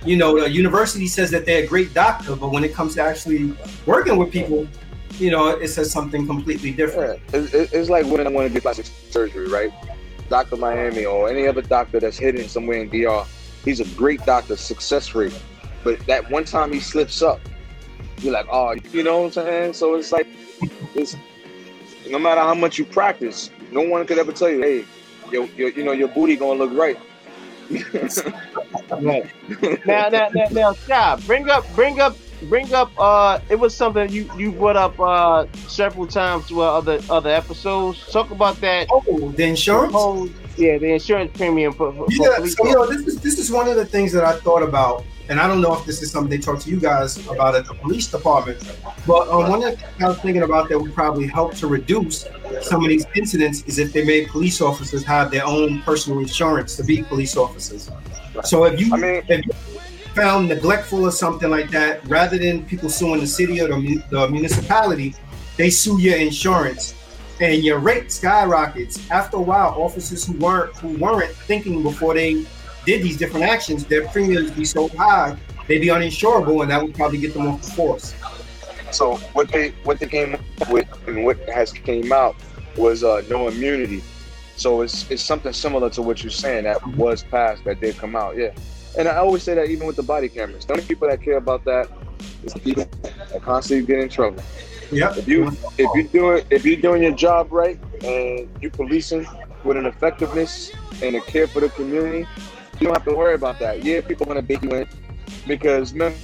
You 0.04 0.16
know, 0.16 0.38
the 0.40 0.48
university 0.48 1.08
says 1.08 1.30
that 1.32 1.46
they're 1.46 1.64
a 1.64 1.66
great 1.66 1.92
doctor, 1.92 2.36
but 2.36 2.52
when 2.52 2.62
it 2.62 2.72
comes 2.72 2.94
to 2.94 3.02
actually 3.02 3.54
working 3.86 4.16
with 4.16 4.30
people, 4.30 4.68
you 5.18 5.30
know, 5.30 5.48
it 5.48 5.68
says 5.68 5.90
something 5.90 6.26
completely 6.26 6.70
different. 6.70 7.20
Yeah. 7.32 7.40
It's 7.50 7.90
like 7.90 8.06
when 8.06 8.24
I 8.24 8.30
want 8.30 8.46
to 8.46 8.54
do 8.54 8.60
plastic 8.60 8.86
surgery, 8.86 9.48
right? 9.48 9.72
Dr. 10.28 10.56
Miami 10.56 11.04
or 11.04 11.28
any 11.28 11.46
other 11.46 11.62
doctor 11.62 12.00
that's 12.00 12.18
hidden 12.18 12.48
somewhere 12.48 12.82
in 12.82 12.90
DR, 12.90 13.26
he's 13.64 13.80
a 13.80 13.84
great 13.96 14.24
doctor, 14.24 14.56
success 14.56 15.14
rate. 15.14 15.36
But 15.82 16.04
that 16.06 16.30
one 16.30 16.44
time 16.44 16.72
he 16.72 16.80
slips 16.80 17.22
up, 17.22 17.40
you're 18.18 18.32
like, 18.32 18.46
oh, 18.50 18.74
you 18.92 19.02
know 19.02 19.18
what 19.22 19.26
I'm 19.26 19.32
saying? 19.32 19.72
So 19.74 19.94
it's 19.94 20.12
like, 20.12 20.26
it's 20.94 21.16
no 22.10 22.18
matter 22.18 22.40
how 22.40 22.54
much 22.54 22.78
you 22.78 22.84
practice, 22.84 23.50
no 23.70 23.82
one 23.82 24.06
could 24.06 24.18
ever 24.18 24.32
tell 24.32 24.50
you, 24.50 24.62
hey, 24.62 24.84
your, 25.30 25.46
your 25.56 25.70
you 25.70 25.84
know 25.84 25.92
your 25.92 26.08
booty 26.08 26.36
gonna 26.36 26.58
look 26.58 26.72
right. 26.72 26.98
right. 28.90 29.86
Now, 29.86 30.08
now, 30.08 30.28
now, 30.32 30.46
now, 30.52 30.72
stop. 30.72 31.20
Bring 31.24 31.50
up, 31.50 31.64
bring 31.74 32.00
up, 32.00 32.16
bring 32.48 32.72
up. 32.72 32.90
Uh, 32.98 33.40
it 33.48 33.56
was 33.56 33.74
something 33.74 34.08
you 34.10 34.30
you 34.36 34.52
brought 34.52 34.76
up 34.76 34.98
uh 35.00 35.46
several 35.68 36.06
times 36.06 36.48
to 36.48 36.62
other 36.62 37.00
other 37.10 37.30
episodes. 37.30 38.10
Talk 38.10 38.30
about 38.30 38.60
that. 38.60 38.88
Oh, 38.90 39.30
the 39.30 39.44
insurance. 39.44 39.92
The 39.92 39.98
whole, 39.98 40.28
yeah, 40.56 40.78
the 40.78 40.92
insurance 40.92 41.30
premium 41.36 41.72
for, 41.72 41.92
for 41.92 42.06
yeah. 42.10 42.44
So 42.46 42.66
you 42.66 42.74
know, 42.74 42.86
this 42.86 43.06
is 43.06 43.20
this 43.20 43.38
is 43.38 43.50
one 43.50 43.68
of 43.68 43.76
the 43.76 43.84
things 43.84 44.12
that 44.12 44.24
I 44.24 44.36
thought 44.38 44.62
about 44.62 45.04
and 45.28 45.40
I 45.40 45.48
don't 45.48 45.60
know 45.60 45.74
if 45.74 45.84
this 45.84 46.02
is 46.02 46.10
something 46.10 46.30
they 46.30 46.38
talk 46.38 46.60
to 46.60 46.70
you 46.70 46.78
guys 46.78 47.18
about 47.26 47.54
at 47.54 47.66
the 47.66 47.74
police 47.74 48.06
department, 48.06 48.58
but 49.06 49.28
um, 49.28 49.50
one 49.50 49.64
of 49.64 49.72
the 49.72 49.76
things 49.76 50.02
I 50.02 50.08
was 50.08 50.18
thinking 50.18 50.42
about 50.42 50.68
that 50.68 50.78
would 50.78 50.94
probably 50.94 51.26
help 51.26 51.54
to 51.56 51.66
reduce 51.66 52.28
some 52.62 52.82
of 52.82 52.88
these 52.88 53.06
incidents 53.14 53.64
is 53.64 53.78
if 53.78 53.92
they 53.92 54.04
made 54.04 54.28
police 54.28 54.60
officers 54.60 55.04
have 55.04 55.30
their 55.30 55.44
own 55.44 55.82
personal 55.82 56.20
insurance 56.20 56.76
to 56.76 56.84
be 56.84 57.02
police 57.02 57.36
officers. 57.36 57.90
So 58.44 58.64
if 58.64 58.80
you, 58.80 58.92
I 58.94 58.98
mean, 58.98 59.22
if 59.28 59.46
you 59.46 59.75
found 60.16 60.48
neglectful 60.48 61.04
or 61.04 61.12
something 61.12 61.50
like 61.50 61.70
that, 61.70 62.04
rather 62.08 62.38
than 62.38 62.64
people 62.64 62.88
suing 62.88 63.20
the 63.20 63.26
city 63.26 63.60
or 63.60 63.68
the, 63.68 64.02
the 64.10 64.28
municipality, 64.28 65.14
they 65.58 65.68
sue 65.68 66.00
your 66.00 66.16
insurance 66.16 66.94
and 67.40 67.62
your 67.62 67.78
rate 67.78 68.10
skyrockets. 68.10 69.10
After 69.10 69.36
a 69.36 69.42
while, 69.42 69.74
officers 69.76 70.26
who 70.26 70.32
weren't 70.38 70.74
who 70.76 70.96
weren't 70.96 71.32
thinking 71.32 71.82
before 71.82 72.14
they 72.14 72.46
did 72.86 73.02
these 73.02 73.18
different 73.18 73.44
actions, 73.44 73.84
their 73.84 74.08
premiums 74.08 74.50
be 74.52 74.64
so 74.64 74.88
high, 74.88 75.36
they'd 75.68 75.80
be 75.80 75.88
uninsurable, 75.88 76.62
and 76.62 76.70
that 76.70 76.82
would 76.82 76.94
probably 76.94 77.18
get 77.18 77.34
them 77.34 77.46
off 77.46 77.60
the 77.62 77.70
force. 77.72 78.14
So 78.90 79.16
what 79.34 79.48
they 79.52 79.70
what 79.84 79.98
they 80.00 80.06
came 80.06 80.38
with 80.70 80.88
and 81.06 81.26
what 81.26 81.38
has 81.50 81.72
came 81.72 82.10
out 82.10 82.36
was 82.78 83.04
uh, 83.04 83.22
no 83.28 83.48
immunity. 83.48 84.02
So 84.56 84.80
it's 84.80 85.10
it's 85.10 85.22
something 85.22 85.52
similar 85.52 85.90
to 85.90 86.00
what 86.00 86.22
you're 86.22 86.30
saying 86.30 86.64
that 86.64 86.84
was 86.96 87.22
passed 87.22 87.64
that 87.64 87.80
did 87.82 87.98
come 87.98 88.16
out. 88.16 88.38
Yeah. 88.38 88.52
And 88.96 89.08
I 89.08 89.16
always 89.16 89.42
say 89.42 89.54
that 89.54 89.68
even 89.68 89.86
with 89.86 89.96
the 89.96 90.02
body 90.02 90.28
cameras, 90.28 90.64
the 90.64 90.72
only 90.74 90.84
people 90.84 91.08
that 91.08 91.20
care 91.22 91.36
about 91.36 91.64
that 91.64 91.88
is 92.42 92.54
people 92.54 92.84
that 93.02 93.42
constantly 93.42 93.86
get 93.86 93.98
in 93.98 94.08
trouble. 94.08 94.42
Yeah. 94.90 95.14
If 95.16 95.28
you 95.28 95.48
if 95.78 95.90
you 95.94 96.08
doing 96.08 96.44
if 96.50 96.64
you're 96.64 96.80
doing 96.80 97.02
your 97.02 97.12
job 97.12 97.52
right 97.52 97.78
and 98.02 98.48
you 98.60 98.70
policing 98.70 99.26
with 99.64 99.76
an 99.76 99.86
effectiveness 99.86 100.72
and 101.02 101.16
a 101.16 101.20
care 101.20 101.46
for 101.46 101.60
the 101.60 101.68
community, 101.70 102.26
you 102.78 102.86
don't 102.86 102.94
have 102.94 103.04
to 103.04 103.14
worry 103.14 103.34
about 103.34 103.58
that. 103.58 103.84
Yeah, 103.84 104.00
people 104.00 104.26
want 104.26 104.38
to 104.38 104.42
bait 104.42 104.62
you 104.62 104.70
in 104.70 104.88
because 105.46 105.92
man, 105.92 106.14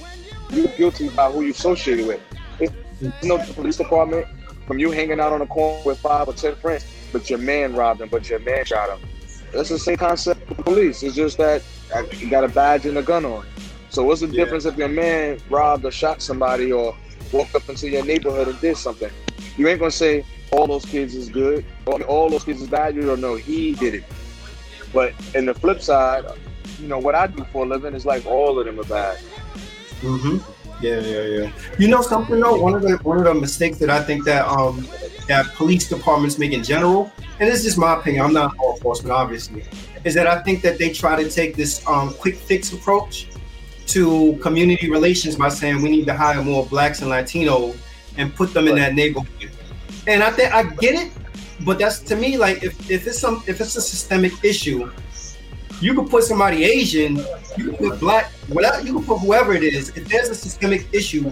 you're 0.49 0.67
guilty 0.67 1.07
about 1.07 1.33
who 1.33 1.41
you 1.41 1.51
associated 1.51 2.07
with. 2.07 2.21
It's 2.59 2.73
no 3.23 3.37
police 3.37 3.77
department 3.77 4.27
from 4.65 4.79
you 4.79 4.91
hanging 4.91 5.19
out 5.19 5.33
on 5.33 5.39
the 5.39 5.45
corner 5.45 5.83
with 5.83 5.99
five 5.99 6.27
or 6.27 6.33
ten 6.33 6.55
friends, 6.55 6.85
but 7.11 7.29
your 7.29 7.39
man 7.39 7.75
robbed 7.75 8.01
him, 8.01 8.09
but 8.09 8.29
your 8.29 8.39
man 8.39 8.63
shot 8.65 8.97
him. 8.97 9.09
That's 9.53 9.69
the 9.69 9.79
same 9.79 9.97
concept 9.97 10.49
with 10.49 10.57
police. 10.59 11.03
It's 11.03 11.15
just 11.15 11.37
that 11.37 11.61
you 12.17 12.29
got 12.29 12.43
a 12.43 12.47
badge 12.47 12.85
and 12.85 12.97
a 12.97 13.03
gun 13.03 13.23
on. 13.25 13.45
So 13.89 14.03
what's 14.03 14.21
the 14.21 14.27
yeah. 14.27 14.43
difference 14.43 14.65
if 14.65 14.75
your 14.75 14.87
man 14.87 15.39
robbed 15.49 15.85
or 15.85 15.91
shot 15.91 16.21
somebody 16.21 16.71
or 16.71 16.95
walked 17.31 17.53
up 17.53 17.69
into 17.69 17.89
your 17.89 18.03
neighborhood 18.03 18.47
and 18.47 18.59
did 18.59 18.77
something? 18.77 19.11
You 19.55 19.67
ain't 19.67 19.79
gonna 19.79 19.91
say 19.91 20.25
all 20.51 20.65
those 20.65 20.85
kids 20.85 21.13
is 21.13 21.29
good, 21.29 21.63
or 21.85 22.01
all 22.03 22.29
those 22.29 22.43
kids 22.43 22.61
is 22.61 22.67
bad. 22.67 22.95
You 22.95 23.03
don't 23.03 23.21
know 23.21 23.35
he 23.35 23.73
did 23.73 23.93
it. 23.95 24.03
But 24.91 25.13
in 25.35 25.45
the 25.45 25.53
flip 25.53 25.81
side, 25.81 26.25
you 26.79 26.87
know 26.87 26.99
what 26.99 27.15
I 27.15 27.27
do 27.27 27.43
for 27.51 27.65
a 27.65 27.67
living 27.67 27.93
is 27.93 28.05
like 28.05 28.25
all 28.25 28.59
of 28.59 28.65
them 28.65 28.79
are 28.79 28.83
bad. 28.83 29.17
Mm-hmm. 30.01 30.62
Yeah, 30.83 30.99
yeah, 30.99 31.23
yeah. 31.23 31.51
You 31.79 31.87
know 31.87 32.01
something 32.01 32.37
though, 32.41 32.59
one 32.59 32.75
of 32.75 32.81
the 32.81 32.97
one 33.03 33.17
of 33.17 33.23
the 33.23 33.33
mistakes 33.33 33.77
that 33.77 33.89
I 33.89 34.03
think 34.03 34.25
that 34.25 34.45
um 34.45 34.85
that 35.29 35.45
police 35.55 35.87
departments 35.87 36.37
make 36.37 36.51
in 36.51 36.61
general, 36.61 37.09
and 37.39 37.49
this 37.49 37.59
is 37.59 37.63
just 37.63 37.77
my 37.77 37.97
opinion. 37.97 38.25
I'm 38.25 38.33
not 38.33 38.57
law 38.57 38.73
enforcement, 38.73 39.13
obviously, 39.13 39.63
is 40.03 40.13
that 40.15 40.27
I 40.27 40.41
think 40.43 40.61
that 40.63 40.77
they 40.77 40.91
try 40.91 41.15
to 41.23 41.29
take 41.29 41.55
this 41.55 41.87
um 41.87 42.13
quick 42.15 42.35
fix 42.35 42.73
approach 42.73 43.29
to 43.87 44.37
community 44.41 44.89
relations 44.89 45.37
by 45.37 45.47
saying 45.47 45.81
we 45.81 45.89
need 45.89 46.05
to 46.07 46.13
hire 46.13 46.43
more 46.43 46.65
blacks 46.65 47.01
and 47.01 47.09
Latinos 47.09 47.77
and 48.17 48.35
put 48.35 48.53
them 48.53 48.67
in 48.67 48.75
that 48.75 48.93
neighborhood. 48.93 49.51
And 50.05 50.21
I 50.21 50.31
think 50.31 50.53
I 50.53 50.63
get 50.63 50.95
it, 50.95 51.13
but 51.61 51.79
that's 51.79 51.99
to 51.99 52.17
me 52.17 52.35
like 52.35 52.61
if, 52.61 52.91
if 52.91 53.07
it's 53.07 53.19
some 53.19 53.41
if 53.47 53.61
it's 53.61 53.77
a 53.77 53.81
systemic 53.81 54.33
issue, 54.43 54.91
you 55.79 55.93
could 55.93 56.09
put 56.09 56.25
somebody 56.25 56.65
Asian, 56.65 57.23
you 57.55 57.69
could 57.69 57.77
put 57.77 57.99
black, 58.01 58.32
whatever 58.47 58.81
you 58.81 58.93
can 58.93 59.03
put 59.03 59.19
whoever 59.19 59.53
it 59.53 59.63
is. 59.63 59.89
If 59.89 60.07
there's 60.07 60.29
a 60.29 60.35
systemic 60.35 60.87
issue, 60.93 61.31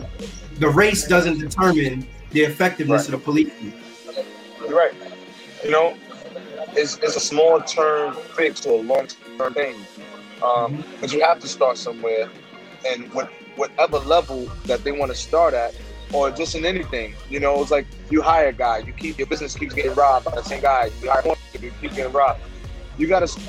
the 0.60 0.70
race 0.70 1.08
doesn't 1.08 1.40
determine 1.40 2.08
the 2.32 2.42
effectiveness 2.42 3.10
right. 3.10 3.14
of 3.14 3.20
the 3.20 3.26
police. 3.26 3.52
You're 4.60 4.78
right. 4.78 4.94
You 5.64 5.72
know, 5.72 5.96
it's, 6.74 6.98
it's 7.00 7.16
a 7.16 7.20
small 7.20 7.62
term 7.62 8.16
fix 8.36 8.66
or 8.66 8.80
a 8.80 8.84
long 8.84 9.08
term 9.38 9.54
thing. 9.54 9.76
Um, 9.76 10.78
mm-hmm. 10.78 10.82
But 11.02 11.14
you 11.14 11.22
have 11.22 11.40
to 11.40 11.48
start 11.48 11.78
somewhere, 11.78 12.30
and 12.88 13.12
what, 13.14 13.30
whatever 13.56 14.00
level 14.00 14.46
that 14.66 14.84
they 14.84 14.92
want 14.92 15.12
to 15.12 15.18
start 15.18 15.54
at, 15.54 15.76
or 16.14 16.32
just 16.32 16.56
in 16.56 16.66
anything, 16.66 17.14
you 17.30 17.40
know, 17.40 17.62
it's 17.62 17.72
like 17.72 17.86
you 18.10 18.22
hire 18.22 18.48
a 18.48 18.54
guy, 18.54 18.80
you 18.80 18.92
keep 18.94 19.18
your 19.18 19.28
business 19.28 19.56
keeps 19.56 19.74
getting 19.74 19.94
robbed 19.94 20.26
by 20.26 20.36
the 20.36 20.44
same 20.44 20.62
guy. 20.62 20.90
You 21.02 21.10
hire 21.10 21.22
one, 21.22 21.38
you 21.54 21.72
keep 21.80 21.94
getting 21.94 22.12
robbed. 22.12 22.42
You 22.98 23.08
got 23.08 23.26
to 23.26 23.40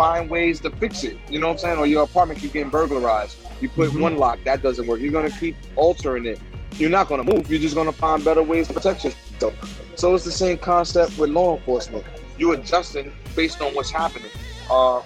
find 0.00 0.30
ways 0.30 0.60
to 0.60 0.70
fix 0.70 1.04
it. 1.04 1.18
You 1.28 1.38
know 1.40 1.48
what 1.48 1.52
I'm 1.52 1.58
saying? 1.58 1.78
Or 1.78 1.86
your 1.86 2.04
apartment 2.04 2.40
keep 2.40 2.54
getting 2.54 2.70
burglarized. 2.70 3.36
You 3.60 3.68
put 3.68 3.90
mm-hmm. 3.90 4.00
one 4.00 4.16
lock, 4.16 4.38
that 4.44 4.62
doesn't 4.62 4.86
work. 4.86 4.98
You're 4.98 5.12
gonna 5.12 5.30
keep 5.30 5.56
altering 5.76 6.24
it. 6.24 6.40
You're 6.76 6.88
not 6.88 7.06
gonna 7.06 7.22
move. 7.22 7.50
You're 7.50 7.60
just 7.60 7.74
gonna 7.74 7.92
find 7.92 8.24
better 8.24 8.42
ways 8.42 8.68
to 8.68 8.72
protect 8.72 9.04
yourself. 9.04 9.52
So 9.96 10.14
it's 10.14 10.24
the 10.24 10.32
same 10.32 10.56
concept 10.56 11.18
with 11.18 11.28
law 11.28 11.54
enforcement. 11.54 12.06
You're 12.38 12.54
adjusting 12.54 13.12
based 13.36 13.60
on 13.60 13.74
what's 13.74 13.90
happening. 13.90 14.30
Uh, 14.70 15.02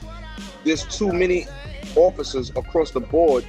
there's 0.63 0.85
too 0.85 1.13
many 1.13 1.49
officers 1.97 2.51
across 2.51 2.93
the 2.93 3.01
board 3.01 3.45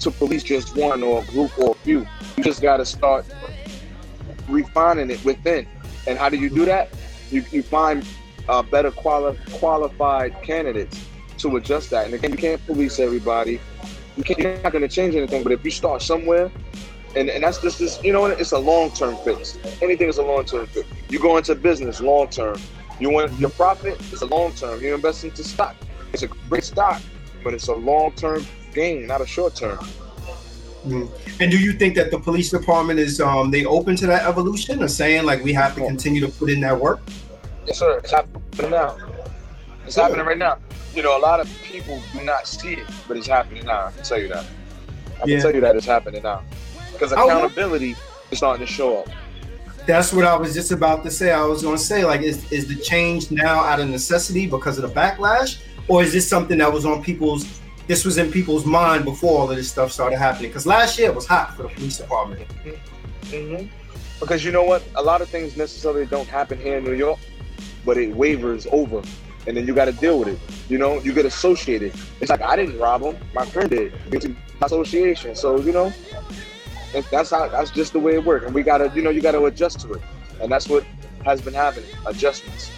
to 0.00 0.10
police 0.10 0.44
just 0.44 0.76
one 0.76 1.02
or 1.02 1.22
a 1.22 1.26
group 1.26 1.58
or 1.58 1.72
a 1.72 1.74
few. 1.74 2.06
You 2.38 2.44
just 2.44 2.62
got 2.62 2.78
to 2.78 2.86
start 2.86 3.26
refining 4.48 5.10
it 5.10 5.22
within. 5.26 5.68
And 6.06 6.18
how 6.18 6.30
do 6.30 6.38
you 6.38 6.48
do 6.48 6.64
that? 6.64 6.88
You, 7.30 7.44
you 7.52 7.62
find 7.62 8.06
uh, 8.48 8.62
better 8.62 8.90
quali- 8.90 9.38
qualified 9.52 10.40
candidates 10.42 11.04
to 11.38 11.56
adjust 11.56 11.90
that. 11.90 12.06
And 12.06 12.14
again, 12.14 12.32
you 12.32 12.36
can't 12.36 12.64
police 12.66 12.98
everybody. 12.98 13.60
You 14.16 14.24
can't, 14.24 14.38
you're 14.38 14.62
not 14.62 14.72
going 14.72 14.82
to 14.82 14.88
change 14.88 15.14
anything. 15.14 15.42
But 15.42 15.52
if 15.52 15.64
you 15.64 15.70
start 15.70 16.02
somewhere, 16.02 16.50
and, 17.14 17.30
and 17.30 17.42
that's 17.42 17.60
just 17.60 17.78
this, 17.78 18.02
you 18.02 18.12
know, 18.12 18.26
it's 18.26 18.52
a 18.52 18.58
long 18.58 18.90
term 18.90 19.16
fix. 19.16 19.58
Anything 19.80 20.08
is 20.08 20.18
a 20.18 20.22
long 20.22 20.44
term 20.44 20.66
fix. 20.66 20.86
You 21.08 21.18
go 21.18 21.36
into 21.36 21.54
business 21.54 22.00
long 22.00 22.28
term. 22.28 22.58
You 22.98 23.10
want 23.10 23.38
your 23.38 23.50
profit, 23.50 24.00
it's 24.12 24.22
a 24.22 24.26
long 24.26 24.52
term. 24.52 24.82
You 24.82 24.94
invest 24.94 25.24
into 25.24 25.44
stock. 25.44 25.76
It's 26.12 26.22
a 26.22 26.28
great 26.48 26.64
stock, 26.64 27.02
but 27.44 27.52
it's 27.52 27.68
a 27.68 27.74
long 27.74 28.12
term 28.12 28.46
gain, 28.72 29.06
not 29.06 29.20
a 29.20 29.26
short 29.26 29.54
term. 29.54 29.78
Mm. 30.86 31.10
And 31.40 31.50
do 31.50 31.58
you 31.58 31.72
think 31.72 31.96
that 31.96 32.10
the 32.10 32.18
police 32.18 32.50
department 32.50 33.00
is 33.00 33.20
um 33.20 33.50
they 33.50 33.64
open 33.64 33.96
to 33.96 34.06
that 34.06 34.26
evolution 34.26 34.82
or 34.82 34.88
saying 34.88 35.24
like 35.24 35.42
we 35.42 35.52
have 35.52 35.74
to 35.74 35.80
continue 35.80 36.20
to 36.20 36.28
put 36.28 36.48
in 36.48 36.60
that 36.60 36.78
work? 36.78 37.00
Yes, 37.66 37.78
sir. 37.78 37.98
It's 37.98 38.12
happening 38.12 38.70
now. 38.70 38.96
It's 39.84 39.96
happening 39.96 40.24
right 40.24 40.38
now. 40.38 40.58
You 40.94 41.02
know, 41.02 41.18
a 41.18 41.20
lot 41.20 41.40
of 41.40 41.48
people 41.64 42.00
do 42.12 42.22
not 42.22 42.46
see 42.46 42.74
it, 42.74 42.86
but 43.08 43.16
it's 43.16 43.26
happening 43.26 43.64
now. 43.64 43.86
I 43.86 43.90
can 43.90 44.04
tell 44.04 44.20
you 44.20 44.28
that. 44.28 44.46
I 45.16 45.20
can 45.20 45.28
yeah. 45.28 45.40
tell 45.40 45.54
you 45.54 45.60
that 45.60 45.76
it's 45.76 45.86
happening 45.86 46.22
now. 46.22 46.42
Because 46.92 47.12
accountability 47.12 47.96
is 48.30 48.38
starting 48.38 48.64
to 48.64 48.72
show 48.72 48.98
up. 48.98 49.08
That's 49.86 50.12
what 50.12 50.24
I 50.24 50.36
was 50.36 50.54
just 50.54 50.72
about 50.72 51.02
to 51.04 51.10
say. 51.10 51.32
I 51.32 51.44
was 51.44 51.62
going 51.62 51.76
to 51.76 51.82
say, 51.82 52.04
like, 52.04 52.22
is, 52.22 52.50
is 52.50 52.66
the 52.68 52.76
change 52.76 53.30
now 53.30 53.60
out 53.60 53.80
of 53.80 53.88
necessity 53.88 54.46
because 54.46 54.78
of 54.78 54.82
the 54.82 55.00
backlash? 55.00 55.60
Or 55.88 56.02
is 56.02 56.12
this 56.12 56.28
something 56.28 56.58
that 56.58 56.72
was 56.72 56.84
on 56.84 57.02
people's, 57.02 57.60
this 57.86 58.04
was 58.04 58.18
in 58.18 58.32
people's 58.32 58.64
mind 58.64 59.04
before 59.04 59.40
all 59.40 59.50
of 59.50 59.56
this 59.56 59.70
stuff 59.70 59.92
started 59.92 60.18
happening? 60.18 60.50
Because 60.50 60.66
last 60.66 60.98
year 60.98 61.10
it 61.10 61.14
was 61.14 61.26
hot 61.26 61.56
for 61.56 61.64
the 61.64 61.68
police 61.68 61.98
department. 61.98 62.48
Mm-hmm. 62.48 63.34
mm-hmm. 63.34 63.66
Because 64.18 64.44
you 64.44 64.50
know 64.50 64.64
what? 64.64 64.82
A 64.94 65.02
lot 65.02 65.20
of 65.20 65.28
things 65.28 65.58
necessarily 65.58 66.06
don't 66.06 66.26
happen 66.26 66.58
here 66.58 66.78
in 66.78 66.84
New 66.84 66.94
York 66.94 67.18
but 67.86 67.96
it 67.96 68.14
wavers 68.14 68.66
over, 68.70 69.00
and 69.46 69.56
then 69.56 69.66
you 69.66 69.74
got 69.74 69.86
to 69.86 69.92
deal 69.92 70.18
with 70.18 70.28
it. 70.28 70.38
You 70.68 70.76
know, 70.76 71.00
you 71.00 71.14
get 71.14 71.24
associated. 71.24 71.94
It's 72.20 72.28
like 72.28 72.42
I 72.42 72.56
didn't 72.56 72.78
rob 72.78 73.00
him, 73.00 73.16
my 73.34 73.46
friend 73.46 73.70
did. 73.70 73.94
It's 74.12 74.26
association. 74.60 75.34
So 75.34 75.58
you 75.60 75.72
know, 75.72 75.92
that's 77.10 77.30
how 77.30 77.48
that's 77.48 77.70
just 77.70 77.94
the 77.94 78.00
way 78.00 78.16
it 78.16 78.24
works, 78.24 78.44
and 78.44 78.54
we 78.54 78.62
gotta, 78.62 78.92
you 78.94 79.00
know, 79.00 79.10
you 79.10 79.22
gotta 79.22 79.42
adjust 79.44 79.80
to 79.80 79.94
it, 79.94 80.02
and 80.42 80.52
that's 80.52 80.68
what 80.68 80.84
has 81.24 81.40
been 81.40 81.54
happening. 81.54 81.88
Adjustments. 82.04 82.70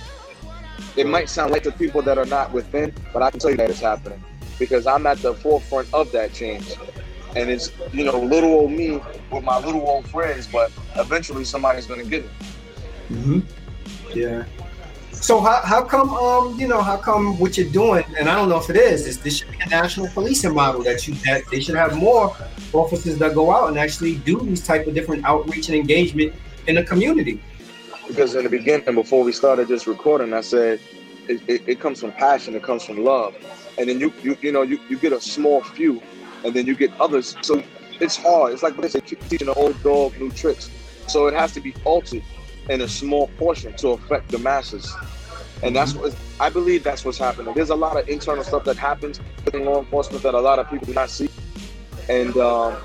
It 0.96 1.06
might 1.06 1.28
sound 1.28 1.52
like 1.52 1.62
to 1.64 1.72
people 1.72 2.02
that 2.02 2.18
are 2.18 2.24
not 2.26 2.52
within, 2.52 2.92
but 3.12 3.22
I 3.22 3.30
can 3.30 3.38
tell 3.38 3.50
you 3.50 3.56
that 3.58 3.70
it's 3.70 3.80
happening 3.80 4.22
because 4.58 4.86
I'm 4.86 5.06
at 5.06 5.18
the 5.18 5.34
forefront 5.34 5.92
of 5.94 6.10
that 6.12 6.32
change. 6.32 6.74
And 7.36 7.50
it's, 7.50 7.70
you 7.92 8.04
know, 8.04 8.18
little 8.18 8.52
old 8.52 8.72
me 8.72 9.00
with 9.30 9.44
my 9.44 9.58
little 9.58 9.86
old 9.86 10.08
friends, 10.08 10.48
but 10.48 10.72
eventually 10.96 11.44
somebody's 11.44 11.86
going 11.86 12.02
to 12.02 12.08
get 12.08 12.24
it. 12.24 12.30
Mm-hmm. 13.10 14.18
Yeah. 14.18 14.44
So 15.20 15.40
how, 15.40 15.60
how 15.62 15.82
come 15.82 16.10
um 16.10 16.58
you 16.58 16.68
know 16.68 16.80
how 16.80 16.96
come 16.96 17.38
what 17.38 17.58
you're 17.58 17.70
doing 17.70 18.04
and 18.18 18.28
I 18.28 18.36
don't 18.36 18.48
know 18.48 18.58
if 18.58 18.70
it 18.70 18.76
is 18.76 19.06
is 19.06 19.18
this 19.18 19.38
should 19.38 19.50
be 19.50 19.58
a 19.60 19.68
national 19.68 20.08
policing 20.08 20.54
model 20.54 20.82
that 20.84 21.06
you 21.06 21.14
that 21.26 21.42
they 21.50 21.60
should 21.60 21.74
have 21.74 21.96
more 21.96 22.34
officers 22.72 23.18
that 23.18 23.34
go 23.34 23.50
out 23.50 23.68
and 23.68 23.78
actually 23.78 24.16
do 24.18 24.38
these 24.40 24.64
type 24.64 24.86
of 24.86 24.94
different 24.94 25.24
outreach 25.24 25.68
and 25.68 25.76
engagement 25.76 26.34
in 26.66 26.76
the 26.76 26.84
community. 26.84 27.40
Because 28.06 28.34
in 28.34 28.44
the 28.44 28.50
beginning, 28.50 28.94
before 28.94 29.24
we 29.24 29.32
started 29.32 29.68
this 29.68 29.86
recording, 29.86 30.32
I 30.32 30.40
said 30.40 30.80
it, 31.28 31.42
it, 31.48 31.62
it 31.66 31.80
comes 31.80 32.00
from 32.00 32.12
passion, 32.12 32.54
it 32.54 32.62
comes 32.62 32.84
from 32.84 33.04
love, 33.04 33.34
and 33.76 33.88
then 33.88 33.98
you 34.00 34.12
you 34.22 34.36
you 34.40 34.52
know 34.52 34.62
you, 34.62 34.78
you 34.88 34.98
get 34.98 35.12
a 35.12 35.20
small 35.20 35.62
few, 35.62 36.00
and 36.44 36.54
then 36.54 36.64
you 36.64 36.74
get 36.74 36.92
others. 37.00 37.36
So 37.42 37.62
it's 38.00 38.16
hard. 38.16 38.52
It's 38.52 38.62
like 38.62 38.76
they 38.76 38.88
say 38.88 39.00
teaching 39.00 39.48
an 39.48 39.54
old 39.56 39.82
dog 39.82 40.18
new 40.18 40.30
tricks. 40.30 40.70
So 41.08 41.26
it 41.26 41.34
has 41.34 41.52
to 41.54 41.60
be 41.60 41.74
altered 41.84 42.22
in 42.68 42.80
a 42.80 42.88
small 42.88 43.28
portion 43.38 43.74
to 43.78 43.90
affect 43.90 44.28
the 44.28 44.38
masses. 44.38 44.94
And 45.62 45.74
that's 45.74 45.94
what 45.94 46.14
I 46.38 46.50
believe 46.50 46.84
that's 46.84 47.04
what's 47.04 47.18
happening. 47.18 47.52
There's 47.54 47.70
a 47.70 47.76
lot 47.76 47.96
of 47.96 48.08
internal 48.08 48.44
stuff 48.44 48.64
that 48.64 48.76
happens 48.76 49.20
within 49.44 49.64
law 49.64 49.80
enforcement 49.80 50.22
that 50.22 50.34
a 50.34 50.40
lot 50.40 50.58
of 50.58 50.70
people 50.70 50.86
do 50.86 50.94
not 50.94 51.10
see. 51.10 51.28
And 52.08 52.36
um, 52.36 52.76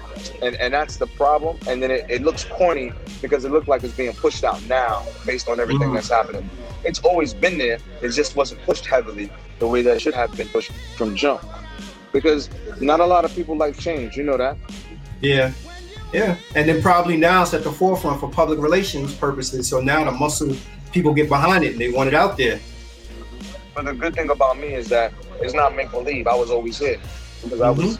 and, 0.41 0.55
and 0.55 0.73
that's 0.73 0.97
the 0.97 1.07
problem. 1.07 1.57
And 1.67 1.81
then 1.83 1.91
it, 1.91 2.05
it 2.09 2.21
looks 2.23 2.45
corny 2.45 2.91
because 3.21 3.45
it 3.45 3.51
looked 3.51 3.67
like 3.67 3.83
it's 3.83 3.95
being 3.95 4.13
pushed 4.13 4.43
out 4.43 4.61
now 4.67 5.05
based 5.25 5.47
on 5.49 5.59
everything 5.59 5.89
mm. 5.89 5.93
that's 5.93 6.09
happening. 6.09 6.49
It's 6.83 6.99
always 6.99 7.33
been 7.33 7.57
there. 7.57 7.77
It 8.01 8.09
just 8.09 8.35
wasn't 8.35 8.61
pushed 8.63 8.85
heavily 8.85 9.31
the 9.59 9.67
way 9.67 9.81
that 9.83 9.95
it 9.97 10.01
should 10.01 10.15
have 10.15 10.35
been 10.35 10.49
pushed 10.49 10.71
from 10.97 11.15
jump. 11.15 11.45
Because 12.11 12.49
not 12.81 12.99
a 12.99 13.05
lot 13.05 13.23
of 13.23 13.33
people 13.33 13.55
like 13.55 13.77
change, 13.77 14.17
you 14.17 14.23
know 14.23 14.37
that. 14.37 14.57
Yeah. 15.21 15.53
Yeah, 16.13 16.37
and 16.55 16.69
then 16.69 16.81
probably 16.81 17.17
now 17.17 17.41
it's 17.41 17.53
at 17.53 17.63
the 17.63 17.71
forefront 17.71 18.19
for 18.19 18.29
public 18.29 18.59
relations 18.59 19.15
purposes. 19.15 19.67
So 19.67 19.81
now 19.81 20.03
the 20.03 20.11
muscle 20.11 20.55
people 20.91 21.13
get 21.13 21.27
behind 21.27 21.63
it 21.63 21.71
and 21.71 21.81
they 21.81 21.91
want 21.91 22.07
it 22.07 22.13
out 22.13 22.37
there. 22.37 22.59
But 23.73 23.85
the 23.85 23.93
good 23.93 24.13
thing 24.13 24.29
about 24.29 24.59
me 24.59 24.75
is 24.75 24.87
that 24.89 25.11
it's 25.41 25.55
not 25.55 25.75
make 25.75 25.89
believe. 25.89 26.27
I 26.27 26.35
was 26.35 26.51
always 26.51 26.77
here 26.77 26.99
because 27.41 27.59
mm-hmm. 27.59 27.81
I 27.81 27.85
was 27.85 27.97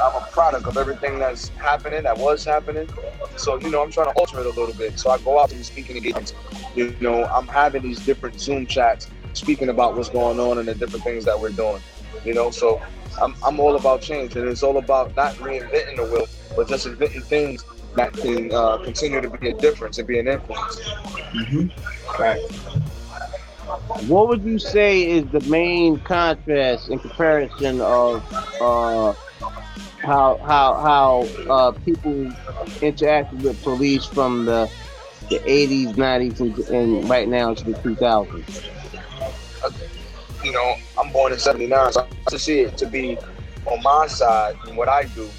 I'm 0.00 0.16
a 0.16 0.26
product 0.32 0.66
of 0.66 0.76
everything 0.76 1.18
that's 1.18 1.48
happening, 1.50 2.02
that 2.02 2.16
was 2.16 2.44
happening. 2.44 2.88
So, 3.36 3.58
you 3.60 3.70
know, 3.70 3.82
I'm 3.82 3.90
trying 3.90 4.12
to 4.12 4.18
alter 4.18 4.40
it 4.40 4.46
a 4.46 4.48
little 4.48 4.74
bit. 4.74 4.98
So 4.98 5.10
I 5.10 5.18
go 5.18 5.38
out 5.38 5.50
these 5.50 5.66
speaking 5.66 5.96
engagements. 5.96 6.34
You 6.74 6.96
know, 7.00 7.24
I'm 7.24 7.46
having 7.46 7.82
these 7.82 8.04
different 8.04 8.40
Zoom 8.40 8.66
chats 8.66 9.08
speaking 9.34 9.68
about 9.68 9.96
what's 9.96 10.08
going 10.08 10.40
on 10.40 10.58
and 10.58 10.68
the 10.68 10.74
different 10.74 11.04
things 11.04 11.24
that 11.24 11.38
we're 11.38 11.50
doing. 11.50 11.80
You 12.24 12.34
know, 12.34 12.50
so 12.50 12.80
I'm, 13.20 13.34
I'm 13.44 13.60
all 13.60 13.76
about 13.76 14.00
change 14.00 14.36
and 14.36 14.48
it's 14.48 14.62
all 14.62 14.78
about 14.78 15.14
not 15.16 15.34
reinventing 15.36 15.96
the 15.96 16.04
wheel, 16.04 16.26
but 16.56 16.68
just 16.68 16.86
inventing 16.86 17.22
things 17.22 17.64
that 17.94 18.12
can 18.12 18.52
uh, 18.52 18.78
continue 18.78 19.20
to 19.20 19.28
be 19.28 19.48
a 19.48 19.54
difference 19.54 19.98
and 19.98 20.08
be 20.08 20.18
an 20.18 20.28
influence. 20.28 20.80
Mm-hmm. 20.80 22.22
Right. 22.22 22.40
What 24.06 24.28
would 24.28 24.42
you 24.42 24.58
say 24.58 25.08
is 25.08 25.24
the 25.30 25.40
main 25.40 25.98
contrast 26.00 26.88
in 26.88 26.98
comparison 26.98 27.80
of 27.80 28.22
uh, 28.60 29.12
how 30.02 30.38
how 30.38 30.74
how 30.82 31.28
uh, 31.48 31.72
people 31.72 32.12
interacted 32.80 33.42
with 33.42 33.62
police 33.62 34.04
from 34.06 34.44
the 34.46 34.70
the 35.30 35.38
80s, 35.38 35.94
90s, 35.94 36.40
and, 36.40 36.58
and 36.68 37.08
right 37.08 37.28
now 37.28 37.54
to 37.54 37.64
the 37.64 37.72
2000s? 37.74 38.68
You 40.44 40.52
know, 40.52 40.74
I'm 40.98 41.12
born 41.12 41.32
in 41.32 41.38
'79, 41.38 41.92
so 41.92 42.06
to 42.28 42.38
see 42.38 42.60
it 42.60 42.76
to 42.78 42.86
be 42.86 43.16
on 43.66 43.82
my 43.82 44.06
side 44.08 44.56
and 44.66 44.76
what 44.76 44.88
I 44.88 45.04
do, 45.04 45.30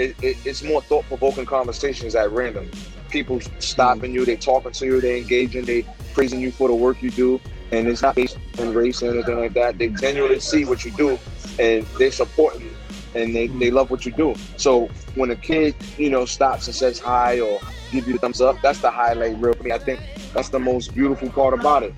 it, 0.00 0.16
it, 0.22 0.36
it's 0.44 0.62
more 0.62 0.80
thought-provoking 0.82 1.46
conversations 1.46 2.14
at 2.14 2.30
random. 2.32 2.70
People 3.10 3.40
stopping 3.58 4.12
mm. 4.12 4.14
you, 4.14 4.24
they 4.24 4.36
talking 4.36 4.72
to 4.72 4.86
you, 4.86 5.00
they 5.00 5.18
engaging, 5.18 5.64
they 5.64 5.84
praising 6.14 6.40
you 6.40 6.50
for 6.50 6.68
the 6.68 6.74
work 6.74 7.02
you 7.02 7.10
do, 7.10 7.40
and 7.72 7.88
it's 7.88 8.02
not 8.02 8.14
based 8.14 8.38
on 8.58 8.72
race 8.72 9.02
or 9.02 9.10
anything 9.12 9.38
like 9.38 9.54
that. 9.54 9.78
They 9.78 9.88
genuinely 9.88 10.40
see 10.40 10.64
what 10.64 10.84
you 10.84 10.90
do, 10.92 11.18
and 11.58 11.84
they 11.98 12.10
support 12.10 12.58
you, 12.60 12.70
and 13.14 13.34
they, 13.34 13.46
they 13.46 13.70
mm. 13.70 13.72
love 13.72 13.90
what 13.90 14.06
you 14.06 14.12
do. 14.12 14.34
So 14.56 14.88
when 15.14 15.30
a 15.30 15.36
kid, 15.36 15.74
you 15.98 16.10
know, 16.10 16.24
stops 16.24 16.66
and 16.66 16.74
says 16.74 16.98
hi 16.98 17.40
or 17.40 17.60
give 17.92 18.06
you 18.06 18.14
the 18.14 18.20
thumbs 18.20 18.40
up, 18.40 18.60
that's 18.62 18.80
the 18.80 18.90
highlight 18.90 19.36
reel 19.38 19.54
for 19.54 19.64
me. 19.64 19.72
I 19.72 19.78
think 19.78 20.00
that's 20.32 20.48
the 20.48 20.60
most 20.60 20.94
beautiful 20.94 21.28
part 21.30 21.54
about 21.54 21.82
it. 21.82 21.94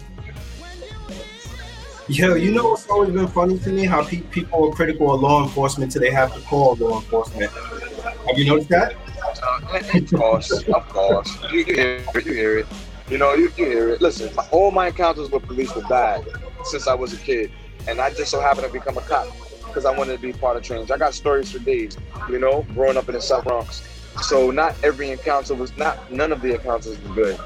Yo, 2.09 2.35
you 2.35 2.51
know 2.51 2.71
what's 2.71 2.89
always 2.89 3.11
been 3.11 3.29
funny 3.29 3.57
to 3.61 3.71
me? 3.71 3.85
How 3.85 4.05
pe- 4.05 4.23
people 4.23 4.69
are 4.69 4.73
critical 4.73 5.15
of 5.15 5.21
law 5.21 5.45
enforcement 5.45 5.93
till 5.93 6.03
they 6.03 6.11
have 6.11 6.35
to 6.35 6.41
call 6.41 6.75
law 6.75 7.01
enforcement. 7.01 7.51
Have 7.53 8.37
you 8.37 8.45
noticed 8.45 8.71
that? 8.71 8.97
Uh, 9.41 9.81
of 9.95 10.13
course, 10.13 10.51
of 10.51 10.89
course. 10.89 11.39
You, 11.53 11.61
you 11.61 11.75
hear 11.75 12.05
it, 12.15 12.27
you 12.27 12.33
hear 12.33 12.59
it. 12.59 12.67
You 13.09 13.19
know, 13.19 13.35
you, 13.35 13.53
you 13.57 13.67
hear 13.67 13.89
it. 13.91 14.03
Listen, 14.03 14.35
my, 14.35 14.45
all 14.51 14.73
my 14.73 14.89
encounters 14.89 15.31
with 15.31 15.45
police 15.45 15.75
were 15.77 15.83
bad 15.83 16.27
since 16.65 16.89
I 16.89 16.95
was 16.95 17.13
a 17.13 17.19
kid. 17.19 17.53
And 17.87 18.01
I 18.01 18.11
just 18.11 18.33
so 18.33 18.41
happened 18.41 18.67
to 18.67 18.73
become 18.73 18.99
a 18.99 19.03
cop 19.03 19.29
because 19.67 19.85
I 19.85 19.97
wanted 19.97 20.17
to 20.17 20.23
be 20.23 20.33
part 20.33 20.57
of 20.57 20.65
change. 20.65 20.91
I 20.91 20.99
got 20.99 21.15
stories 21.15 21.53
for 21.53 21.61
days, 21.61 21.97
you 22.29 22.41
know, 22.41 22.67
growing 22.75 22.97
up 22.97 23.09
in 23.09 23.15
the 23.15 23.21
South 23.21 23.45
Bronx. 23.45 23.89
So 24.23 24.51
not 24.51 24.75
every 24.83 25.11
encounter 25.11 25.55
was 25.55 25.77
not 25.77 26.11
none 26.11 26.33
of 26.33 26.43
the 26.43 26.55
encounters 26.55 27.01
were 27.01 27.15
good. 27.15 27.41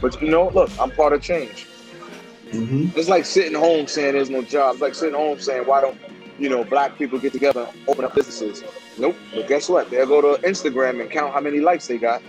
But 0.00 0.20
you 0.22 0.30
know, 0.30 0.48
look, 0.48 0.70
I'm 0.80 0.90
part 0.90 1.12
of 1.12 1.20
change. 1.20 1.66
Mm-hmm. 2.52 2.98
It's 2.98 3.08
like 3.08 3.24
sitting 3.24 3.54
home 3.54 3.86
saying 3.86 4.14
there's 4.14 4.30
no 4.30 4.42
jobs. 4.42 4.80
Like 4.80 4.94
sitting 4.94 5.14
home 5.14 5.38
saying 5.38 5.66
why 5.66 5.80
don't 5.80 5.98
you 6.38 6.48
know 6.48 6.64
black 6.64 6.96
people 6.98 7.18
get 7.18 7.32
together 7.32 7.68
and 7.70 7.88
open 7.88 8.04
up 8.04 8.14
businesses? 8.14 8.64
Nope. 8.98 9.16
But 9.34 9.48
guess 9.48 9.68
what? 9.68 9.90
They'll 9.90 10.06
go 10.06 10.20
to 10.20 10.42
Instagram 10.42 11.00
and 11.00 11.10
count 11.10 11.32
how 11.32 11.40
many 11.40 11.60
likes 11.60 11.86
they 11.86 11.98
got, 11.98 12.22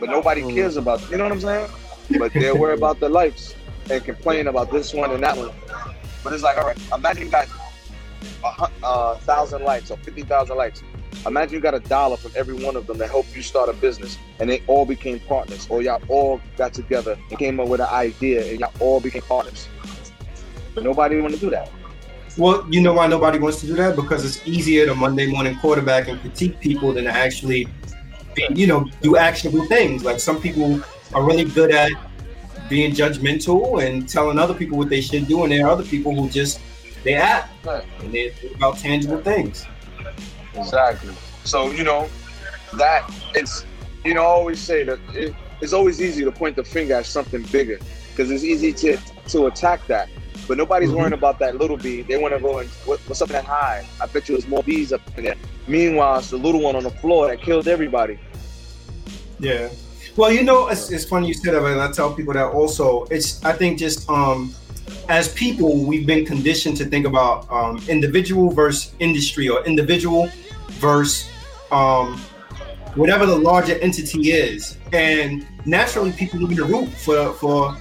but 0.00 0.08
nobody 0.10 0.42
Mm. 0.42 0.54
cares 0.54 0.76
about. 0.76 1.00
You 1.10 1.16
know 1.16 1.24
what 1.24 1.32
I'm 1.32 1.40
saying? 1.40 1.70
But 2.18 2.32
they'll 2.32 2.58
worry 2.58 2.74
about 2.74 3.00
the 3.00 3.08
likes 3.08 3.54
and 3.90 4.02
complain 4.04 4.48
about 4.48 4.70
this 4.72 4.92
one 4.94 5.10
and 5.12 5.22
that 5.22 5.36
one. 5.36 5.50
But 6.24 6.32
it's 6.32 6.42
like, 6.42 6.56
all 6.58 6.64
right, 6.66 6.78
imagine 6.94 7.26
you 7.26 7.30
got 7.30 7.46
a 8.44 8.68
uh, 8.82 9.14
thousand 9.18 9.62
likes 9.64 9.90
or 9.90 9.96
fifty 9.98 10.22
thousand 10.22 10.56
likes. 10.56 10.82
Imagine 11.26 11.54
you 11.54 11.60
got 11.60 11.74
a 11.74 11.80
dollar 11.80 12.16
from 12.16 12.32
every 12.36 12.54
one 12.54 12.76
of 12.76 12.86
them 12.86 12.98
to 12.98 13.06
help 13.06 13.26
you 13.34 13.42
start 13.42 13.68
a 13.68 13.72
business, 13.72 14.18
and 14.38 14.48
they 14.48 14.62
all 14.66 14.86
became 14.86 15.18
partners, 15.20 15.66
or 15.68 15.82
y'all 15.82 16.02
all 16.08 16.40
got 16.56 16.72
together 16.72 17.18
and 17.30 17.38
came 17.38 17.58
up 17.60 17.68
with 17.68 17.80
an 17.80 17.88
idea, 17.88 18.50
and 18.50 18.60
y'all 18.60 18.72
all 18.80 19.00
became 19.00 19.22
partners. 19.22 19.68
But 20.74 20.84
nobody 20.84 21.20
want 21.20 21.34
to 21.34 21.40
do 21.40 21.50
that. 21.50 21.70
Well, 22.36 22.64
you 22.70 22.80
know 22.80 22.92
why 22.92 23.08
nobody 23.08 23.38
wants 23.38 23.60
to 23.60 23.66
do 23.66 23.74
that? 23.74 23.96
Because 23.96 24.24
it's 24.24 24.46
easier 24.46 24.86
to 24.86 24.94
Monday 24.94 25.26
morning 25.26 25.58
quarterback 25.58 26.06
and 26.06 26.20
critique 26.20 26.60
people 26.60 26.92
than 26.92 27.04
to 27.04 27.10
actually, 27.10 27.66
you 28.50 28.68
know, 28.68 28.88
do 29.02 29.16
actionable 29.16 29.66
things. 29.66 30.04
Like 30.04 30.20
some 30.20 30.40
people 30.40 30.80
are 31.14 31.24
really 31.24 31.44
good 31.44 31.72
at 31.72 31.90
being 32.68 32.92
judgmental 32.92 33.84
and 33.84 34.08
telling 34.08 34.38
other 34.38 34.54
people 34.54 34.78
what 34.78 34.88
they 34.88 35.00
should 35.00 35.26
do, 35.26 35.42
and 35.42 35.50
there 35.50 35.66
are 35.66 35.70
other 35.70 35.84
people 35.84 36.14
who 36.14 36.28
just 36.28 36.60
they 37.02 37.14
act 37.14 37.50
and 37.66 38.12
they 38.12 38.32
about 38.54 38.76
tangible 38.78 39.20
things. 39.22 39.66
Exactly. 40.54 41.14
So 41.44 41.70
you 41.70 41.84
know 41.84 42.08
that 42.74 43.10
it's 43.34 43.64
you 44.04 44.14
know 44.14 44.22
I 44.22 44.26
always 44.26 44.60
say 44.60 44.84
that 44.84 44.98
it, 45.14 45.34
it's 45.60 45.72
always 45.72 46.00
easy 46.00 46.24
to 46.24 46.32
point 46.32 46.56
the 46.56 46.64
finger 46.64 46.94
at 46.94 47.06
something 47.06 47.42
bigger 47.52 47.78
because 48.10 48.30
it's 48.30 48.44
easy 48.44 48.72
to 48.74 48.96
to 49.28 49.46
attack 49.46 49.86
that. 49.88 50.08
But 50.46 50.56
nobody's 50.56 50.90
Mhm. 50.90 50.96
worrying 50.96 51.12
about 51.12 51.38
that 51.40 51.56
little 51.58 51.76
bee. 51.76 52.02
They 52.02 52.16
want 52.16 52.32
to 52.32 52.40
go 52.40 52.58
and 52.58 52.68
what, 52.86 53.00
what's 53.06 53.20
up 53.20 53.28
in 53.28 53.34
that 53.34 53.44
high? 53.44 53.84
I 54.00 54.06
bet 54.06 54.28
you 54.28 54.34
there's 54.36 54.48
more 54.48 54.62
bees 54.62 54.92
up 54.92 55.02
in 55.18 55.24
there. 55.24 55.34
Meanwhile, 55.66 56.20
it's 56.20 56.30
the 56.30 56.38
little 56.38 56.62
one 56.62 56.74
on 56.74 56.84
the 56.84 56.90
floor 56.90 57.28
that 57.28 57.42
killed 57.42 57.68
everybody. 57.68 58.18
Yeah. 59.38 59.68
Well, 60.16 60.32
you 60.32 60.42
know, 60.42 60.68
it's, 60.68 60.90
it's 60.90 61.04
funny 61.04 61.28
you 61.28 61.34
said 61.34 61.54
that, 61.54 61.62
and 61.64 61.80
I 61.80 61.92
tell 61.92 62.12
people 62.14 62.32
that 62.34 62.46
also. 62.46 63.04
It's 63.10 63.44
I 63.44 63.52
think 63.52 63.78
just 63.78 64.08
um, 64.08 64.54
as 65.08 65.32
people, 65.34 65.84
we've 65.84 66.06
been 66.06 66.24
conditioned 66.24 66.76
to 66.78 66.84
think 66.84 67.06
about 67.06 67.50
um, 67.50 67.80
individual 67.88 68.50
versus 68.50 68.92
industry 68.98 69.48
or 69.48 69.64
individual 69.64 70.30
versus 70.80 71.30
um, 71.70 72.18
whatever 72.94 73.26
the 73.26 73.36
larger 73.36 73.78
entity 73.80 74.32
is, 74.32 74.78
and 74.92 75.46
naturally, 75.66 76.12
people 76.12 76.38
are 76.38 76.44
going 76.44 76.56
to 76.56 76.64
root 76.64 76.88
for 76.88 77.32
for 77.34 77.76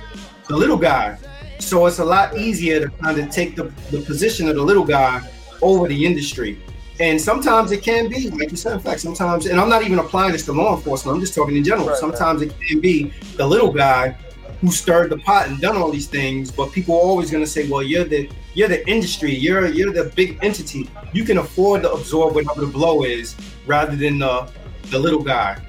the 0.47 0.55
little 0.55 0.77
guy. 0.77 1.17
So 1.59 1.85
it's 1.85 1.99
a 1.99 2.05
lot 2.05 2.37
easier 2.37 2.79
to 2.81 2.89
kind 2.89 3.19
of 3.19 3.29
take 3.29 3.55
the, 3.55 3.63
the 3.91 4.01
position 4.01 4.47
of 4.47 4.55
the 4.55 4.61
little 4.61 4.85
guy 4.85 5.27
over 5.61 5.87
the 5.87 6.05
industry. 6.05 6.59
And 6.99 7.19
sometimes 7.19 7.71
it 7.71 7.83
can 7.83 8.09
be, 8.09 8.29
like 8.31 8.49
you 8.49 8.57
said, 8.57 8.73
in 8.73 8.79
fact, 8.79 9.01
sometimes, 9.01 9.45
and 9.45 9.59
I'm 9.59 9.69
not 9.69 9.83
even 9.83 9.99
applying 9.99 10.31
this 10.31 10.45
to 10.45 10.53
law 10.53 10.75
enforcement, 10.75 11.15
I'm 11.15 11.21
just 11.21 11.35
talking 11.35 11.55
in 11.55 11.63
general. 11.63 11.89
Right, 11.89 11.97
sometimes 11.97 12.41
it 12.41 12.53
can 12.59 12.79
be 12.79 13.13
the 13.35 13.45
little 13.45 13.71
guy 13.71 14.17
who 14.61 14.71
stirred 14.71 15.11
the 15.11 15.17
pot 15.19 15.47
and 15.47 15.59
done 15.59 15.77
all 15.77 15.91
these 15.91 16.07
things, 16.07 16.51
but 16.51 16.71
people 16.71 16.95
are 16.95 17.01
always 17.01 17.29
gonna 17.29 17.47
say, 17.47 17.67
Well, 17.69 17.83
you're 17.83 18.05
the 18.05 18.29
you're 18.53 18.67
the 18.67 18.87
industry, 18.89 19.33
you're 19.33 19.67
you're 19.67 19.93
the 19.93 20.11
big 20.15 20.39
entity. 20.41 20.89
You 21.13 21.23
can 21.23 21.37
afford 21.37 21.83
to 21.83 21.91
absorb 21.91 22.35
whatever 22.35 22.61
the 22.61 22.67
blow 22.67 23.03
is 23.03 23.35
rather 23.65 23.95
than 23.95 24.19
the 24.19 24.49
the 24.89 24.99
little 24.99 25.23
guy. 25.23 25.61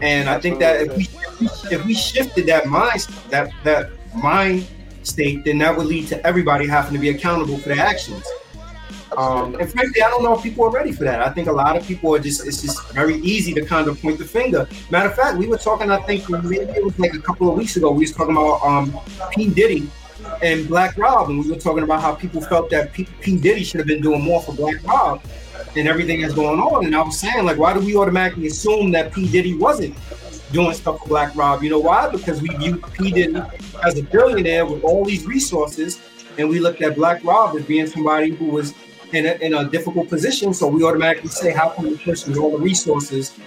And 0.00 0.28
I 0.28 0.38
think 0.38 0.58
that 0.60 0.82
if 0.82 0.96
we 0.96 1.08
if 1.70 1.84
we 1.84 1.94
shifted 1.94 2.46
that 2.46 2.66
mind 2.66 3.00
that 3.30 3.50
that 3.64 3.90
mind 4.14 4.66
state, 5.02 5.44
then 5.44 5.58
that 5.58 5.76
would 5.76 5.86
lead 5.86 6.08
to 6.08 6.26
everybody 6.26 6.66
having 6.66 6.92
to 6.92 6.98
be 6.98 7.10
accountable 7.10 7.58
for 7.58 7.70
their 7.70 7.80
actions. 7.80 8.24
Um, 9.16 9.54
and 9.54 9.70
frankly, 9.70 10.02
I 10.02 10.10
don't 10.10 10.22
know 10.22 10.34
if 10.34 10.42
people 10.42 10.64
are 10.64 10.70
ready 10.70 10.92
for 10.92 11.04
that. 11.04 11.22
I 11.22 11.30
think 11.30 11.48
a 11.48 11.52
lot 11.52 11.76
of 11.76 11.86
people 11.86 12.14
are 12.14 12.18
just, 12.18 12.46
it's 12.46 12.60
just 12.60 12.92
very 12.92 13.16
easy 13.16 13.54
to 13.54 13.64
kind 13.64 13.88
of 13.88 14.00
point 14.00 14.18
the 14.18 14.24
finger. 14.24 14.68
Matter 14.90 15.08
of 15.08 15.14
fact, 15.14 15.38
we 15.38 15.46
were 15.46 15.56
talking, 15.56 15.90
I 15.90 16.00
think 16.02 16.28
maybe 16.28 16.56
it 16.56 16.84
was 16.84 16.98
like 16.98 17.14
a 17.14 17.20
couple 17.20 17.48
of 17.48 17.56
weeks 17.56 17.76
ago, 17.76 17.90
we 17.90 18.00
was 18.00 18.12
talking 18.12 18.36
about 18.36 18.62
um, 18.62 18.98
P. 19.32 19.48
Diddy 19.48 19.90
and 20.42 20.68
Black 20.68 20.98
Rob, 20.98 21.30
and 21.30 21.42
we 21.42 21.50
were 21.50 21.58
talking 21.58 21.82
about 21.82 22.02
how 22.02 22.14
people 22.14 22.40
felt 22.40 22.68
that 22.70 22.92
P. 22.92 23.06
P. 23.20 23.38
Diddy 23.38 23.64
should 23.64 23.80
have 23.80 23.86
been 23.86 24.02
doing 24.02 24.22
more 24.22 24.42
for 24.42 24.52
Black 24.52 24.82
Rob 24.84 25.22
and 25.76 25.88
everything 25.88 26.20
that's 26.20 26.34
going 26.34 26.60
on. 26.60 26.84
And 26.84 26.94
I 26.94 27.02
was 27.02 27.18
saying, 27.18 27.44
like, 27.44 27.58
why 27.58 27.72
do 27.72 27.80
we 27.80 27.96
automatically 27.96 28.46
assume 28.48 28.90
that 28.92 29.12
P. 29.12 29.28
Diddy 29.28 29.54
wasn't 29.54 29.96
doing 30.52 30.74
stuff 30.74 31.00
for 31.00 31.08
Black 31.08 31.34
Rob? 31.34 31.62
You 31.62 31.70
know 31.70 31.78
why? 31.78 32.10
Because 32.10 32.42
we 32.42 32.48
view 32.56 32.82
P. 32.92 33.12
Diddy 33.12 33.40
as 33.84 33.98
a 33.98 34.02
billionaire 34.02 34.66
with 34.66 34.84
all 34.84 35.04
these 35.04 35.24
resources, 35.26 36.00
and 36.38 36.48
we 36.48 36.60
looked 36.60 36.82
at 36.82 36.96
Black 36.96 37.24
Rob 37.24 37.56
as 37.56 37.64
being 37.64 37.86
somebody 37.86 38.30
who 38.30 38.46
was 38.46 38.74
in 39.12 39.26
a, 39.26 39.32
in 39.44 39.54
a 39.54 39.68
difficult 39.68 40.08
position. 40.08 40.52
So 40.54 40.66
we 40.68 40.82
automatically 40.84 41.30
say, 41.30 41.52
how 41.52 41.70
come 41.70 41.90
the 41.90 41.98
person 41.98 42.32
with 42.32 42.40
all 42.40 42.50
the 42.56 42.62
resources 42.62 43.38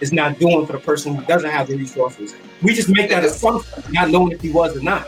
is 0.00 0.12
not 0.12 0.38
doing 0.38 0.66
for 0.66 0.72
the 0.72 0.78
person 0.78 1.14
who 1.14 1.24
doesn't 1.24 1.50
have 1.50 1.68
the 1.68 1.76
resources? 1.76 2.34
We 2.62 2.74
just 2.74 2.88
make 2.88 3.10
that 3.10 3.24
assumption, 3.24 3.84
not 3.92 4.10
knowing 4.10 4.32
if 4.32 4.40
he 4.40 4.50
was 4.50 4.76
or 4.76 4.82
not. 4.82 5.06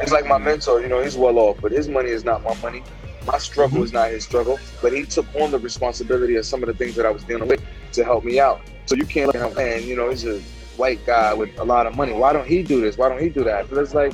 It's 0.00 0.12
like 0.12 0.26
my 0.26 0.38
mentor, 0.38 0.80
you 0.80 0.88
know, 0.88 1.02
he's 1.02 1.16
well 1.16 1.38
off, 1.38 1.58
but 1.60 1.70
his 1.70 1.88
money 1.88 2.10
is 2.10 2.24
not 2.24 2.42
my 2.42 2.54
money. 2.60 2.82
My 3.26 3.38
struggle 3.38 3.76
mm-hmm. 3.76 3.84
is 3.84 3.92
not 3.92 4.10
his 4.10 4.24
struggle, 4.24 4.58
but 4.82 4.92
he 4.92 5.04
took 5.04 5.26
on 5.36 5.50
the 5.50 5.58
responsibility 5.58 6.36
of 6.36 6.44
some 6.44 6.62
of 6.62 6.66
the 6.66 6.74
things 6.74 6.94
that 6.96 7.06
I 7.06 7.10
was 7.10 7.24
dealing 7.24 7.48
with 7.48 7.62
to 7.92 8.04
help 8.04 8.24
me 8.24 8.40
out. 8.40 8.60
So 8.86 8.96
you 8.96 9.06
can't 9.06 9.28
look 9.28 9.36
at 9.36 9.50
him, 9.50 9.56
man, 9.56 9.84
you 9.84 9.96
know, 9.96 10.10
he's 10.10 10.26
a 10.26 10.40
white 10.76 11.06
guy 11.06 11.32
with 11.32 11.56
a 11.58 11.64
lot 11.64 11.86
of 11.86 11.96
money. 11.96 12.12
Why 12.12 12.32
don't 12.32 12.46
he 12.46 12.62
do 12.62 12.80
this? 12.80 12.98
Why 12.98 13.08
don't 13.08 13.22
he 13.22 13.28
do 13.28 13.44
that? 13.44 13.70
But 13.70 13.78
it's 13.78 13.94
like, 13.94 14.12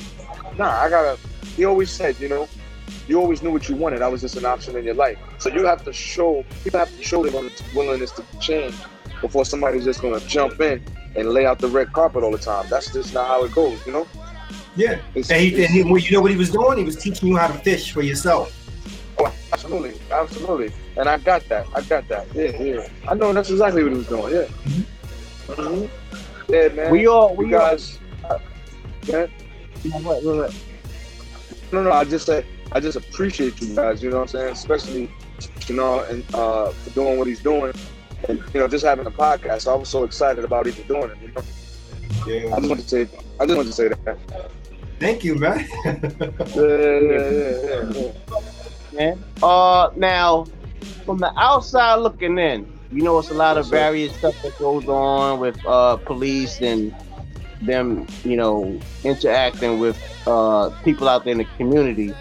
nah, 0.56 0.70
I 0.70 0.90
gotta, 0.90 1.18
he 1.56 1.64
always 1.64 1.90
said, 1.90 2.20
you 2.20 2.28
know, 2.28 2.46
you 3.08 3.20
always 3.20 3.42
knew 3.42 3.50
what 3.50 3.68
you 3.68 3.74
wanted. 3.76 4.00
That 4.00 4.10
was 4.10 4.20
just 4.20 4.36
an 4.36 4.44
option 4.44 4.76
in 4.76 4.84
your 4.84 4.94
life. 4.94 5.18
So 5.38 5.48
you 5.50 5.64
have 5.66 5.84
to 5.84 5.92
show, 5.92 6.44
people 6.62 6.78
have 6.80 6.94
to 6.96 7.02
show 7.02 7.24
their 7.24 7.50
willingness 7.74 8.12
to 8.12 8.24
change 8.40 8.74
before 9.20 9.44
somebody's 9.44 9.84
just 9.84 10.00
gonna 10.00 10.20
jump 10.20 10.60
in 10.60 10.82
and 11.16 11.28
lay 11.30 11.44
out 11.46 11.58
the 11.58 11.68
red 11.68 11.92
carpet 11.92 12.22
all 12.22 12.30
the 12.30 12.38
time. 12.38 12.66
That's 12.70 12.92
just 12.92 13.12
not 13.12 13.26
how 13.26 13.44
it 13.44 13.52
goes, 13.52 13.84
you 13.86 13.92
know? 13.92 14.06
Yeah. 14.76 15.00
It's- 15.14 15.30
And, 15.30 15.40
he, 15.40 15.48
it's- 15.48 15.66
and 15.66 15.74
he, 15.76 15.82
well, 15.82 15.98
you 15.98 16.12
know 16.12 16.20
what 16.20 16.30
he 16.30 16.36
was 16.36 16.50
doing? 16.50 16.78
He 16.78 16.84
was 16.84 16.96
teaching 16.96 17.28
you 17.28 17.36
how 17.36 17.48
to 17.48 17.58
fish 17.58 17.92
for 17.92 18.02
yourself. 18.02 18.56
Oh, 19.18 19.32
absolutely, 19.52 20.00
absolutely. 20.12 20.72
And 20.96 21.08
I 21.08 21.18
got 21.18 21.46
that. 21.48 21.66
I 21.74 21.82
got 21.82 22.06
that. 22.08 22.26
Yeah, 22.34 22.62
yeah. 22.62 22.88
I 23.08 23.14
know 23.14 23.32
that's 23.32 23.50
exactly 23.50 23.82
what 23.82 23.92
he 23.92 23.98
was 23.98 24.06
doing. 24.06 24.32
Yeah. 24.34 24.44
Mm-hmm. 25.48 26.52
Yeah, 26.52 26.68
man. 26.68 26.90
We 26.90 27.06
all, 27.06 27.34
we 27.34 27.48
guys. 27.50 27.98
Uh, 28.28 28.38
yeah. 29.04 29.26
No, 31.72 31.82
no. 31.82 31.92
I 31.92 32.04
just 32.04 32.26
say 32.26 32.44
I 32.72 32.80
just 32.80 32.96
appreciate 32.96 33.60
you 33.60 33.74
guys. 33.74 34.02
You 34.02 34.10
know 34.10 34.16
what 34.16 34.22
I'm 34.22 34.28
saying? 34.28 34.52
Especially, 34.52 35.10
you 35.66 35.74
know, 35.74 36.00
and 36.04 36.24
uh, 36.34 36.70
for 36.70 36.90
doing 36.90 37.18
what 37.18 37.26
he's 37.26 37.40
doing, 37.40 37.72
and 38.28 38.38
you 38.54 38.60
know, 38.60 38.68
just 38.68 38.84
having 38.84 39.06
a 39.06 39.10
podcast. 39.10 39.70
I 39.70 39.74
was 39.74 39.88
so 39.88 40.04
excited 40.04 40.44
about 40.44 40.66
even 40.66 40.86
doing 40.86 41.10
it. 41.10 41.18
You 41.20 41.32
know. 41.32 41.42
Yeah. 42.26 42.54
I 42.54 42.58
just 42.58 42.68
want 42.68 42.80
to 42.80 42.88
say. 42.88 43.08
I 43.40 43.46
just 43.46 43.56
want 43.56 43.68
to 43.68 43.74
say 43.74 43.88
that. 43.88 44.18
Thank 44.98 45.24
you, 45.24 45.34
man. 45.36 45.66
yeah, 45.84 45.96
yeah, 46.54 47.30
yeah, 47.30 47.92
yeah. 47.92 48.12
Man. 48.92 49.24
Uh, 49.42 49.90
now, 49.96 50.44
from 51.04 51.18
the 51.18 51.32
outside 51.38 51.96
looking 51.96 52.38
in, 52.38 52.70
you 52.92 53.02
know, 53.02 53.18
it's 53.18 53.30
a 53.30 53.34
lot 53.34 53.56
of 53.56 53.68
various 53.70 54.14
stuff 54.16 54.40
that 54.42 54.58
goes 54.58 54.86
on 54.88 55.40
with 55.40 55.64
uh 55.64 55.96
police 55.96 56.60
and 56.60 56.94
them, 57.62 58.06
you 58.24 58.36
know, 58.36 58.78
interacting 59.04 59.78
with 59.78 59.98
uh 60.26 60.70
people 60.84 61.08
out 61.08 61.24
there 61.24 61.32
in 61.32 61.38
the 61.38 61.46
community. 61.56 62.14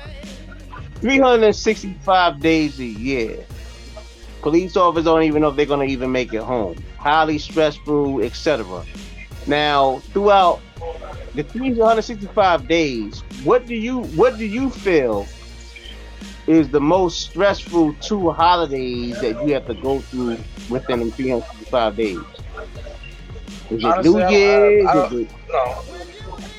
365 1.01 2.39
days 2.39 2.79
a 2.79 2.85
year. 2.85 3.45
Police 4.41 4.77
officers 4.77 5.05
don't 5.05 5.23
even 5.23 5.41
know 5.41 5.49
if 5.49 5.55
they're 5.55 5.65
gonna 5.65 5.85
even 5.85 6.11
make 6.11 6.33
it 6.33 6.43
home. 6.43 6.81
Highly 6.97 7.37
stressful, 7.37 8.21
etc. 8.21 8.85
Now, 9.47 9.99
throughout 10.13 10.61
the 11.35 11.43
365 11.43 12.67
days, 12.67 13.21
what 13.43 13.65
do 13.65 13.75
you 13.75 14.03
what 14.15 14.37
do 14.37 14.45
you 14.45 14.69
feel 14.69 15.27
is 16.47 16.69
the 16.69 16.81
most 16.81 17.21
stressful 17.21 17.93
two 17.95 18.31
holidays 18.31 19.19
that 19.21 19.45
you 19.45 19.53
have 19.53 19.67
to 19.67 19.75
go 19.75 19.99
through 19.99 20.37
within 20.69 20.99
the 20.99 21.11
365 21.11 21.95
days? 21.95 22.17
Is 23.69 23.83
it 23.83 23.85
Honestly, 23.85 24.11
New 24.11 24.29
Year's? 24.29 24.87
I, 24.87 24.91
I, 24.91 25.05
I. 25.05 25.27
No. 25.49 25.83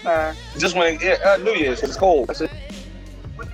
Nah. 0.05 0.35
Just 0.59 0.77
when 0.77 0.95
it, 0.95 1.03
yeah, 1.03 1.17
uh, 1.25 1.37
New 1.39 1.55
Year's, 1.55 1.83
it's 1.83 1.97
cold. 1.97 2.29
That's 2.29 2.43
it. 2.43 2.51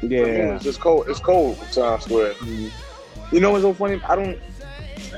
Yeah. 0.02 0.54
It's 0.54 0.64
just 0.64 0.80
cold. 0.80 1.08
It's 1.08 1.20
cold 1.20 1.58
Times 1.72 2.04
Square. 2.04 2.34
Mm-hmm. 2.34 3.34
You 3.34 3.40
know 3.40 3.50
what's 3.50 3.62
so 3.62 3.74
funny? 3.74 4.00
I 4.06 4.16
don't 4.16 4.38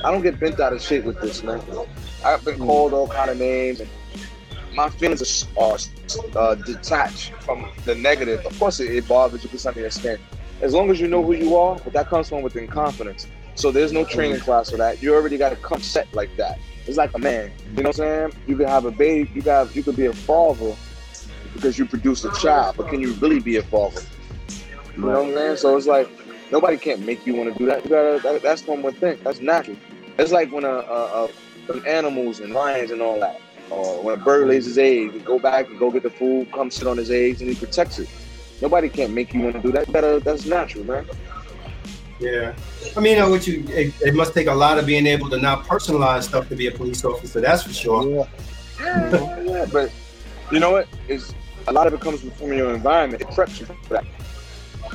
I 0.04 0.10
don't 0.10 0.22
get 0.22 0.38
bent 0.38 0.60
out 0.60 0.72
of 0.72 0.80
shit 0.80 1.04
with 1.04 1.20
this, 1.20 1.42
man. 1.42 1.60
I've 2.24 2.44
been 2.44 2.54
mm-hmm. 2.54 2.64
called 2.64 2.94
all 2.94 3.08
kind 3.08 3.30
of 3.30 3.38
names 3.38 3.80
and 3.80 3.90
my 4.74 4.88
feelings 4.90 5.46
are, 5.56 5.76
uh, 6.36 6.54
detached 6.54 7.32
from 7.40 7.68
the 7.84 7.96
negative. 7.96 8.46
Of 8.46 8.56
course, 8.58 8.78
it, 8.78 8.94
it 8.94 9.08
bothers 9.08 9.42
you 9.42 9.50
under 9.68 9.80
your 9.80 9.90
skin. 9.90 10.18
As 10.60 10.72
long 10.72 10.90
as 10.90 11.00
you 11.00 11.08
know 11.08 11.22
who 11.22 11.34
you 11.34 11.56
are, 11.56 11.78
but 11.82 11.92
that 11.94 12.08
comes 12.08 12.28
from 12.28 12.42
within 12.42 12.68
confidence. 12.68 13.26
So 13.56 13.72
there's 13.72 13.92
no 13.92 14.04
training 14.04 14.38
class 14.40 14.70
for 14.70 14.76
that. 14.76 15.02
You 15.02 15.14
already 15.14 15.36
got 15.36 15.50
to 15.50 15.56
come 15.56 15.80
set 15.82 16.12
like 16.14 16.36
that. 16.36 16.60
It's 16.86 16.96
like 16.96 17.12
a 17.14 17.18
man. 17.18 17.50
You 17.74 17.82
know 17.82 17.88
what 17.88 18.00
I'm 18.00 18.30
saying? 18.30 18.32
You 18.46 18.56
can 18.56 18.68
have 18.68 18.84
a 18.84 18.92
baby. 18.92 19.28
You 19.34 19.42
got. 19.42 19.74
You 19.74 19.82
could 19.82 19.96
be 19.96 20.06
a 20.06 20.12
father 20.12 20.76
because 21.52 21.76
you 21.76 21.84
produce 21.84 22.24
a 22.24 22.32
child, 22.34 22.76
but 22.76 22.88
can 22.88 23.00
you 23.00 23.14
really 23.14 23.40
be 23.40 23.56
a 23.56 23.62
father? 23.62 24.00
You 24.98 25.04
know 25.04 25.22
what 25.22 25.28
I'm 25.28 25.34
saying? 25.34 25.56
So 25.58 25.76
it's 25.76 25.86
like 25.86 26.08
nobody 26.50 26.76
can't 26.76 27.06
make 27.06 27.24
you 27.24 27.34
want 27.36 27.52
to 27.52 27.58
do 27.58 27.66
that. 27.66 27.84
You 27.84 27.90
gotta. 27.90 28.20
That, 28.22 28.42
that's 28.42 28.66
one 28.66 28.82
more 28.82 28.92
thing. 28.92 29.18
That's 29.22 29.40
natural. 29.40 29.76
It's 30.18 30.32
like 30.32 30.50
when 30.50 30.64
a, 30.64 30.68
a, 30.68 31.28
a 31.70 31.74
animals 31.86 32.40
and 32.40 32.52
lions 32.52 32.90
and 32.90 33.00
all 33.00 33.20
that 33.20 33.40
or 33.70 34.02
when 34.02 34.18
a 34.18 34.22
bird 34.22 34.48
lays 34.48 34.64
his 34.64 34.76
egg, 34.76 35.14
you 35.14 35.20
go 35.20 35.38
back 35.38 35.68
and 35.68 35.78
go 35.78 35.90
get 35.90 36.02
the 36.02 36.10
food, 36.10 36.50
come 36.52 36.70
sit 36.70 36.88
on 36.88 36.96
his 36.96 37.10
eggs, 37.10 37.40
and 37.40 37.48
he 37.48 37.54
protects 37.54 37.98
it. 37.98 38.08
Nobody 38.60 38.88
can't 38.88 39.12
make 39.12 39.32
you 39.32 39.42
want 39.42 39.54
to 39.54 39.62
do 39.62 39.70
that. 39.72 39.86
that 39.88 40.24
that's 40.24 40.46
natural, 40.46 40.84
man. 40.84 41.06
Yeah, 42.18 42.56
I 42.96 43.00
mean, 43.00 43.12
you 43.12 43.18
know, 43.20 43.30
what 43.30 43.46
you 43.46 43.64
it, 43.68 43.94
it, 44.00 44.14
must 44.14 44.34
take 44.34 44.48
a 44.48 44.54
lot 44.54 44.78
of 44.78 44.86
being 44.86 45.06
able 45.06 45.30
to 45.30 45.38
not 45.38 45.64
personalize 45.64 46.24
stuff 46.24 46.48
to 46.48 46.56
be 46.56 46.66
a 46.66 46.72
police 46.72 47.04
officer. 47.04 47.40
That's 47.40 47.62
for 47.62 47.72
sure. 47.72 48.26
Yeah, 48.80 49.10
yeah, 49.10 49.40
yeah. 49.42 49.66
But 49.72 49.92
you 50.50 50.58
know 50.58 50.72
what? 50.72 50.88
Is 51.06 51.32
a 51.68 51.72
lot 51.72 51.86
of 51.86 51.94
it 51.94 52.00
comes 52.00 52.20
from 52.20 52.52
your 52.52 52.74
environment. 52.74 53.22
It 53.22 53.28
preps 53.28 53.60
you 53.60 53.66
for 53.66 53.94
that. 53.94 54.04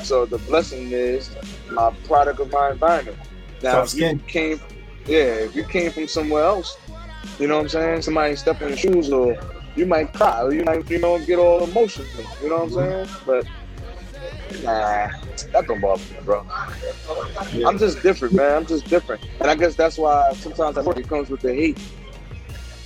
So 0.04 0.26
the 0.26 0.38
blessing 0.40 0.92
is 0.92 1.32
my 1.72 1.92
product 2.06 2.40
of 2.40 2.52
my 2.52 2.72
environment. 2.72 3.18
Now, 3.62 3.82
if 3.82 3.94
you 3.96 4.20
came, 4.28 4.60
yeah, 5.06 5.46
if 5.46 5.56
you 5.56 5.64
came 5.64 5.92
from 5.92 6.08
somewhere 6.08 6.44
else, 6.44 6.78
you 7.40 7.48
know 7.48 7.56
what 7.56 7.64
I'm 7.64 7.70
saying? 7.70 8.02
Somebody 8.02 8.36
step 8.36 8.62
in 8.62 8.70
your 8.70 8.78
shoes 8.78 9.12
or 9.12 9.38
you 9.76 9.86
might 9.86 10.14
cry 10.14 10.42
or 10.42 10.54
you 10.54 10.64
might, 10.64 10.90
you 10.90 11.00
know, 11.00 11.18
get 11.20 11.40
all 11.40 11.64
emotional. 11.64 12.08
You 12.42 12.50
know 12.50 12.64
what 12.64 12.64
I'm 12.64 12.70
mm-hmm. 12.70 13.06
saying? 13.06 13.22
But 13.26 14.64
nah, 14.64 15.10
that 15.52 15.68
don't 15.68 15.82
bother 15.82 16.04
me, 16.14 16.20
bro. 16.24 16.46
Yeah. 17.54 17.68
I'm 17.68 17.78
just 17.78 18.02
different, 18.04 18.34
man. 18.34 18.58
I'm 18.58 18.66
just 18.66 18.86
different. 18.86 19.26
And 19.40 19.50
I 19.50 19.56
guess 19.56 19.76
that's 19.76 19.98
why 19.98 20.34
sometimes 20.34 20.78
I 20.78 20.84
think 20.84 20.98
it 20.98 21.08
comes 21.08 21.30
with 21.30 21.42
the 21.42 21.54
hate. 21.54 21.80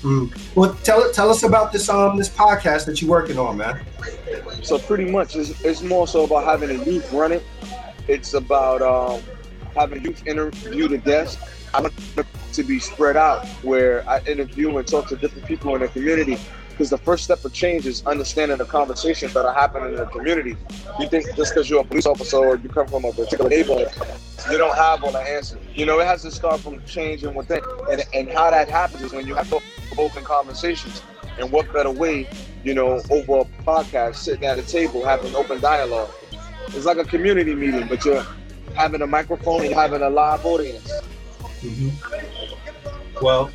Mm. 0.03 0.55
Well, 0.55 0.75
tell 0.83 1.11
tell 1.11 1.29
us 1.29 1.43
about 1.43 1.71
this 1.71 1.89
um 1.89 2.17
this 2.17 2.29
podcast 2.29 2.85
that 2.85 3.01
you're 3.01 3.09
working 3.09 3.39
on, 3.39 3.57
man. 3.57 3.83
So 4.61 4.77
pretty 4.77 5.05
much, 5.05 5.35
it's, 5.35 5.59
it's 5.63 5.81
more 5.81 6.07
so 6.07 6.25
about 6.25 6.43
having 6.43 6.69
a 6.69 6.83
youth 6.83 7.11
run 7.11 7.31
it. 7.31 7.43
It's 8.07 8.33
about 8.33 8.81
um, 8.81 9.21
having 9.75 10.03
youth 10.03 10.25
interview 10.27 10.87
the 10.87 10.97
guests. 10.97 11.41
I 11.73 11.81
want 11.81 11.93
to 12.53 12.63
be 12.63 12.79
spread 12.79 13.17
out 13.17 13.45
where 13.63 14.07
I 14.09 14.19
interview 14.21 14.77
and 14.77 14.87
talk 14.87 15.07
to 15.09 15.15
different 15.15 15.47
people 15.47 15.73
in 15.75 15.81
the 15.81 15.87
community. 15.87 16.37
Because 16.69 16.91
the 16.91 16.97
first 16.99 17.23
step 17.23 17.43
of 17.43 17.53
change 17.53 17.87
is 17.87 18.05
understanding 18.05 18.59
the 18.59 18.65
conversations 18.65 19.33
that 19.33 19.45
are 19.45 19.53
happening 19.53 19.89
in 19.89 19.95
the 19.95 20.05
community. 20.05 20.55
You 20.99 21.09
think 21.09 21.25
just 21.35 21.53
because 21.53 21.67
you're 21.71 21.81
a 21.81 21.83
police 21.83 22.05
officer 22.05 22.37
or 22.37 22.55
you 22.55 22.69
come 22.69 22.87
from 22.87 23.03
a 23.03 23.11
particular 23.11 23.49
neighborhood, 23.49 23.89
you 24.51 24.59
don't 24.59 24.75
have 24.75 25.03
all 25.03 25.11
the 25.11 25.19
answers. 25.19 25.59
You 25.73 25.87
know, 25.87 25.99
it 25.99 26.05
has 26.05 26.21
to 26.21 26.29
start 26.29 26.59
from 26.59 26.83
changing 26.85 27.33
within. 27.33 27.61
And, 27.89 28.03
and 28.13 28.29
how 28.29 28.51
that 28.51 28.69
happens 28.69 29.01
is 29.01 29.11
when 29.11 29.25
you 29.25 29.33
have 29.33 29.49
open 29.99 30.23
conversations. 30.23 31.01
And 31.39 31.51
what 31.51 31.71
better 31.71 31.91
way, 31.91 32.27
you 32.63 32.73
know, 32.73 33.01
over 33.09 33.39
a 33.39 33.45
podcast, 33.63 34.15
sitting 34.15 34.45
at 34.45 34.57
a 34.57 34.63
table, 34.63 35.05
having 35.05 35.35
open 35.35 35.59
dialogue. 35.59 36.09
It's 36.67 36.85
like 36.85 36.97
a 36.97 37.05
community 37.05 37.53
meeting, 37.53 37.87
but 37.87 38.03
you're 38.03 38.25
having 38.73 39.01
a 39.01 39.07
microphone 39.07 39.65
and 39.65 39.73
having 39.73 40.01
a 40.01 40.09
live 40.09 40.45
audience. 40.45 40.91
Mm-hmm. 41.61 43.23
Well, 43.23 43.51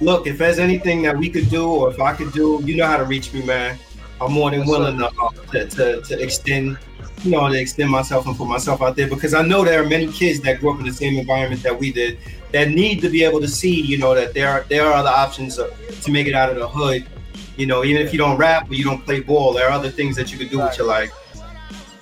look, 0.00 0.26
if 0.26 0.38
there's 0.38 0.58
anything 0.58 1.02
that 1.02 1.16
we 1.16 1.28
could 1.28 1.50
do, 1.50 1.68
or 1.68 1.90
if 1.90 2.00
I 2.00 2.14
could 2.14 2.32
do, 2.32 2.60
you 2.64 2.76
know 2.76 2.86
how 2.86 2.96
to 2.96 3.04
reach 3.04 3.32
me, 3.32 3.44
man. 3.44 3.78
I'm 4.20 4.32
more 4.32 4.50
than 4.50 4.66
willing 4.66 4.98
to, 4.98 5.10
to, 5.50 5.68
to, 5.68 6.02
to 6.02 6.22
extend, 6.22 6.78
you 7.22 7.32
know, 7.32 7.48
to 7.48 7.60
extend 7.60 7.90
myself 7.90 8.26
and 8.26 8.36
put 8.36 8.46
myself 8.46 8.80
out 8.80 8.96
there 8.96 9.08
because 9.08 9.34
I 9.34 9.42
know 9.42 9.64
there 9.64 9.82
are 9.82 9.86
many 9.86 10.10
kids 10.10 10.40
that 10.42 10.60
grew 10.60 10.72
up 10.72 10.78
in 10.78 10.86
the 10.86 10.92
same 10.92 11.18
environment 11.18 11.62
that 11.62 11.78
we 11.78 11.92
did 11.92 12.18
that 12.54 12.70
need 12.70 13.02
to 13.02 13.10
be 13.10 13.22
able 13.22 13.40
to 13.40 13.48
see, 13.48 13.78
you 13.82 13.98
know, 13.98 14.14
that 14.14 14.32
there 14.32 14.48
are 14.48 14.64
there 14.70 14.86
are 14.86 14.94
other 14.94 15.10
options 15.10 15.56
to 15.56 16.10
make 16.10 16.26
it 16.26 16.34
out 16.34 16.48
of 16.48 16.56
the 16.56 16.66
hood. 16.66 17.06
You 17.56 17.66
know, 17.66 17.84
even 17.84 18.00
if 18.00 18.12
you 18.12 18.18
don't 18.18 18.38
rap 18.38 18.70
or 18.70 18.74
you 18.74 18.84
don't 18.84 19.04
play 19.04 19.20
ball, 19.20 19.52
there 19.52 19.68
are 19.68 19.72
other 19.72 19.90
things 19.90 20.16
that 20.16 20.32
you 20.32 20.38
could 20.38 20.50
do 20.50 20.58
with 20.58 20.78
your 20.78 20.86
life 20.86 21.12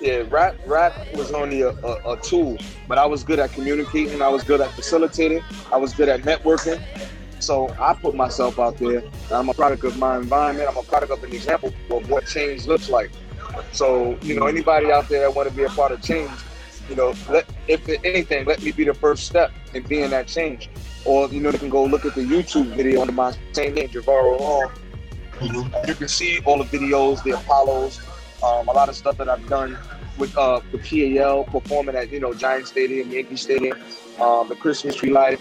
yeah, 0.03 0.23
rap 0.29 0.57
rap 0.65 0.93
was 1.15 1.31
only 1.31 1.61
a, 1.61 1.69
a, 1.69 2.11
a, 2.11 2.17
tool, 2.21 2.57
but 2.89 2.97
I 2.97 3.05
was 3.05 3.23
good 3.23 3.39
at 3.39 3.53
communicating. 3.53 4.21
I 4.21 4.27
was 4.27 4.43
good 4.43 4.59
at 4.59 4.69
facilitating. 4.71 5.41
I 5.71 5.77
was 5.77 5.93
good 5.93 6.09
at 6.09 6.23
networking. 6.23 6.83
So 7.39 7.73
I 7.79 7.93
put 7.93 8.13
myself 8.13 8.59
out 8.59 8.77
there. 8.77 9.01
I'm 9.31 9.47
a 9.47 9.53
product 9.53 9.85
of 9.85 9.97
my 9.97 10.17
environment. 10.17 10.67
I'm 10.69 10.75
a 10.75 10.83
product 10.83 11.13
of 11.13 11.23
an 11.23 11.31
example 11.31 11.73
of 11.89 12.09
what 12.09 12.27
change 12.27 12.67
looks 12.67 12.89
like. 12.89 13.11
So 13.71 14.17
you 14.21 14.37
know, 14.37 14.47
anybody 14.47 14.91
out 14.91 15.07
there 15.07 15.21
that 15.21 15.33
want 15.33 15.47
to 15.47 15.55
be 15.55 15.63
a 15.63 15.69
part 15.69 15.93
of 15.93 16.01
change, 16.01 16.31
you 16.89 16.95
know, 16.95 17.13
let 17.29 17.45
if 17.67 17.87
anything, 18.03 18.45
let 18.45 18.61
me 18.61 18.71
be 18.71 18.83
the 18.83 18.93
first 18.93 19.25
step 19.25 19.51
in 19.73 19.83
being 19.83 20.09
that 20.11 20.27
change. 20.27 20.69
Or 21.05 21.27
you 21.29 21.41
know, 21.41 21.51
they 21.51 21.57
can 21.57 21.69
go 21.69 21.83
look 21.83 22.05
at 22.05 22.15
the 22.15 22.21
YouTube 22.21 22.67
video 22.75 23.01
under 23.01 23.13
my 23.13 23.35
same 23.51 23.73
name, 23.75 23.89
Javaro 23.89 24.37
Hall. 24.37 24.71
Mm-hmm. 25.33 25.87
You 25.87 25.95
can 25.95 26.07
see 26.07 26.39
all 26.45 26.63
the 26.63 26.77
videos, 26.77 27.23
the 27.23 27.31
Apollos, 27.31 27.99
um, 28.43 28.67
a 28.67 28.71
lot 28.71 28.89
of 28.89 28.95
stuff 28.95 29.17
that 29.17 29.29
I've 29.29 29.47
done 29.47 29.77
with 30.17 30.37
uh, 30.37 30.61
the 30.71 30.77
PAL 30.77 31.45
performing 31.45 31.95
at 31.95 32.11
you 32.11 32.19
know 32.19 32.33
Giant 32.33 32.67
Stadium, 32.67 33.09
Yankee 33.11 33.35
Stadium, 33.35 33.77
um, 34.19 34.47
the 34.49 34.55
Christmas 34.55 34.95
tree 34.95 35.11
light. 35.11 35.39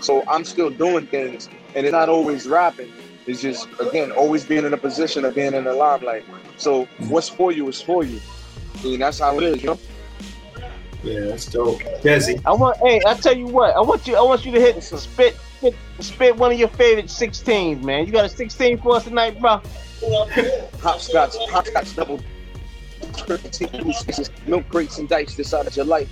So 0.00 0.24
I'm 0.28 0.44
still 0.44 0.70
doing 0.70 1.06
things, 1.06 1.48
and 1.74 1.86
it's 1.86 1.92
not 1.92 2.08
always 2.08 2.46
rapping. 2.46 2.92
It's 3.26 3.40
just 3.40 3.68
again 3.80 4.12
always 4.12 4.44
being 4.44 4.64
in 4.64 4.72
a 4.72 4.78
position 4.78 5.24
of 5.24 5.34
being 5.34 5.54
in 5.54 5.64
the 5.64 5.72
limelight. 5.72 6.24
So 6.56 6.86
what's 7.08 7.28
for 7.28 7.52
you 7.52 7.68
is 7.68 7.80
for 7.80 8.04
you. 8.04 8.20
I 8.78 8.82
mean 8.84 9.00
that's 9.00 9.20
how 9.20 9.36
it 9.38 9.44
is, 9.44 9.62
you 9.62 9.70
know. 9.70 9.78
Yeah, 11.02 11.20
that's 11.20 11.46
dope. 11.46 11.80
Desi. 12.02 12.40
I 12.44 12.52
want 12.52 12.76
hey, 12.78 13.00
I 13.06 13.14
tell 13.14 13.36
you 13.36 13.46
what, 13.46 13.74
I 13.74 13.80
want 13.80 14.06
you 14.06 14.16
I 14.16 14.22
want 14.22 14.44
you 14.44 14.52
to 14.52 14.60
hit 14.60 14.82
spit 14.82 15.36
spit 15.62 15.76
spit 16.00 16.36
one 16.36 16.52
of 16.52 16.58
your 16.58 16.68
favorite 16.68 17.06
16s, 17.06 17.82
man. 17.82 18.06
You 18.06 18.12
got 18.12 18.24
a 18.24 18.28
16 18.28 18.78
for 18.78 18.96
us 18.96 19.04
tonight, 19.04 19.40
bro? 19.40 19.60
Hopscotch, 20.80 21.34
hopscotch 21.50 21.94
double 21.94 22.20
milk 24.46 24.68
crates 24.68 24.98
and 24.98 25.08
dice 25.08 25.36
decided 25.36 25.76
your 25.76 25.84
life. 25.84 26.08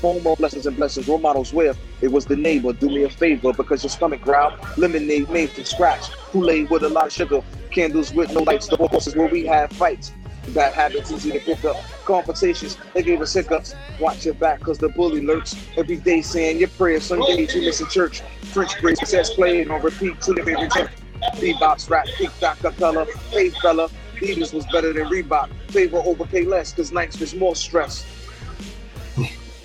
Four 0.00 0.20
more 0.20 0.36
blessings 0.36 0.66
and 0.66 0.76
blessings, 0.76 1.08
role 1.08 1.18
models 1.18 1.52
where 1.52 1.74
it 2.00 2.08
was 2.08 2.24
the 2.24 2.36
neighbor. 2.36 2.72
Do 2.72 2.86
me 2.86 3.02
a 3.02 3.10
favor 3.10 3.52
because 3.52 3.82
your 3.82 3.90
stomach 3.90 4.20
growled. 4.22 4.54
Lemonade 4.76 5.28
made 5.30 5.50
from 5.50 5.64
scratch. 5.64 6.12
Kool-Aid 6.30 6.70
with 6.70 6.84
a 6.84 6.88
lot 6.88 7.06
of 7.06 7.12
sugar. 7.12 7.42
Candles 7.72 8.12
with 8.14 8.32
no 8.32 8.42
lights. 8.42 8.68
The 8.68 8.76
horses 8.76 9.16
where 9.16 9.28
we 9.28 9.44
have 9.46 9.72
fights. 9.72 10.12
Bad 10.48 10.72
habits 10.72 11.10
easy 11.12 11.32
to 11.32 11.40
pick 11.40 11.64
up. 11.64 11.76
Confrontations, 12.04 12.78
they 12.94 13.02
gave 13.02 13.20
us 13.20 13.32
hiccups. 13.34 13.74
Watch 14.00 14.24
your 14.24 14.34
back, 14.34 14.60
cause 14.60 14.78
the 14.78 14.88
bully 14.88 15.20
lurks. 15.20 15.56
Every 15.76 15.96
day 15.96 16.22
saying 16.22 16.58
your 16.58 16.68
prayers. 16.68 17.04
Some 17.04 17.20
days 17.20 17.54
you 17.54 17.62
miss 17.62 17.80
a 17.80 17.86
church. 17.86 18.22
French 18.52 18.78
grace 18.80 18.98
says 19.04 19.30
playing 19.30 19.70
on 19.70 19.82
repeat 19.82 20.20
to 20.22 20.34
your 20.34 20.44
favorite 20.44 20.72
jump. 20.72 20.90
Bebop's 21.34 21.88
rap, 21.90 22.06
big 22.18 22.30
acapella, 22.30 23.06
hey 23.30 23.50
fella. 23.50 23.88
Adidas 24.14 24.52
was 24.52 24.66
better 24.66 24.92
than 24.92 25.06
Reebok. 25.08 25.48
Favor 25.70 25.98
over 25.98 26.24
pay 26.24 26.44
less, 26.44 26.72
cause 26.72 26.92
nights 26.92 27.20
was 27.20 27.34
more 27.34 27.54
stress. 27.54 28.06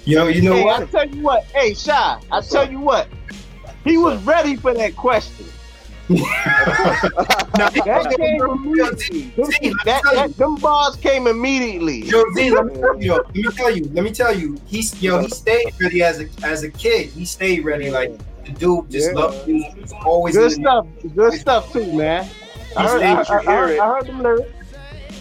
Yo, 0.06 0.28
you 0.28 0.42
know 0.42 0.56
hey, 0.56 0.64
what? 0.64 0.82
I 0.82 0.86
tell 0.86 1.10
you 1.10 1.22
what, 1.22 1.44
hey 1.46 1.74
Shy, 1.74 2.20
I 2.32 2.42
tell 2.42 2.70
you 2.70 2.80
what, 2.80 3.08
he 3.84 3.98
was 3.98 4.22
ready 4.24 4.58
for 4.58 4.74
that 4.74 4.96
question. 4.96 5.46
That 6.10 8.16
came 8.18 8.42
immediately. 8.42 9.34
That, 9.86 10.02
that, 10.14 10.38
them 10.38 10.56
bars 10.56 10.96
came 10.98 11.28
immediately. 11.28 12.02
Yo, 12.04 12.24
Z, 12.36 12.52
let 12.52 12.66
me 12.66 12.74
tell 12.76 13.02
you, 13.02 13.08
yo, 13.08 13.16
let 13.16 13.36
me 13.36 13.44
tell 13.52 13.76
you, 13.76 13.84
let 13.94 14.04
me 14.04 14.12
tell 14.12 14.38
you, 14.38 14.60
he's 14.66 15.02
yo, 15.02 15.20
he 15.22 15.30
stayed 15.30 15.74
ready 15.80 16.04
as 16.04 16.20
a 16.22 16.28
as 16.44 16.64
a 16.64 16.70
kid. 16.70 17.10
He 17.10 17.26
stayed 17.26 17.64
ready, 17.66 17.90
like 17.90 18.12
the 18.46 18.52
dude 18.54 18.90
just 18.90 19.10
Yeah. 19.12 19.20
loved 19.20 19.48
music. 19.48 19.74
He 19.76 19.82
was 19.82 19.94
always 20.06 20.36
Good 20.36 20.54
in 20.54 20.64
the- 20.64 20.70
stuff. 20.70 20.88
Good 21.16 21.34
stuff 21.34 21.74
too, 21.74 21.94
man. 21.94 22.28
I 22.76 22.88
heard, 22.88 23.02
I, 23.04 23.18
He's 23.20 23.30
I, 23.30 23.38
I, 23.38 23.42
hear 23.42 23.52
heard, 23.52 23.70
it. 23.72 23.80
I 23.80 23.88
heard 23.88 24.08
them 24.08 24.24
lyrics. 24.24 24.50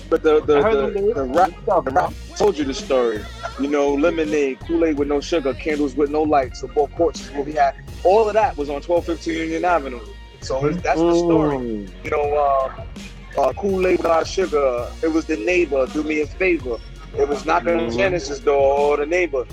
But 0.09 0.23
the 0.23 0.41
the, 0.41 0.63
the, 0.63 0.91
them 0.91 1.15
the 1.15 1.25
rap 1.39 1.53
the 1.65 1.81
rap 1.93 2.13
told 2.37 2.59
you 2.59 2.65
the 2.65 2.75
story. 2.75 3.23
You 3.61 3.69
know, 3.69 3.95
lemonade, 3.95 4.61
Kool-Aid 4.61 4.99
with 4.99 5.09
no 5.09 5.21
sugar, 5.21 5.53
candles 5.55 5.95
with 5.95 6.11
no 6.11 6.23
lights, 6.23 6.63
the 6.63 6.69
four 6.69 6.89
courts 6.89 7.21
is 7.21 7.31
what 7.33 7.47
we 7.47 7.53
had. 7.53 7.75
All 8.03 8.27
of 8.27 8.35
that 8.35 8.57
was 8.57 8.69
on 8.71 8.81
1215 8.83 9.35
Union 9.35 9.65
Avenue. 9.65 10.01
So 10.43 10.69
that's 10.71 10.99
the 11.01 11.15
story. 11.15 11.57
Mm. 11.57 12.05
You 12.05 12.11
know, 12.11 12.35
uh, 12.35 13.41
uh, 13.41 13.53
Kool-Aid 13.55 13.99
without 13.99 14.27
sugar. 14.27 14.89
It 15.03 15.09
was 15.09 15.25
the 15.25 15.37
neighbor, 15.37 15.87
do 15.87 16.03
me 16.03 16.21
a 16.23 16.27
favor. 16.27 16.77
It 17.17 17.29
was 17.29 17.45
knocking 17.47 17.69
on 17.79 17.91
Mhm. 17.91 17.97
Genesis 17.97 18.39
door, 18.41 18.79
or 18.79 18.97
the 18.97 19.07
neighbor. 19.07 19.45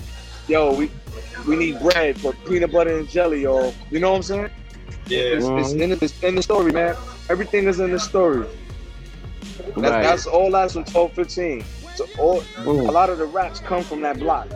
Yo, 0.48 0.72
we 0.74 0.90
we 1.46 1.56
need 1.56 1.78
bread 1.80 2.18
for 2.20 2.32
peanut 2.46 2.72
butter 2.72 2.98
and 2.98 3.08
jelly, 3.08 3.46
or 3.46 3.72
you 3.90 4.00
know 4.00 4.10
what 4.10 4.16
I'm 4.16 4.22
saying? 4.22 4.50
Yeah. 5.06 5.18
It's, 5.36 5.46
it's, 5.46 5.72
in, 5.72 5.90
the- 5.90 5.98
it's 6.04 6.22
in 6.22 6.34
the 6.34 6.42
story, 6.42 6.72
man. 6.72 6.96
Everything 7.28 7.66
is 7.68 7.80
in 7.80 7.90
the 7.90 7.98
story. 8.00 8.46
That's, 9.58 9.76
Right. 9.76 10.02
that's 10.02 10.26
all 10.26 10.50
that's 10.50 10.72
from 10.74 10.84
1215. 10.84 11.64
So 11.96 12.06
all, 12.18 12.40
Mm. 12.64 12.88
a 12.88 12.92
lot 12.92 13.10
of 13.10 13.18
the 13.18 13.26
raps 13.26 13.60
come 13.60 13.82
from 13.82 14.00
that 14.02 14.18
block 14.18 14.48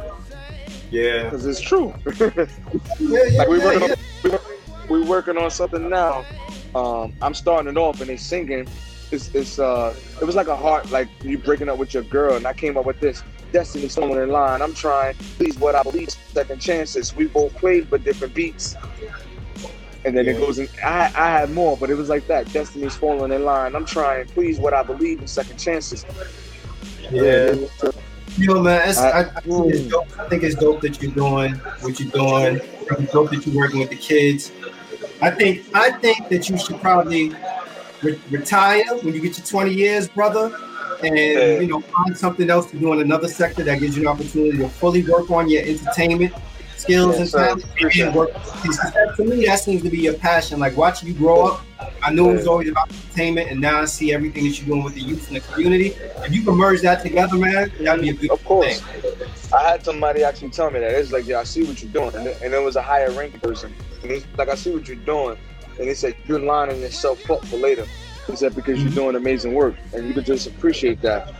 Yeah. 0.91 1.25
because 1.25 1.47
it's 1.47 1.61
true. 1.61 1.95
Yeah, 2.07 3.21
yeah, 3.31 3.39
like 3.39 3.49
we 3.49 3.59
yeah, 3.59 3.65
working 3.65 3.89
yeah. 4.25 4.33
on, 4.33 4.39
we 4.89 5.01
work- 5.01 5.09
working 5.27 5.39
on 5.39 5.51
something 5.51 5.89
now. 5.89 6.25
Um, 6.75 7.13
I'm 7.23 7.35
starting 7.35 7.71
it 7.71 7.77
off 7.77 8.01
and 8.01 8.11
they 8.11 8.17
singing. 8.17 8.67
It's, 9.13 9.33
it's 9.35 9.59
uh, 9.59 9.95
it 10.21 10.25
was 10.25 10.35
like 10.35 10.49
a 10.49 10.57
heart, 10.57 10.91
like 10.91 11.09
you 11.23 11.39
breaking 11.39 11.69
up 11.69 11.79
with 11.79 11.95
your 11.95 12.03
girl, 12.05 12.35
and 12.35 12.47
I 12.47 12.53
came 12.53 12.77
up 12.77 12.85
with 12.87 13.01
this. 13.01 13.23
Destiny 13.53 13.89
someone 13.89 14.19
in 14.19 14.31
line. 14.31 14.61
I'm 14.63 14.75
trying. 14.75 15.15
Please, 15.37 15.57
what 15.59 15.77
I 15.77 15.85
believe. 15.85 16.11
Second 16.11 16.61
chances. 16.61 17.15
We 17.15 17.27
both 17.27 17.55
played 17.55 17.89
but 17.89 18.03
different 18.03 18.35
beats. 18.35 18.75
And 20.05 20.17
then 20.17 20.27
it 20.27 20.39
goes 20.39 20.59
in. 20.59 20.69
I 20.83 21.05
I 21.15 21.31
had 21.31 21.51
more, 21.53 21.77
but 21.77 21.89
it 21.89 21.95
was 21.95 22.09
like 22.09 22.27
that. 22.27 22.53
Destiny's 22.53 22.97
falling 22.97 23.31
in 23.31 23.45
line. 23.45 23.77
I'm 23.77 23.85
trying. 23.85 24.27
Please, 24.27 24.59
what 24.59 24.75
I 24.75 24.83
believe 24.83 25.21
in 25.21 25.29
second 25.29 25.59
chances. 25.59 26.05
Yeah. 27.13 27.55
Yo, 28.37 28.61
man, 28.61 28.89
it's, 28.89 28.99
I, 28.99 29.11
I- 29.11 29.21
I, 29.21 29.41
think 29.41 29.73
it's 29.73 29.87
dope. 29.87 30.19
I 30.19 30.29
think 30.29 30.43
it's 30.43 30.55
dope 30.57 30.81
that 30.81 31.01
you're 31.01 31.13
doing 31.13 31.55
what 31.55 32.01
you're 32.01 32.11
doing. 32.11 32.61
It's 32.99 33.13
dope 33.13 33.31
that 33.31 33.47
you're 33.47 33.57
working 33.57 33.79
with 33.79 33.91
the 33.91 33.97
kids. 33.97 34.51
I 35.23 35.31
think 35.31 35.65
I 35.75 35.91
think 35.93 36.29
that 36.29 36.49
you 36.49 36.59
should 36.59 36.81
probably 36.81 37.35
re- 38.03 38.21
retire 38.31 38.85
when 39.03 39.15
you 39.15 39.21
get 39.21 39.39
your 39.39 39.47
20 39.47 39.73
years, 39.73 40.09
brother, 40.09 40.55
and 41.03 41.17
Yeah. 41.17 41.61
you 41.61 41.67
know 41.67 41.81
find 41.81 42.17
something 42.17 42.51
else 42.51 42.71
to 42.73 42.79
do 42.79 42.93
in 42.93 43.01
another 43.01 43.29
sector 43.29 43.63
that 43.65 43.81
gives 43.81 43.97
you 43.97 44.03
an 44.03 44.09
opportunity 44.09 44.59
to 44.59 44.69
fully 44.69 45.03
work 45.05 45.31
on 45.31 45.49
your 45.49 45.63
entertainment 45.63 46.33
skills 46.77 47.13
Yes, 47.13 47.19
and 47.21 47.29
sir. 47.29 47.39
talent. 47.47 47.97
And 47.99 48.15
work. 48.15 48.33
That- 48.33 49.15
To 49.17 49.25
me, 49.25 49.47
that 49.47 49.61
seems 49.61 49.83
to 49.83 49.91
be 49.91 49.99
your 49.99 50.15
passion. 50.15 50.59
Like 50.61 50.77
watching 50.77 51.09
you 51.09 51.15
grow 51.15 51.43
up. 51.47 51.65
I 52.03 52.13
knew 52.13 52.31
it 52.31 52.35
was 52.35 52.47
always 52.47 52.69
about 52.69 52.91
entertainment, 52.91 53.51
and 53.51 53.61
now 53.61 53.81
I 53.81 53.85
see 53.87 54.13
everything 54.13 54.45
that 54.45 54.59
you're 54.59 54.67
doing 54.67 54.83
with 54.85 54.95
the 54.95 55.01
youth 55.01 55.27
and 55.29 55.37
the 55.37 55.41
community. 55.41 55.89
If 56.25 56.33
you 56.33 56.43
can 56.43 56.55
merge 56.55 56.81
that 56.83 57.03
together, 57.03 57.37
man, 57.37 57.73
that'd 57.81 58.01
be 58.03 58.11
a 58.11 58.15
beautiful 58.15 58.35
Of 58.37 58.45
course. 58.45 58.81
thing. 58.81 59.13
I 59.55 59.71
had 59.71 59.85
somebody 59.85 60.25
actually 60.25 60.51
tell 60.51 60.71
me 60.71 60.81
that. 60.81 60.91
It's 60.93 61.13
like, 61.13 61.27
yeah, 61.27 61.41
I 61.41 61.45
see 61.45 61.63
what 61.65 61.83
you're 61.83 61.93
doing. 61.93 62.15
And, 62.15 62.27
it- 62.27 62.39
and 62.43 62.53
it 62.55 62.63
was 62.63 62.77
a 62.77 62.83
higher 62.83 63.11
ranking 63.13 63.41
person. 63.41 63.73
And 64.03 64.11
it's 64.13 64.27
like, 64.37 64.49
I 64.49 64.55
see 64.55 64.71
what 64.73 64.87
you're 64.89 64.97
doing. 64.99 65.37
And 65.79 65.89
he 65.89 65.95
said, 65.95 66.15
you're 66.27 66.39
lining 66.41 66.81
yourself 66.81 67.29
up 67.31 67.45
for 67.47 67.57
later. 67.57 67.87
He 68.27 68.37
said, 68.37 68.55
because 68.55 68.83
you're 68.83 68.93
doing 68.93 69.17
amazing 69.17 69.55
work. 69.55 69.75
And 69.93 70.09
you 70.09 70.15
can 70.15 70.25
just 70.25 70.47
appreciate 70.47 71.01
that. 71.03 71.33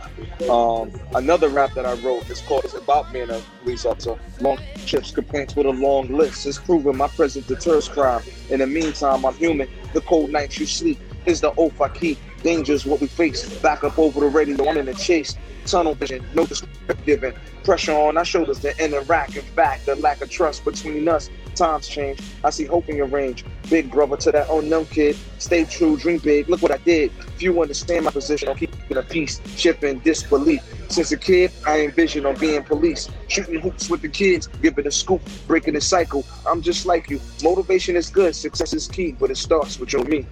Um, 0.49 0.91
another 1.15 1.49
rap 1.49 1.73
that 1.73 1.85
I 1.85 1.93
wrote 1.95 2.29
is 2.29 2.41
called, 2.41 2.65
it's 2.65 2.73
about 2.73 3.11
being 3.11 3.29
a 3.29 3.41
police 3.63 3.85
officer. 3.85 4.17
Long 4.39 4.59
trips, 4.85 5.11
complaints 5.11 5.55
with 5.55 5.65
a 5.65 5.71
long 5.71 6.07
list. 6.09 6.45
It's 6.45 6.59
proven 6.59 6.97
my 6.97 7.07
presence 7.07 7.47
deters 7.47 7.87
crime. 7.87 8.21
In 8.49 8.59
the 8.59 8.67
meantime, 8.67 9.25
I'm 9.25 9.33
human. 9.33 9.67
The 9.93 10.01
cold 10.01 10.29
nights 10.29 10.59
you 10.59 10.65
sleep 10.65 10.99
is 11.25 11.41
the 11.41 11.53
oath 11.55 11.79
I 11.81 11.89
keep. 11.89 12.19
Danger's 12.43 12.85
what 12.85 13.01
we 13.01 13.07
face. 13.07 13.49
Back 13.59 13.83
up 13.83 13.97
over 13.97 14.19
the 14.19 14.27
radio, 14.27 14.69
I'm 14.69 14.77
in 14.77 14.85
the 14.85 14.93
chase. 14.93 15.35
Tunnel 15.65 15.95
vision, 15.95 16.23
no 16.35 16.45
descriptive 16.45 17.23
and 17.23 17.35
pressure 17.63 17.93
on 17.93 18.17
our 18.17 18.25
shoulders 18.25 18.59
to 18.59 18.83
interact. 18.83 19.35
In 19.35 19.41
fact, 19.41 19.87
the 19.87 19.95
lack 19.95 20.21
of 20.21 20.29
trust 20.29 20.63
between 20.63 21.07
us. 21.07 21.31
Times 21.55 21.87
change. 21.87 22.19
I 22.43 22.49
see 22.49 22.65
hope 22.65 22.89
in 22.89 22.97
your 22.97 23.07
range. 23.07 23.45
Big 23.69 23.89
brother 23.89 24.17
to 24.17 24.31
that 24.31 24.49
unknown 24.49 24.85
kid. 24.87 25.15
Stay 25.39 25.63
true, 25.63 25.97
dream 25.97 26.19
big. 26.19 26.49
Look 26.49 26.61
what 26.61 26.71
I 26.71 26.77
did. 26.77 27.11
If 27.35 27.41
you 27.41 27.61
understand 27.61 28.05
my 28.05 28.11
position, 28.11 28.49
I'm 28.49 28.57
keeping 28.57 28.79
the 28.89 29.03
peace, 29.03 29.41
shipping 29.55 29.99
disbelief. 29.99 30.61
Since 30.89 31.11
a 31.13 31.17
kid, 31.17 31.51
I 31.65 31.81
envision 31.81 32.25
on 32.25 32.35
being 32.35 32.61
police, 32.63 33.09
shooting 33.27 33.61
hoops 33.61 33.89
with 33.89 34.01
the 34.01 34.09
kids, 34.09 34.47
giving 34.61 34.85
a 34.85 34.91
scoop, 34.91 35.21
breaking 35.47 35.75
the 35.75 35.81
cycle. 35.81 36.25
I'm 36.45 36.61
just 36.61 36.85
like 36.85 37.09
you. 37.09 37.21
Motivation 37.41 37.95
is 37.95 38.09
good, 38.09 38.35
success 38.35 38.73
is 38.73 38.87
key, 38.87 39.13
but 39.13 39.31
it 39.31 39.37
starts 39.37 39.79
with 39.79 39.93
your 39.93 40.03
me. 40.03 40.25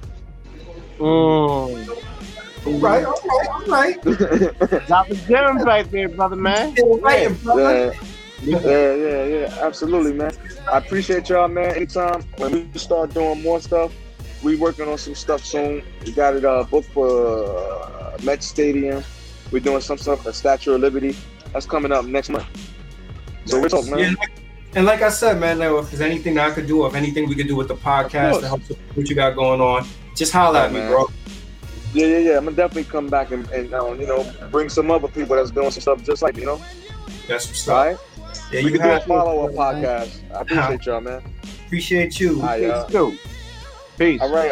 Mm. 0.99 1.99
All 2.65 2.79
right, 2.79 3.05
all 3.05 3.13
right, 3.13 3.49
all 3.49 3.65
right. 3.67 4.01
Drop 4.87 5.07
the 5.07 5.15
gems 5.27 5.63
right 5.63 5.89
there, 5.89 6.09
brother 6.09 6.35
man. 6.35 6.71
Still 6.73 6.99
writing, 6.99 7.33
brother. 7.35 7.93
Yeah, 7.93 7.99
yeah, 8.43 8.93
yeah, 8.93 9.23
yeah, 9.25 9.57
absolutely, 9.61 10.13
man. 10.13 10.31
I 10.71 10.77
appreciate 10.77 11.29
y'all, 11.29 11.47
man. 11.47 11.75
Anytime 11.75 12.21
when 12.37 12.69
we 12.73 12.79
start 12.79 13.13
doing 13.13 13.41
more 13.41 13.59
stuff, 13.61 13.93
we 14.43 14.55
working 14.55 14.87
on 14.87 14.97
some 14.97 15.15
stuff 15.15 15.43
soon. 15.45 15.83
We 16.05 16.11
got 16.11 16.35
it 16.35 16.43
uh, 16.45 16.63
booked 16.63 16.89
for 16.89 17.45
uh, 17.47 18.17
Met 18.23 18.43
Stadium. 18.43 19.03
We're 19.51 19.59
doing 19.59 19.81
some 19.81 19.97
stuff 19.97 20.25
at 20.27 20.35
Statue 20.35 20.73
of 20.73 20.81
Liberty. 20.81 21.15
That's 21.53 21.65
coming 21.65 21.91
up 21.91 22.05
next 22.05 22.29
month. 22.29 22.45
So 23.45 23.59
we're 23.61 23.69
talking, 23.69 23.91
man. 23.95 24.15
like- 24.15 24.29
and 24.75 24.87
like 24.87 25.03
I 25.03 25.09
said, 25.09 25.39
man, 25.39 25.59
like, 25.59 25.69
if 25.71 25.91
there's 25.91 26.01
anything 26.01 26.33
that 26.33 26.49
I 26.49 26.53
could 26.53 26.65
do, 26.65 26.81
or 26.81 26.87
if 26.87 26.95
anything 26.95 27.29
we 27.29 27.35
could 27.35 27.47
do 27.47 27.55
with 27.55 27.67
the 27.67 27.75
podcast 27.75 28.39
to 28.39 28.47
help 28.47 28.63
support 28.63 28.97
what 28.97 29.07
you 29.07 29.15
got 29.15 29.35
going 29.35 29.61
on, 29.61 29.85
just 30.15 30.33
holler 30.33 30.61
at 30.61 30.73
me, 30.73 30.79
man. 30.79 30.89
bro. 30.91 31.05
Yeah, 31.93 32.07
yeah, 32.07 32.17
yeah. 32.17 32.37
I'm 32.37 32.45
gonna 32.45 32.55
definitely 32.57 32.85
come 32.85 33.07
back 33.07 33.29
and, 33.29 33.47
and 33.51 33.71
um, 33.75 34.01
you 34.01 34.07
know 34.07 34.27
bring 34.49 34.69
some 34.69 34.89
other 34.89 35.07
people 35.07 35.35
that's 35.35 35.51
doing 35.51 35.69
some 35.69 35.81
stuff 35.81 36.03
just 36.03 36.23
like 36.23 36.37
you 36.37 36.45
know. 36.47 36.59
That's 37.27 37.45
what's 37.47 37.67
up. 37.67 37.75
right. 37.75 37.97
Yeah, 38.53 38.59
we 38.59 38.71
you 38.71 38.77
can 38.77 38.81
do 38.81 38.87
a 38.87 38.93
have 38.93 39.03
follow 39.05 39.47
up 39.47 39.53
podcast. 39.53 40.31
I 40.31 40.41
appreciate 40.41 40.85
y'all, 40.85 41.01
man. 41.01 41.23
Appreciate 41.65 42.19
you. 42.19 42.41
All 42.41 42.47
right, 42.47 42.61
y'all. 42.61 42.85
Peace. 42.85 42.93
too. 42.93 43.17
Peace. 43.97 44.21
All 44.21 44.31
right. 44.31 44.51